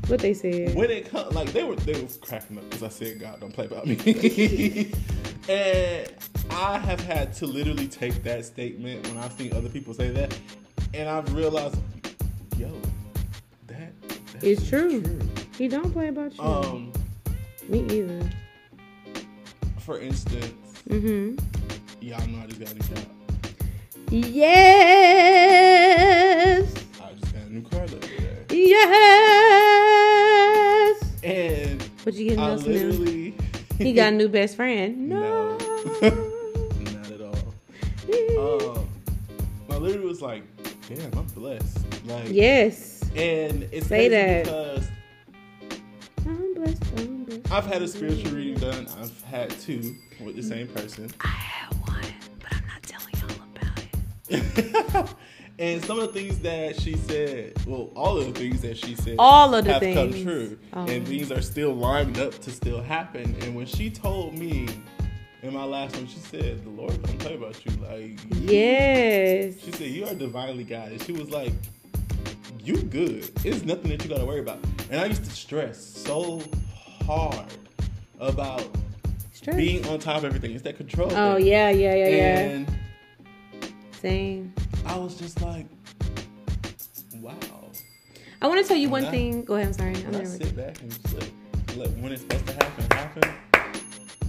What 0.08 0.20
they 0.20 0.34
said. 0.34 0.74
when 0.76 0.90
it 0.90 1.10
comes, 1.10 1.34
like 1.36 1.54
they 1.54 1.64
were, 1.64 1.76
they 1.76 1.94
were 2.02 2.08
cracking 2.22 2.58
up 2.58 2.64
because 2.70 2.84
I 2.84 2.90
said, 2.90 3.20
"God, 3.20 3.40
don't 3.40 3.54
play 3.54 3.66
about 3.66 3.86
me." 3.86 3.96
and 5.50 6.10
I 6.50 6.80
have 6.80 7.00
had 7.02 7.34
to 7.36 7.46
literally 7.46 7.88
take 7.88 8.24
that 8.24 8.44
statement 8.46 9.08
when 9.08 9.18
I've 9.20 9.34
seen 9.34 9.54
other 9.54 9.70
people 9.70 9.94
say 9.94 10.10
that, 10.10 10.38
and 10.94 11.08
I've 11.08 11.32
realized, 11.36 11.78
yo, 12.58 12.72
It's 14.42 14.62
is 14.64 14.70
true. 14.70 15.04
He 15.58 15.68
don't 15.68 15.92
play 15.92 16.08
about 16.10 16.36
you. 16.38 16.44
Um, 16.44 16.92
me 17.70 17.80
either. 17.90 18.30
for 19.80 20.00
instance, 20.00 20.54
Mm-hmm. 20.90 21.36
y'all 22.02 22.26
know 22.28 22.40
I 22.44 22.46
just 22.48 22.60
got 22.62 22.72
a 22.72 22.74
new 22.76 22.82
job. 22.82 23.06
Yes. 25.38 26.74
I 27.02 27.14
just 27.20 27.34
got 27.34 27.44
a 27.44 27.50
new 27.54 27.62
car 27.64 27.86
the 27.88 27.98
other 27.98 28.08
day, 28.08 28.46
Yes. 29.78 31.02
and 31.24 31.82
What 32.04 32.16
you 32.16 32.24
getting 32.30 32.40
I 32.40 32.50
else 32.52 32.66
new? 32.66 32.74
literally 32.74 33.36
He 33.80 33.92
got 33.94 34.14
a 34.14 34.16
new 34.16 34.30
best 34.38 34.56
friend. 34.56 35.10
No. 35.10 35.58
not 36.02 37.12
at 37.12 37.22
all. 37.22 37.36
Um, 38.78 38.88
I 39.70 39.76
literally 39.78 40.08
was 40.08 40.22
like, 40.22 40.44
damn, 40.88 41.12
I'm 41.18 41.26
blessed. 41.28 41.78
Like, 42.06 42.30
yes. 42.30 42.97
And 43.16 43.68
it's 43.72 43.88
Say 43.88 44.10
that. 44.10 44.44
because 44.46 44.88
I'm 46.26 46.54
blessed. 46.54 46.84
I'm 46.98 47.24
blessed. 47.24 47.52
I've 47.52 47.66
had 47.66 47.82
a 47.82 47.88
spiritual 47.88 48.32
reading 48.32 48.56
done. 48.56 48.88
I've 49.00 49.22
had 49.24 49.50
two 49.52 49.96
with 50.24 50.36
the 50.36 50.44
same 50.44 50.68
person. 50.68 51.12
I 51.22 51.28
had 51.28 51.74
one, 51.88 52.02
but 52.40 52.54
I'm 52.56 52.68
not 52.68 52.84
telling 52.84 53.14
y'all 53.16 53.46
about 53.56 55.06
it. 55.06 55.10
and 55.60 55.84
some 55.86 56.00
of 56.00 56.14
the 56.14 56.20
things 56.20 56.40
that 56.40 56.80
she 56.80 56.96
said, 56.96 57.54
well, 57.66 57.90
all 57.96 58.18
of 58.18 58.32
the 58.34 58.40
things 58.40 58.62
that 58.62 58.78
she 58.78 58.96
said, 58.96 59.16
All 59.20 59.54
of 59.56 59.66
the 59.66 59.74
have 59.74 59.82
come 59.82 60.12
true, 60.24 60.58
Oh. 60.74 60.86
and 60.88 61.06
these 61.08 61.32
are 61.32 61.42
still 61.42 61.74
lined 61.74 62.20
up 62.20 62.38
to 62.40 62.52
still 62.52 62.82
happen. 62.82 63.36
And 63.42 63.56
when 63.56 63.66
she 63.66 63.90
told 63.90 64.38
me 64.38 64.68
in 65.44 65.54
my 65.54 65.64
last 65.64 65.96
one, 65.96 66.08
she 66.08 66.18
said, 66.20 66.64
"The 66.64 66.70
Lord 66.70 67.02
don't 67.04 67.20
play 67.20 67.36
about 67.36 67.64
you." 67.66 67.72
Like, 67.78 68.20
Yes. 68.42 69.56
She 69.64 69.72
said, 69.72 69.88
You 69.88 70.06
are 70.06 70.14
divinely 70.16 70.64
guided. 70.64 71.04
She 71.04 71.12
was 71.14 71.30
like, 71.30 71.54
You 72.64 72.78
good. 72.78 73.30
It's 73.46 73.64
nothing 73.64 73.90
that 73.92 74.04
you 74.04 74.10
gotta 74.10 74.26
worry 74.26 74.40
about. 74.40 74.60
And 74.92 75.00
I 75.00 75.06
used 75.06 75.24
to 75.24 75.30
stress 75.32 75.78
so 75.84 76.42
hard 77.06 77.46
about 78.20 78.68
Stress. 79.34 79.56
being 79.56 79.86
on 79.88 80.00
top 80.00 80.18
of 80.18 80.26
everything. 80.26 80.52
It's 80.52 80.64
that 80.64 80.78
control. 80.78 81.10
Oh 81.14 81.36
thing. 81.38 81.48
yeah, 81.48 81.70
yeah, 81.70 81.96
yeah, 81.96 82.08
yeah. 82.08 82.66
Same. 84.02 84.54
I 84.86 84.98
was 84.98 85.16
just 85.18 85.42
like, 85.42 85.66
Wow. 87.22 87.34
I 88.42 88.48
want 88.48 88.62
to 88.62 88.68
tell 88.68 88.78
you 88.78 88.90
When 88.90 89.04
one 89.04 89.06
I- 89.06 89.12
thing. 89.12 89.44
Go 89.44 89.56
ahead. 89.56 89.68
I'm 89.68 89.74
sorry. 89.74 89.96
I'm 90.06 90.16
I 90.16 90.24
sit 90.26 90.56
back 90.56 90.80
and 90.82 90.92
just 90.92 91.14
let, 91.16 91.32
let 91.78 91.90
when 91.98 92.12
it's 92.12 92.22
supposed 92.22 92.46
to 92.48 92.54
happen, 92.54 92.98
happen. 92.98 93.34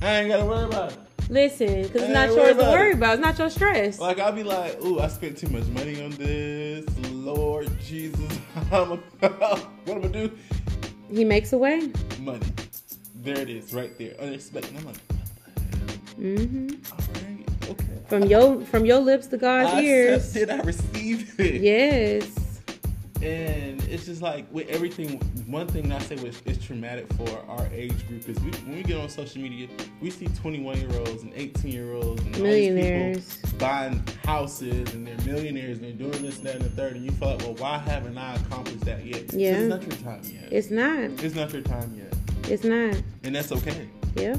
I 0.02 0.20
ain't 0.20 0.28
gotta 0.28 0.44
worry 0.46 0.64
about 0.64 0.92
it. 0.92 0.98
Listen, 1.30 1.82
because 1.82 2.02
it's 2.02 2.12
not 2.12 2.28
yours 2.30 2.56
to 2.56 2.62
worry 2.62 2.90
it. 2.92 2.94
about. 2.94 3.14
It's 3.14 3.22
not 3.22 3.38
your 3.38 3.50
stress. 3.50 3.98
Like 3.98 4.18
I'll 4.18 4.32
be 4.32 4.42
like, 4.44 4.82
ooh, 4.82 4.98
I 5.00 5.08
spent 5.08 5.36
too 5.36 5.48
much 5.48 5.66
money 5.66 6.02
on 6.02 6.10
this. 6.12 6.86
Lord 7.24 7.68
Jesus, 7.80 8.38
I'm 8.72 8.92
a, 8.92 8.96
what 8.96 9.96
am 9.98 10.04
I 10.04 10.08
do? 10.08 10.30
He 11.10 11.24
makes 11.24 11.52
a 11.52 11.58
way. 11.58 11.90
money. 12.20 12.46
There 13.16 13.38
it 13.38 13.50
is, 13.50 13.74
right 13.74 13.96
there, 13.98 14.14
unexpected. 14.20 14.76
I'm 14.76 14.86
like, 14.86 14.96
hmm 16.16 16.68
all 16.92 16.98
right, 17.14 17.44
okay. 17.70 17.84
From 18.08 18.24
your 18.24 18.64
from 18.66 18.84
your 18.86 19.00
lips 19.00 19.26
to 19.28 19.36
God's 19.36 19.72
I 19.72 19.80
ears. 19.82 20.24
accepted, 20.36 20.50
I 20.50 20.62
received 20.62 21.40
it. 21.40 21.60
Yes. 21.62 22.47
And 23.22 23.82
it's 23.84 24.06
just 24.06 24.22
like 24.22 24.46
with 24.52 24.68
everything. 24.68 25.18
One 25.46 25.66
thing 25.66 25.90
I 25.92 25.98
say 25.98 26.16
was 26.16 26.40
is 26.44 26.58
traumatic 26.58 27.12
for 27.14 27.28
our 27.48 27.66
age 27.72 28.06
group 28.06 28.28
is 28.28 28.38
we, 28.40 28.50
when 28.50 28.76
we 28.76 28.82
get 28.82 28.98
on 28.98 29.08
social 29.08 29.40
media, 29.40 29.68
we 30.00 30.10
see 30.10 30.26
21 30.26 30.78
year 30.78 30.98
olds 30.98 31.22
and 31.22 31.32
18 31.34 31.70
year 31.70 31.94
olds 31.94 32.22
and 32.22 32.38
millionaires 32.38 33.36
buying 33.58 34.02
houses 34.24 34.92
and 34.94 35.06
they're 35.06 35.26
millionaires 35.26 35.78
and 35.78 35.86
they're 35.86 36.10
doing 36.10 36.22
this, 36.22 36.38
that, 36.40 36.56
and 36.56 36.64
the 36.64 36.70
third. 36.70 36.96
And 36.96 37.04
you 37.04 37.10
feel 37.12 37.30
like, 37.30 37.40
well, 37.40 37.54
why 37.54 37.78
haven't 37.78 38.16
I 38.16 38.34
accomplished 38.34 38.84
that 38.84 39.04
yet? 39.04 39.32
Yeah, 39.32 39.58
it's 39.58 39.68
not 39.68 39.82
your 39.82 40.12
time 40.12 40.22
yet. 40.24 40.52
It's 40.52 40.70
not. 40.70 41.24
It's 41.24 41.34
not 41.34 41.52
your 41.52 41.62
time 41.62 41.94
yet. 41.96 42.50
It's 42.50 42.64
not. 42.64 43.02
And 43.24 43.34
that's 43.34 43.52
okay. 43.52 43.88
Yeah. 44.14 44.36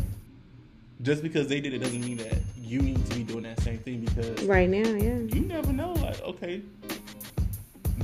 Just 1.01 1.23
because 1.23 1.47
they 1.47 1.61
did 1.61 1.73
it 1.73 1.80
doesn't 1.80 2.01
mean 2.01 2.17
that 2.17 2.38
you 2.57 2.82
need 2.82 3.03
to 3.05 3.15
be 3.15 3.23
doing 3.23 3.43
that 3.43 3.59
same 3.61 3.80
thing 3.80 4.01
because 4.01 4.43
right 4.43 4.69
now, 4.69 4.89
yeah. 4.89 5.17
You 5.17 5.41
never 5.41 5.73
know. 5.73 5.93
Like, 5.93 6.21
okay, 6.21 6.61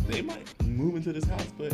they 0.08 0.22
might 0.22 0.64
move 0.64 0.96
into 0.96 1.14
this 1.14 1.26
house, 1.26 1.48
but 1.58 1.74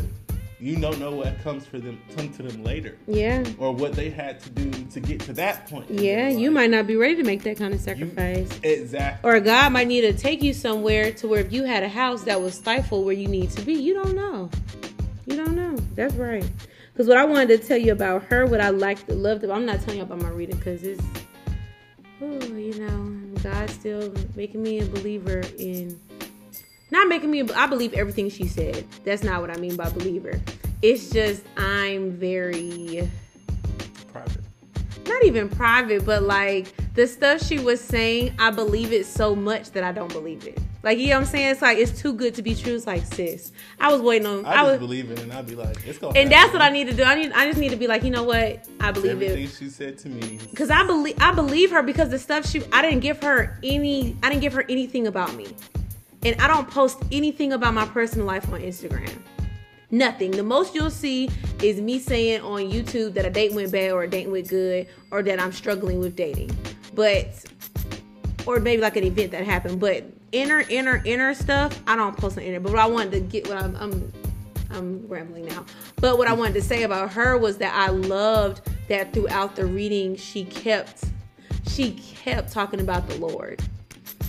you 0.62 0.76
don't 0.76 1.00
know 1.00 1.10
what 1.10 1.42
comes 1.42 1.66
for 1.66 1.80
them 1.80 2.00
come 2.16 2.28
to 2.34 2.42
them 2.44 2.62
later. 2.62 2.96
Yeah. 3.08 3.44
Or 3.58 3.74
what 3.74 3.94
they 3.94 4.10
had 4.10 4.38
to 4.40 4.50
do 4.50 4.70
to 4.70 5.00
get 5.00 5.20
to 5.22 5.32
that 5.32 5.68
point. 5.68 5.90
Yeah, 5.90 6.28
you 6.28 6.52
might 6.52 6.70
not 6.70 6.86
be 6.86 6.94
ready 6.94 7.16
to 7.16 7.24
make 7.24 7.42
that 7.42 7.56
kind 7.56 7.74
of 7.74 7.80
sacrifice. 7.80 8.48
You, 8.62 8.70
exactly. 8.70 9.28
Or 9.28 9.40
God 9.40 9.72
might 9.72 9.88
need 9.88 10.02
to 10.02 10.12
take 10.12 10.40
you 10.40 10.54
somewhere 10.54 11.10
to 11.14 11.26
where 11.26 11.40
if 11.40 11.52
you 11.52 11.64
had 11.64 11.82
a 11.82 11.88
house 11.88 12.22
that 12.24 12.40
was 12.40 12.54
stifled 12.54 13.04
where 13.04 13.14
you 13.14 13.26
need 13.26 13.50
to 13.50 13.62
be, 13.62 13.72
you 13.72 13.92
don't 13.92 14.14
know. 14.14 14.50
You 15.26 15.36
don't 15.36 15.56
know. 15.56 15.76
That's 15.96 16.14
right. 16.14 16.48
Because 16.92 17.08
what 17.08 17.16
I 17.16 17.24
wanted 17.24 17.60
to 17.60 17.66
tell 17.66 17.78
you 17.78 17.90
about 17.90 18.22
her, 18.24 18.46
what 18.46 18.60
I 18.60 18.68
liked, 18.68 19.08
loved 19.08 19.44
I'm 19.44 19.66
not 19.66 19.80
telling 19.80 19.96
you 19.96 20.04
about 20.04 20.20
my 20.20 20.28
reading 20.28 20.58
because 20.58 20.84
it's, 20.84 21.02
oh, 22.20 22.40
you 22.54 22.78
know, 22.78 23.40
God's 23.42 23.72
still 23.72 24.14
making 24.36 24.62
me 24.62 24.78
a 24.80 24.86
believer 24.86 25.42
in, 25.58 25.98
not 26.92 27.08
making 27.08 27.30
me, 27.30 27.42
I 27.54 27.66
believe 27.66 27.94
everything 27.94 28.28
she 28.28 28.46
said. 28.46 28.86
That's 29.02 29.22
not 29.22 29.40
what 29.40 29.50
I 29.50 29.56
mean 29.56 29.76
by 29.76 29.88
believer. 29.88 30.38
It's 30.82 31.08
just, 31.08 31.42
I'm 31.56 32.10
very 32.12 33.08
private. 34.12 34.42
Not 35.06 35.24
even 35.24 35.48
private, 35.48 36.04
but 36.04 36.22
like 36.22 36.72
the 36.94 37.06
stuff 37.06 37.42
she 37.42 37.58
was 37.58 37.80
saying, 37.80 38.34
I 38.38 38.50
believe 38.50 38.92
it 38.92 39.06
so 39.06 39.34
much 39.34 39.70
that 39.70 39.84
I 39.84 39.92
don't 39.92 40.12
believe 40.12 40.46
it. 40.46 40.58
Like 40.82 40.98
you 40.98 41.08
know 41.08 41.14
what 41.14 41.20
I'm 41.20 41.26
saying? 41.26 41.50
It's 41.52 41.62
like 41.62 41.78
it's 41.78 41.98
too 41.98 42.12
good 42.12 42.34
to 42.34 42.42
be 42.42 42.56
true. 42.56 42.74
It's 42.74 42.88
like 42.88 43.06
sis. 43.06 43.52
I 43.78 43.92
was 43.92 44.02
waiting 44.02 44.26
on. 44.26 44.44
I, 44.44 44.54
I 44.54 44.62
was 44.64 44.80
believing, 44.80 45.16
and 45.20 45.32
I'd 45.32 45.46
be 45.46 45.54
like, 45.54 45.76
it's 45.86 45.96
going. 45.96 46.16
And 46.16 46.28
happen. 46.28 46.30
that's 46.30 46.52
what 46.52 46.60
I 46.60 46.70
need 46.70 46.88
to 46.88 46.92
do. 46.92 47.04
I 47.04 47.14
need. 47.14 47.30
I 47.32 47.46
just 47.46 47.60
need 47.60 47.68
to 47.68 47.76
be 47.76 47.86
like, 47.86 48.02
you 48.02 48.10
know 48.10 48.24
what? 48.24 48.66
I 48.80 48.90
believe 48.90 49.22
it. 49.22 49.30
Everything 49.30 49.44
it. 49.44 49.50
she 49.50 49.70
said 49.70 49.96
to 49.98 50.08
me. 50.08 50.40
Because 50.50 50.70
I 50.70 50.84
believe. 50.84 51.14
I 51.20 51.32
believe 51.32 51.70
her 51.70 51.84
because 51.84 52.10
the 52.10 52.18
stuff 52.18 52.44
she. 52.48 52.64
I 52.72 52.82
didn't 52.82 52.98
give 52.98 53.22
her 53.22 53.56
any. 53.62 54.16
I 54.24 54.28
didn't 54.28 54.40
give 54.40 54.54
her 54.54 54.64
anything 54.68 55.06
about 55.06 55.36
me, 55.36 55.54
and 56.24 56.40
I 56.40 56.46
don't 56.46 56.68
post 56.68 57.02
anything 57.10 57.52
about 57.52 57.74
my 57.74 57.86
personal 57.86 58.26
life 58.26 58.50
on 58.52 58.60
Instagram. 58.60 59.12
Nothing. 59.90 60.30
The 60.30 60.42
most 60.42 60.74
you'll 60.74 60.90
see 60.90 61.28
is 61.62 61.80
me 61.80 61.98
saying 61.98 62.40
on 62.40 62.62
YouTube 62.62 63.12
that 63.14 63.26
a 63.26 63.30
date 63.30 63.52
went 63.52 63.72
bad 63.72 63.92
or 63.92 64.04
a 64.04 64.08
date 64.08 64.28
went 64.28 64.48
good 64.48 64.88
or 65.10 65.22
that 65.22 65.38
I'm 65.38 65.52
struggling 65.52 66.00
with 66.00 66.16
dating. 66.16 66.56
But 66.94 67.44
or 68.46 68.60
maybe 68.60 68.82
like 68.82 68.96
an 68.96 69.04
event 69.04 69.32
that 69.32 69.44
happened. 69.44 69.80
But 69.80 70.04
inner, 70.32 70.64
inner, 70.68 71.02
inner 71.04 71.34
stuff, 71.34 71.80
I 71.86 71.96
don't 71.96 72.16
post 72.16 72.38
on 72.38 72.44
inner. 72.44 72.60
But 72.60 72.72
what 72.72 72.80
I 72.80 72.86
wanted 72.86 73.12
to 73.12 73.20
get, 73.20 73.48
what 73.48 73.58
I'm, 73.58 73.76
I'm, 73.76 74.12
I'm 74.70 75.08
rambling 75.08 75.46
now. 75.46 75.64
But 75.96 76.18
what 76.18 76.28
I 76.28 76.32
wanted 76.32 76.54
to 76.54 76.62
say 76.62 76.84
about 76.84 77.12
her 77.12 77.36
was 77.36 77.58
that 77.58 77.74
I 77.74 77.90
loved 77.90 78.62
that 78.88 79.12
throughout 79.12 79.56
the 79.56 79.66
reading 79.66 80.16
she 80.16 80.44
kept, 80.44 81.04
she 81.66 81.92
kept 81.92 82.52
talking 82.52 82.80
about 82.80 83.08
the 83.08 83.16
Lord. 83.16 83.62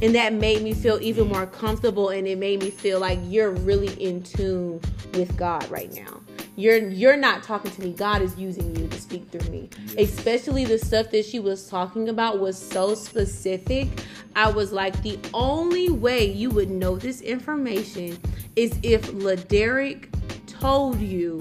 And 0.04 0.14
that 0.16 0.34
made 0.34 0.62
me 0.62 0.74
feel 0.74 0.99
even 1.01 1.30
more 1.30 1.47
comfortable 1.47 2.10
and 2.10 2.28
it 2.28 2.38
made 2.38 2.62
me 2.62 2.72
feel 2.72 2.99
like 2.99 3.18
you're 3.24 3.51
really 3.51 3.93
in 4.04 4.22
tune 4.22 4.82
with 5.14 5.34
God 5.38 5.66
right 5.72 5.93
now. 5.93 6.20
You're 6.58 6.89
you're 6.89 7.16
not 7.16 7.41
talking 7.41 7.72
to 7.72 7.82
me. 7.82 7.93
God 7.93 8.22
is 8.22 8.38
using 8.38 8.76
you 8.76 8.89
to 8.89 8.99
speak 8.99 9.30
through 9.30 9.49
me. 9.49 9.70
Especially 9.97 10.66
the 10.66 10.78
stuff 10.78 11.10
that 11.12 11.26
she 11.26 11.39
was 11.39 11.70
talking 11.70 12.10
about 12.10 12.41
was 12.41 12.58
so 12.62 12.95
specific. 12.95 13.88
I 14.36 14.51
was 14.51 14.74
like 14.74 15.01
the 15.04 15.18
only 15.34 15.89
way 15.89 16.30
you 16.30 16.49
would 16.49 16.70
know 16.70 16.97
this 16.97 17.22
information 17.22 18.20
is 18.58 18.78
if 18.84 19.10
laderick 19.14 20.10
told 20.47 20.99
you 20.99 21.39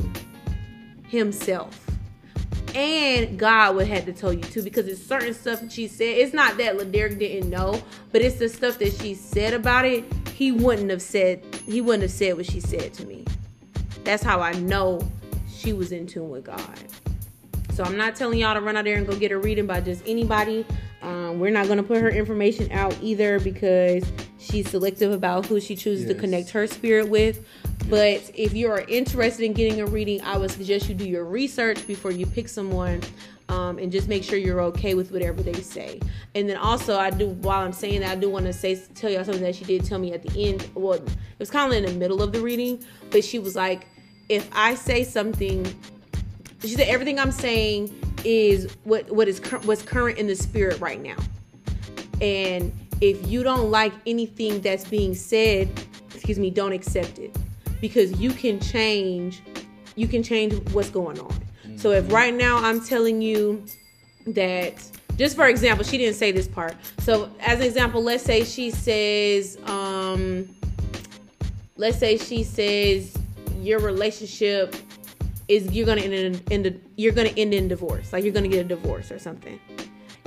himself 1.09 1.92
and 2.75 3.39
God 3.39 3.77
would 3.77 3.87
have 3.87 4.07
to 4.07 4.13
tell 4.13 4.33
you 4.33 4.41
too, 4.41 4.63
because 4.63 4.87
it's 4.87 5.05
certain 5.05 5.35
stuff 5.35 5.61
that 5.61 5.73
she 5.73 5.89
said. 5.89 6.19
It's 6.19 6.33
not 6.33 6.57
that 6.59 6.77
Laderick 6.77 7.19
didn't 7.19 7.51
know, 7.51 7.83
but 8.11 8.23
it's 8.23 8.37
the 8.37 8.49
stuff 8.49 8.79
that 8.79 8.93
she 8.95 9.15
said 9.15 9.55
about 9.55 9.85
it. 9.85 10.05
He 10.35 10.53
wouldn't 10.53 10.91
have 10.91 11.03
said. 11.03 11.45
He 11.67 11.81
wouldn't 11.81 12.03
have 12.03 12.11
said 12.11 12.37
what 12.37 12.47
she 12.47 12.61
said 12.61 12.93
to 12.95 13.07
me. 13.07 13.25
That's 14.05 14.23
how 14.23 14.41
I 14.41 14.53
know 14.53 15.01
she 15.49 15.73
was 15.73 15.93
in 15.93 16.07
tune 16.07 16.31
with 16.31 16.45
God. 16.45 16.79
So 17.75 17.85
I'm 17.85 17.97
not 17.97 18.17
telling 18.17 18.39
y'all 18.39 18.55
to 18.55 18.61
run 18.61 18.77
out 18.77 18.85
there 18.85 18.97
and 18.97 19.07
go 19.07 19.17
get 19.17 19.33
a 19.33 19.39
reading 19.39 19.67
by 19.67 19.81
just 19.81 20.03
anybody. 20.07 20.67
Um, 21.01 21.41
we're 21.41 21.51
not 21.51 21.67
going 21.67 21.79
to 21.79 21.83
put 21.83 22.01
her 22.01 22.11
information 22.11 22.71
out 22.71 22.97
either 23.03 23.41
because 23.41 24.05
she's 24.39 24.69
selective 24.71 25.11
about 25.11 25.47
who 25.47 25.61
she 25.61 25.75
chooses 25.75 26.05
yes. 26.05 26.15
to 26.15 26.21
connect 26.21 26.51
her 26.51 26.67
spirit 26.67 27.09
with. 27.09 27.45
But 27.89 28.31
if 28.35 28.55
you 28.55 28.71
are 28.71 28.81
interested 28.81 29.45
in 29.45 29.53
getting 29.53 29.81
a 29.81 29.87
reading, 29.87 30.21
I 30.23 30.39
would 30.39 30.51
suggest 30.51 30.89
you 30.89 30.95
do 30.95 31.07
your 31.07 31.25
research 31.25 31.87
before 31.87 32.11
you 32.11 32.27
pick 32.27 32.49
someone 32.49 33.01
um, 33.49 33.79
and 33.79 33.93
just 33.93 34.09
make 34.09 34.25
sure 34.25 34.39
you're 34.39 34.61
okay 34.63 34.95
with 34.95 35.11
whatever 35.11 35.43
they 35.43 35.61
say. 35.61 36.01
And 36.35 36.49
then 36.49 36.57
also, 36.57 36.99
I 36.99 37.11
do 37.11 37.29
while 37.29 37.61
I'm 37.61 37.73
saying 37.73 38.01
that, 38.01 38.11
I 38.11 38.15
do 38.15 38.31
want 38.31 38.47
to 38.47 38.53
say 38.53 38.81
tell 38.95 39.11
y'all 39.11 39.25
something 39.25 39.43
that 39.43 39.57
she 39.57 39.65
did 39.65 39.85
tell 39.85 39.99
me 39.99 40.13
at 40.13 40.23
the 40.23 40.49
end. 40.49 40.67
Well, 40.75 40.95
it 40.95 41.11
was 41.39 41.51
kind 41.51 41.73
of 41.73 41.77
in 41.77 41.85
the 41.85 41.93
middle 41.99 42.23
of 42.23 42.33
the 42.33 42.41
reading, 42.41 42.83
but 43.11 43.25
she 43.25 43.39
was 43.39 43.57
like, 43.57 43.87
if 44.29 44.49
I 44.53 44.75
say 44.75 45.05
something, 45.05 45.65
she 46.63 46.69
said 46.69 46.89
everything 46.89 47.19
I'm 47.19 47.33
saying 47.33 47.95
is 48.25 48.73
what 48.85 49.11
what 49.11 49.27
is 49.29 49.41
what's 49.65 49.83
current 49.83 50.19
in 50.19 50.29
the 50.29 50.37
spirit 50.37 50.81
right 50.81 51.03
now. 51.03 51.17
And 52.21 52.73
if 53.01 53.27
you 53.27 53.43
don't 53.43 53.71
like 53.71 53.93
anything 54.07 54.61
that's 54.61 54.85
being 54.85 55.15
said, 55.15 55.69
excuse 56.15 56.39
me, 56.39 56.51
don't 56.51 56.73
accept 56.73 57.19
it 57.19 57.37
because 57.83 58.19
you 58.19 58.31
can 58.31 58.59
change 58.61 59.43
you 59.95 60.09
can 60.09 60.23
change 60.23 60.55
what's 60.71 60.89
going 60.89 61.21
on. 61.21 61.29
Mm-hmm. 61.29 61.77
So 61.77 61.91
if 61.91 62.05
mm-hmm. 62.05 62.15
right 62.15 62.35
now 62.35 62.57
I'm 62.57 62.83
telling 62.83 63.21
you 63.21 63.63
that 64.29 64.75
just 65.19 65.37
for 65.37 65.47
example, 65.49 65.85
she 65.85 65.99
didn't 65.99 66.15
say 66.15 66.33
this 66.33 66.49
part. 66.49 66.75
So 67.01 67.31
as 67.41 67.59
an 67.59 67.67
example, 67.67 68.03
let's 68.03 68.23
say 68.23 68.45
she 68.45 68.71
says 68.71 69.59
um 69.67 70.49
let's 71.77 71.99
say 71.99 72.17
she 72.17 72.45
says 72.45 73.15
your 73.61 73.81
relationship 73.81 74.75
is 75.49 75.71
you're 75.73 75.85
gonna 75.85 76.01
end 76.01 76.15
in, 76.51 76.65
in 76.65 76.81
you're 76.97 77.13
gonna 77.13 77.35
end 77.37 77.53
in 77.53 77.69
divorce, 77.69 78.13
like 78.13 78.25
you're 78.25 78.33
gonna 78.33 78.49
get 78.49 78.65
a 78.65 78.69
divorce 78.69 79.11
or 79.11 79.19
something, 79.19 79.61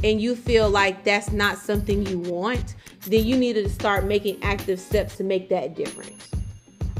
and 0.03 0.21
you 0.21 0.35
feel 0.35 0.69
like 0.69 1.03
that's 1.05 1.31
not 1.31 1.57
something 1.57 2.05
you 2.05 2.19
want, 2.19 2.75
then 3.01 3.25
you 3.25 3.37
need 3.37 3.53
to 3.53 3.69
start 3.69 4.05
making 4.05 4.43
active 4.43 4.79
steps 4.79 5.15
to 5.17 5.23
make 5.23 5.49
that 5.49 5.73
difference. 5.73 6.34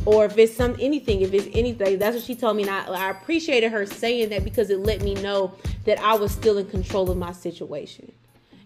Or 0.06 0.26
if 0.26 0.38
it's 0.38 0.56
some 0.56 0.76
anything, 0.80 1.22
if 1.22 1.34
it's 1.34 1.48
anything, 1.54 1.98
that's 1.98 2.16
what 2.16 2.24
she 2.24 2.36
told 2.36 2.58
me, 2.58 2.64
and 2.64 2.72
I, 2.72 3.08
I 3.08 3.10
appreciated 3.10 3.72
her 3.72 3.86
saying 3.86 4.30
that 4.30 4.44
because 4.44 4.70
it 4.70 4.80
let 4.80 5.02
me 5.02 5.16
know 5.16 5.54
that 5.86 6.00
I 6.00 6.14
was 6.16 6.32
still 6.32 6.60
in 6.60 6.68
control 6.68 7.10
of 7.10 7.18
my 7.18 7.32
situation, 7.32 8.12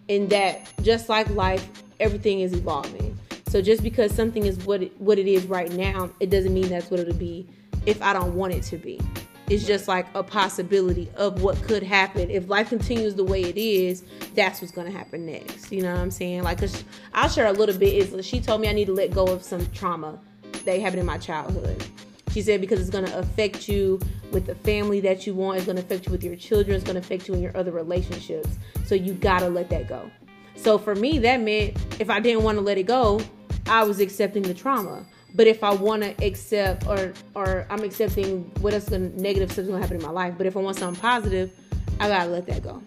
and 0.08 0.28
that 0.30 0.70
just 0.82 1.08
like 1.08 1.28
life, 1.30 1.66
everything 1.98 2.40
is 2.40 2.52
evolving. 2.52 3.18
So 3.48 3.62
just 3.62 3.82
because 3.82 4.14
something 4.14 4.44
is 4.44 4.58
what 4.64 4.82
it, 4.82 5.00
what 5.00 5.18
it 5.18 5.26
is 5.26 5.46
right 5.46 5.72
now, 5.72 6.10
it 6.20 6.30
doesn't 6.30 6.52
mean 6.52 6.68
that's 6.68 6.90
what 6.90 7.00
it'll 7.00 7.14
be 7.14 7.48
if 7.86 8.00
I 8.02 8.12
don't 8.12 8.34
want 8.34 8.52
it 8.52 8.62
to 8.64 8.76
be. 8.76 9.00
It's 9.48 9.66
just 9.66 9.88
like 9.88 10.06
a 10.14 10.22
possibility 10.22 11.10
of 11.16 11.42
what 11.42 11.60
could 11.62 11.82
happen. 11.82 12.30
If 12.30 12.48
life 12.48 12.68
continues 12.68 13.16
the 13.16 13.24
way 13.24 13.42
it 13.42 13.58
is, 13.58 14.04
that's 14.36 14.60
what's 14.60 14.72
to 14.72 14.88
happen 14.88 15.26
next. 15.26 15.72
You 15.72 15.82
know 15.82 15.92
what 15.92 16.00
I'm 16.00 16.12
saying? 16.12 16.44
Like, 16.44 16.60
cause 16.60 16.84
I'll 17.12 17.28
share 17.28 17.46
a 17.46 17.52
little 17.52 17.76
bit. 17.76 17.94
Is 17.94 18.24
she 18.24 18.40
told 18.40 18.60
me 18.60 18.68
I 18.68 18.72
need 18.72 18.84
to 18.84 18.94
let 18.94 19.10
go 19.10 19.24
of 19.24 19.42
some 19.42 19.66
trauma 19.72 20.20
that 20.64 20.80
happened 20.80 21.00
in 21.00 21.06
my 21.06 21.18
childhood. 21.18 21.84
She 22.32 22.42
said 22.42 22.60
because 22.60 22.80
it's 22.80 22.90
going 22.90 23.06
to 23.06 23.18
affect 23.18 23.68
you 23.68 24.00
with 24.30 24.46
the 24.46 24.54
family 24.54 25.00
that 25.00 25.26
you 25.26 25.34
want. 25.34 25.56
It's 25.56 25.66
going 25.66 25.76
to 25.76 25.82
affect 25.82 26.06
you 26.06 26.12
with 26.12 26.22
your 26.22 26.36
children. 26.36 26.76
It's 26.76 26.84
going 26.84 26.94
to 26.94 27.00
affect 27.00 27.26
you 27.26 27.34
in 27.34 27.42
your 27.42 27.56
other 27.56 27.72
relationships. 27.72 28.48
So 28.84 28.94
you 28.94 29.14
got 29.14 29.40
to 29.40 29.48
let 29.48 29.68
that 29.70 29.88
go. 29.88 30.10
So 30.54 30.78
for 30.78 30.94
me, 30.94 31.18
that 31.20 31.40
meant 31.40 31.76
if 31.98 32.10
I 32.10 32.20
didn't 32.20 32.44
want 32.44 32.58
to 32.58 32.62
let 32.62 32.78
it 32.78 32.84
go, 32.84 33.20
I 33.66 33.82
was 33.82 33.98
accepting 34.00 34.42
the 34.42 34.54
trauma. 34.54 35.04
But 35.34 35.46
if 35.46 35.62
I 35.64 35.72
want 35.72 36.02
to 36.02 36.24
accept 36.24 36.86
or 36.86 37.12
or 37.34 37.66
I'm 37.70 37.84
accepting 37.84 38.50
what 38.60 38.74
else 38.74 38.88
going 38.88 39.16
negative 39.16 39.52
stuff's 39.52 39.68
gonna 39.68 39.80
happen 39.80 39.96
in 39.96 40.02
my 40.02 40.10
life. 40.10 40.34
But 40.36 40.46
if 40.46 40.56
I 40.56 40.60
want 40.60 40.76
something 40.76 41.00
positive, 41.00 41.52
I 42.00 42.08
gotta 42.08 42.28
let 42.30 42.46
that 42.46 42.62
go. 42.62 42.82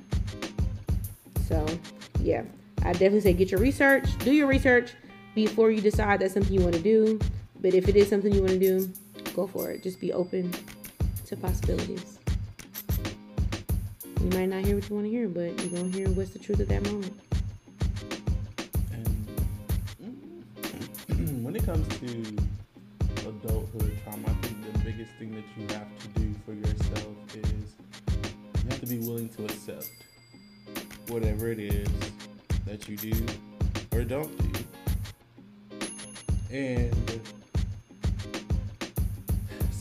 So 1.48 1.66
yeah, 2.20 2.44
I 2.84 2.92
definitely 2.92 3.22
say 3.22 3.34
get 3.34 3.50
your 3.50 3.62
research, 3.62 4.06
do 4.20 4.34
your 4.34 4.48
research 4.48 4.92
before 5.36 5.72
you 5.72 5.82
decide 5.82 6.20
that's 6.20 6.34
something 6.34 6.54
you 6.54 6.62
want 6.62 6.76
to 6.76 6.82
do. 6.82 7.20
But 7.64 7.74
if 7.74 7.88
it 7.88 7.96
is 7.96 8.10
something 8.10 8.34
you 8.34 8.42
want 8.42 8.52
to 8.52 8.60
do, 8.60 8.92
go 9.34 9.48
for 9.48 9.72
it. 9.72 9.82
Just 9.82 10.02
be 10.02 10.12
open 10.12 10.54
to 11.28 11.38
possibilities. 11.38 12.20
You 14.20 14.30
might 14.32 14.48
not 14.48 14.66
hear 14.66 14.76
what 14.76 14.90
you 14.90 14.96
want 14.96 15.08
to 15.08 15.10
hear, 15.10 15.30
but 15.30 15.58
you're 15.62 15.70
gonna 15.70 15.90
hear 15.90 16.10
what's 16.10 16.32
the 16.32 16.40
truth 16.40 16.60
at 16.60 16.68
that 16.68 16.84
moment. 16.84 17.14
Mm-hmm. 20.02 21.44
when 21.46 21.56
it 21.56 21.66
comes 21.66 21.88
to 22.00 22.36
adulthood 23.30 23.98
trauma, 24.04 24.28
I 24.28 24.34
think 24.46 24.74
the 24.74 24.80
biggest 24.80 25.14
thing 25.14 25.32
that 25.32 25.46
you 25.58 25.66
have 25.74 25.88
to 26.00 26.08
do 26.20 26.36
for 26.46 26.52
yourself 26.52 27.16
is 27.34 27.76
you 28.62 28.70
have 28.72 28.82
to 28.82 28.88
be 28.88 28.98
willing 28.98 29.30
to 29.30 29.46
accept 29.46 29.90
whatever 31.08 31.50
it 31.50 31.60
is 31.60 31.88
that 32.66 32.90
you 32.90 32.98
do 32.98 33.14
or 33.94 34.04
don't 34.04 34.38
do. 34.38 34.66
And 36.52 36.94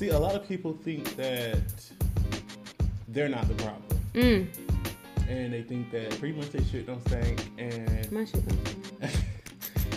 see, 0.03 0.09
a 0.09 0.18
lot 0.18 0.34
of 0.34 0.46
people 0.48 0.72
think 0.82 1.14
that 1.16 1.62
they're 3.09 3.28
not 3.28 3.46
the 3.46 3.55
problem. 3.55 4.00
Mm. 4.14 4.48
And 5.28 5.53
they 5.53 5.62
think 5.62 5.92
that 5.92 6.11
pretty 6.18 6.36
much 6.36 6.50
their 6.50 6.64
shit 6.64 6.86
don't 6.86 7.07
stink 7.07 7.40
and 7.57 8.11
My 8.11 8.24
shit 8.24 8.46
don't 8.48 8.66
stink. 8.66 9.14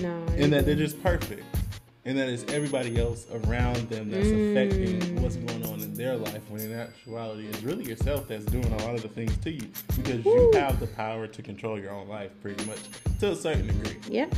No. 0.01 0.25
and 0.35 0.51
that 0.51 0.65
they're 0.65 0.75
just 0.75 1.01
perfect. 1.01 1.43
And 2.03 2.17
that 2.17 2.27
it's 2.27 2.43
everybody 2.51 2.99
else 2.99 3.25
around 3.31 3.89
them 3.89 4.11
that's 4.11 4.27
affecting 4.27 5.21
what's 5.21 5.37
going 5.37 5.65
on 5.65 5.79
in 5.81 5.93
their 5.93 6.17
life 6.17 6.41
when 6.49 6.61
in 6.61 6.73
actuality 6.73 7.47
it's 7.47 7.63
really 7.63 7.85
yourself 7.85 8.27
that's 8.27 8.43
doing 8.45 8.71
a 8.73 8.77
lot 8.83 8.93
of 8.93 9.01
the 9.01 9.07
things 9.07 9.35
to 9.37 9.51
you. 9.51 9.67
Because 9.95 10.23
Woo. 10.25 10.33
you 10.33 10.51
have 10.59 10.81
the 10.81 10.87
power 10.87 11.27
to 11.27 11.41
control 11.41 11.79
your 11.79 11.91
own 11.91 12.09
life 12.09 12.31
pretty 12.41 12.63
much 12.65 12.79
to 13.21 13.31
a 13.31 13.35
certain 13.35 13.67
degree. 13.67 13.97
Yep. 14.09 14.35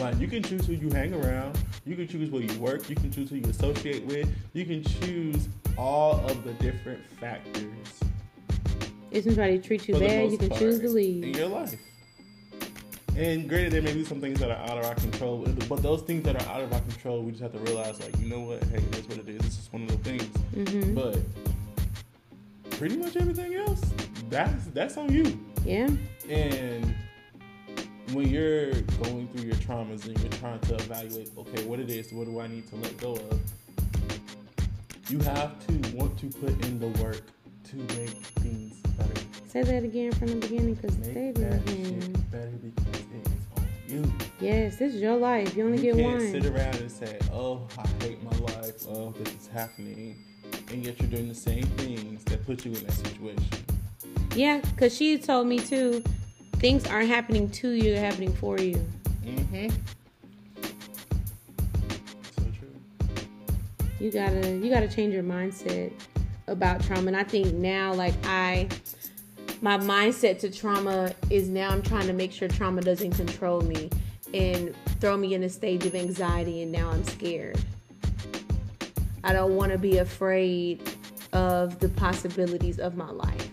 Like 0.00 0.18
you 0.18 0.28
can 0.28 0.42
choose 0.42 0.66
who 0.66 0.72
you 0.72 0.90
hang 0.90 1.12
around, 1.12 1.58
you 1.84 1.94
can 1.94 2.08
choose 2.08 2.30
where 2.30 2.42
you 2.42 2.58
work, 2.58 2.88
you 2.88 2.96
can 2.96 3.12
choose 3.12 3.28
who 3.28 3.36
you 3.36 3.48
associate 3.50 4.04
with, 4.06 4.28
you 4.54 4.64
can 4.64 4.82
choose 4.82 5.46
all 5.76 6.24
of 6.26 6.42
the 6.42 6.52
different 6.54 7.00
factors 7.20 8.00
If 9.10 9.24
somebody 9.24 9.58
treats 9.58 9.88
you 9.88 9.98
bad, 9.98 10.32
you 10.32 10.38
can 10.38 10.50
choose 10.56 10.80
to 10.80 10.88
leave. 10.88 11.22
in 11.24 11.34
your 11.34 11.48
life. 11.48 11.78
And 13.16 13.46
granted, 13.48 13.72
there 13.72 13.82
may 13.82 13.92
be 13.92 14.04
some 14.04 14.20
things 14.20 14.38
that 14.40 14.50
are 14.50 14.70
out 14.70 14.78
of 14.78 14.84
our 14.86 14.94
control, 14.94 15.44
but 15.68 15.82
those 15.82 16.00
things 16.02 16.22
that 16.24 16.36
are 16.42 16.48
out 16.54 16.62
of 16.62 16.72
our 16.72 16.80
control, 16.80 17.22
we 17.22 17.32
just 17.32 17.42
have 17.42 17.52
to 17.52 17.58
realize, 17.58 18.00
like, 18.00 18.16
you 18.18 18.26
know 18.28 18.40
what? 18.40 18.62
Hey, 18.64 18.78
it 18.78 18.98
is 18.98 19.06
what 19.08 19.18
it 19.18 19.28
is. 19.28 19.38
This 19.42 19.58
is 19.58 19.72
one 19.72 19.82
of 19.82 19.88
the 19.88 19.98
things. 19.98 20.22
hmm 20.70 20.94
But 20.94 21.18
pretty 22.70 22.96
much 22.96 23.16
everything 23.16 23.54
else, 23.54 23.82
that's 24.30 24.66
that's 24.68 24.96
on 24.96 25.12
you. 25.12 25.38
Yeah. 25.66 25.90
And 26.30 26.94
when 28.12 28.28
you're 28.28 28.72
going 29.02 29.28
through 29.28 29.44
your 29.46 29.56
traumas 29.56 30.06
and 30.06 30.18
you're 30.18 30.32
trying 30.32 30.58
to 30.60 30.74
evaluate, 30.74 31.30
okay, 31.38 31.64
what 31.64 31.78
it 31.78 31.90
is, 31.90 32.12
what 32.12 32.26
do 32.26 32.40
I 32.40 32.48
need 32.48 32.66
to 32.68 32.76
let 32.76 32.96
go 32.98 33.12
of? 33.12 33.40
You 35.08 35.18
have 35.20 35.64
to 35.66 35.96
want 35.96 36.18
to 36.18 36.26
put 36.26 36.50
in 36.64 36.78
the 36.78 36.88
work 37.02 37.22
to 37.70 37.76
make 37.76 38.10
things 38.40 38.74
better. 38.96 39.20
Say 39.46 39.62
that 39.62 39.84
again 39.84 40.12
from 40.12 40.28
the 40.28 40.36
beginning, 40.36 40.76
cause 40.76 40.96
Make 40.98 41.14
they 41.14 41.42
that 41.42 41.68
shit 41.68 42.30
better 42.30 42.50
because 42.62 43.00
it 43.00 43.06
is 43.26 43.32
on 43.56 43.68
you. 43.88 44.12
Yes, 44.40 44.76
this 44.76 44.94
is 44.94 45.00
your 45.02 45.16
life. 45.16 45.56
You 45.56 45.66
only 45.66 45.78
you 45.78 45.94
get 45.94 46.02
can't 46.02 46.20
one. 46.20 46.30
sit 46.30 46.46
around 46.46 46.76
and 46.76 46.90
say, 46.90 47.18
"Oh, 47.32 47.66
I 47.76 47.88
hate 48.04 48.22
my 48.22 48.36
life. 48.38 48.86
Oh, 48.88 49.12
this 49.18 49.34
is 49.34 49.48
happening," 49.48 50.16
and 50.70 50.84
yet 50.84 51.00
you're 51.00 51.10
doing 51.10 51.28
the 51.28 51.34
same 51.34 51.64
things 51.64 52.22
that 52.24 52.46
put 52.46 52.64
you 52.64 52.72
in 52.72 52.84
that 52.84 52.92
situation. 52.92 53.44
Yeah, 54.36 54.60
cause 54.76 54.96
she 54.96 55.18
told 55.18 55.48
me 55.48 55.58
too. 55.58 56.04
Things 56.60 56.86
aren't 56.86 57.08
happening 57.08 57.50
to 57.50 57.70
you; 57.70 57.94
they're 57.94 58.04
happening 58.04 58.32
for 58.34 58.58
you. 58.60 58.76
Mm-hmm. 59.24 59.70
So 62.36 62.44
true. 62.58 63.16
You 63.98 64.12
gotta, 64.12 64.56
you 64.56 64.70
gotta 64.70 64.88
change 64.88 65.14
your 65.14 65.22
mindset 65.22 65.92
about 66.48 66.84
trauma. 66.84 67.06
And 67.08 67.16
I 67.16 67.24
think 67.24 67.54
now, 67.54 67.94
like 67.94 68.14
I, 68.24 68.68
my 69.62 69.78
mindset 69.78 70.38
to 70.40 70.50
trauma 70.50 71.14
is 71.30 71.48
now 71.48 71.70
I'm 71.70 71.82
trying 71.82 72.06
to 72.08 72.12
make 72.12 72.30
sure 72.30 72.46
trauma 72.46 72.82
doesn't 72.82 73.12
control 73.12 73.62
me 73.62 73.88
and 74.34 74.74
throw 75.00 75.16
me 75.16 75.34
in 75.34 75.42
a 75.44 75.48
stage 75.48 75.86
of 75.86 75.94
anxiety. 75.94 76.62
And 76.62 76.70
now 76.70 76.90
I'm 76.90 77.04
scared. 77.04 77.58
I 79.24 79.32
don't 79.32 79.56
want 79.56 79.72
to 79.72 79.78
be 79.78 79.98
afraid 79.98 80.82
of 81.32 81.78
the 81.78 81.88
possibilities 81.88 82.78
of 82.78 82.96
my 82.96 83.10
life. 83.10 83.49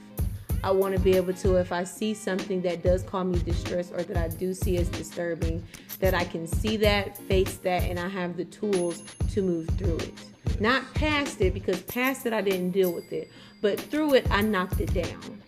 I 0.68 0.72
want 0.72 0.94
to 0.94 1.00
be 1.00 1.16
able 1.16 1.34
to, 1.36 1.56
if 1.56 1.72
I 1.72 1.86
see 1.86 2.14
something 2.14 2.62
that 2.64 2.84
does 2.84 3.02
call 3.02 3.24
me 3.24 3.40
distress 3.40 3.90
or 3.90 4.04
that 4.04 4.18
I 4.18 4.28
do 4.28 4.54
see 4.54 4.76
as 4.76 4.90
disturbing, 4.90 5.66
that 6.02 6.14
I 6.14 6.26
can 6.26 6.46
see 6.46 6.76
that, 6.76 7.16
face 7.16 7.56
that, 7.60 7.84
and 7.84 7.98
I 7.98 8.10
have 8.10 8.36
the 8.36 8.44
tools 8.44 9.02
to 9.32 9.42
move 9.42 9.70
through 9.78 9.96
it. 10.00 10.60
Not 10.60 10.84
past 10.94 11.40
it, 11.40 11.54
because 11.54 11.82
past 11.84 12.26
it 12.26 12.34
I 12.34 12.42
didn't 12.42 12.72
deal 12.72 12.92
with 12.92 13.14
it, 13.14 13.32
but 13.62 13.80
through 13.80 14.16
it 14.16 14.28
I 14.30 14.42
knocked 14.42 14.82
it 14.82 14.94
down. 14.94 15.42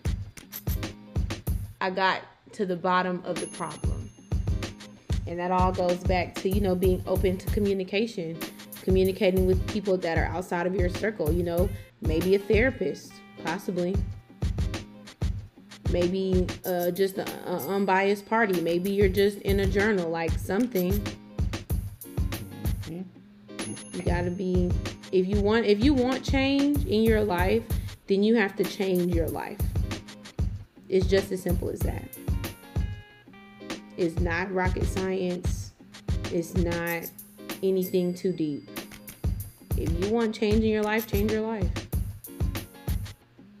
I 1.82 1.90
got 1.90 2.22
to 2.52 2.64
the 2.64 2.76
bottom 2.76 3.22
of 3.26 3.38
the 3.38 3.46
problem. 3.48 4.08
And 5.26 5.38
that 5.38 5.50
all 5.50 5.70
goes 5.70 5.98
back 5.98 6.34
to, 6.36 6.48
you 6.48 6.62
know, 6.62 6.74
being 6.74 7.04
open 7.06 7.36
to 7.36 7.46
communication, 7.50 8.38
communicating 8.80 9.44
with 9.44 9.68
people 9.68 9.98
that 9.98 10.16
are 10.16 10.24
outside 10.34 10.66
of 10.66 10.74
your 10.74 10.88
circle, 10.88 11.30
you 11.30 11.42
know, 11.42 11.68
maybe 12.00 12.36
a 12.36 12.38
therapist, 12.38 13.12
possibly. 13.44 13.94
Maybe 15.92 16.46
uh, 16.64 16.90
just 16.90 17.18
an 17.18 17.28
unbiased 17.46 18.26
party. 18.26 18.60
Maybe 18.60 18.90
you're 18.90 19.08
just 19.08 19.38
in 19.38 19.60
a 19.60 19.66
journal, 19.66 20.08
like 20.08 20.30
something. 20.38 20.92
Mhm. 22.82 23.04
You 23.94 24.02
gotta 24.02 24.30
be 24.30 24.70
if 25.12 25.26
you 25.26 25.40
want 25.40 25.66
if 25.66 25.82
you 25.82 25.92
want 25.94 26.24
change 26.24 26.84
in 26.86 27.02
your 27.02 27.22
life, 27.22 27.64
then 28.06 28.22
you 28.22 28.36
have 28.36 28.56
to 28.56 28.64
change 28.64 29.14
your 29.14 29.28
life. 29.28 29.58
It's 30.88 31.06
just 31.06 31.30
as 31.32 31.42
simple 31.42 31.68
as 31.70 31.80
that. 31.80 32.08
It's 33.96 34.18
not 34.20 34.52
rocket 34.52 34.84
science. 34.86 35.72
It's 36.32 36.54
not 36.54 37.10
anything 37.62 38.14
too 38.14 38.32
deep. 38.32 38.68
If 39.76 40.04
you 40.04 40.12
want 40.12 40.34
change 40.34 40.64
in 40.64 40.70
your 40.70 40.82
life, 40.82 41.06
change 41.06 41.32
your 41.32 41.42
life. 41.42 41.68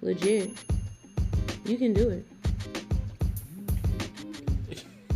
Legit. 0.02 0.50
You 1.64 1.76
can 1.76 1.92
do 1.92 2.08
it. 2.10 2.26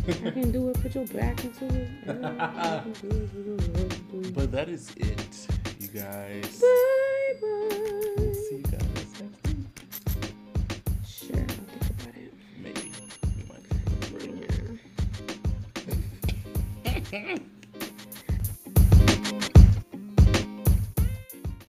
I 0.07 0.11
can 0.31 0.51
do 0.51 0.69
it. 0.69 0.81
Put 0.81 0.95
your 0.95 1.05
back 1.07 1.43
into 1.43 1.65
it. 1.65 1.89
But 4.33 4.51
that 4.51 4.69
is 4.69 4.91
it, 4.97 5.47
you 5.79 5.87
guys. 5.87 6.61
Bye 6.61 7.33
bye. 7.41 8.33
See 8.33 8.57
you 8.57 8.63
guys 8.63 9.19
next 9.19 9.47
week. 9.47 9.57
Sure, 11.05 11.39
I'll 11.39 11.47
think 11.47 11.89
about 11.99 12.15
it. 12.15 12.33
Maybe 12.61 12.91
we 13.35 13.43
might. 17.11 17.11
Yeah. 17.11 17.37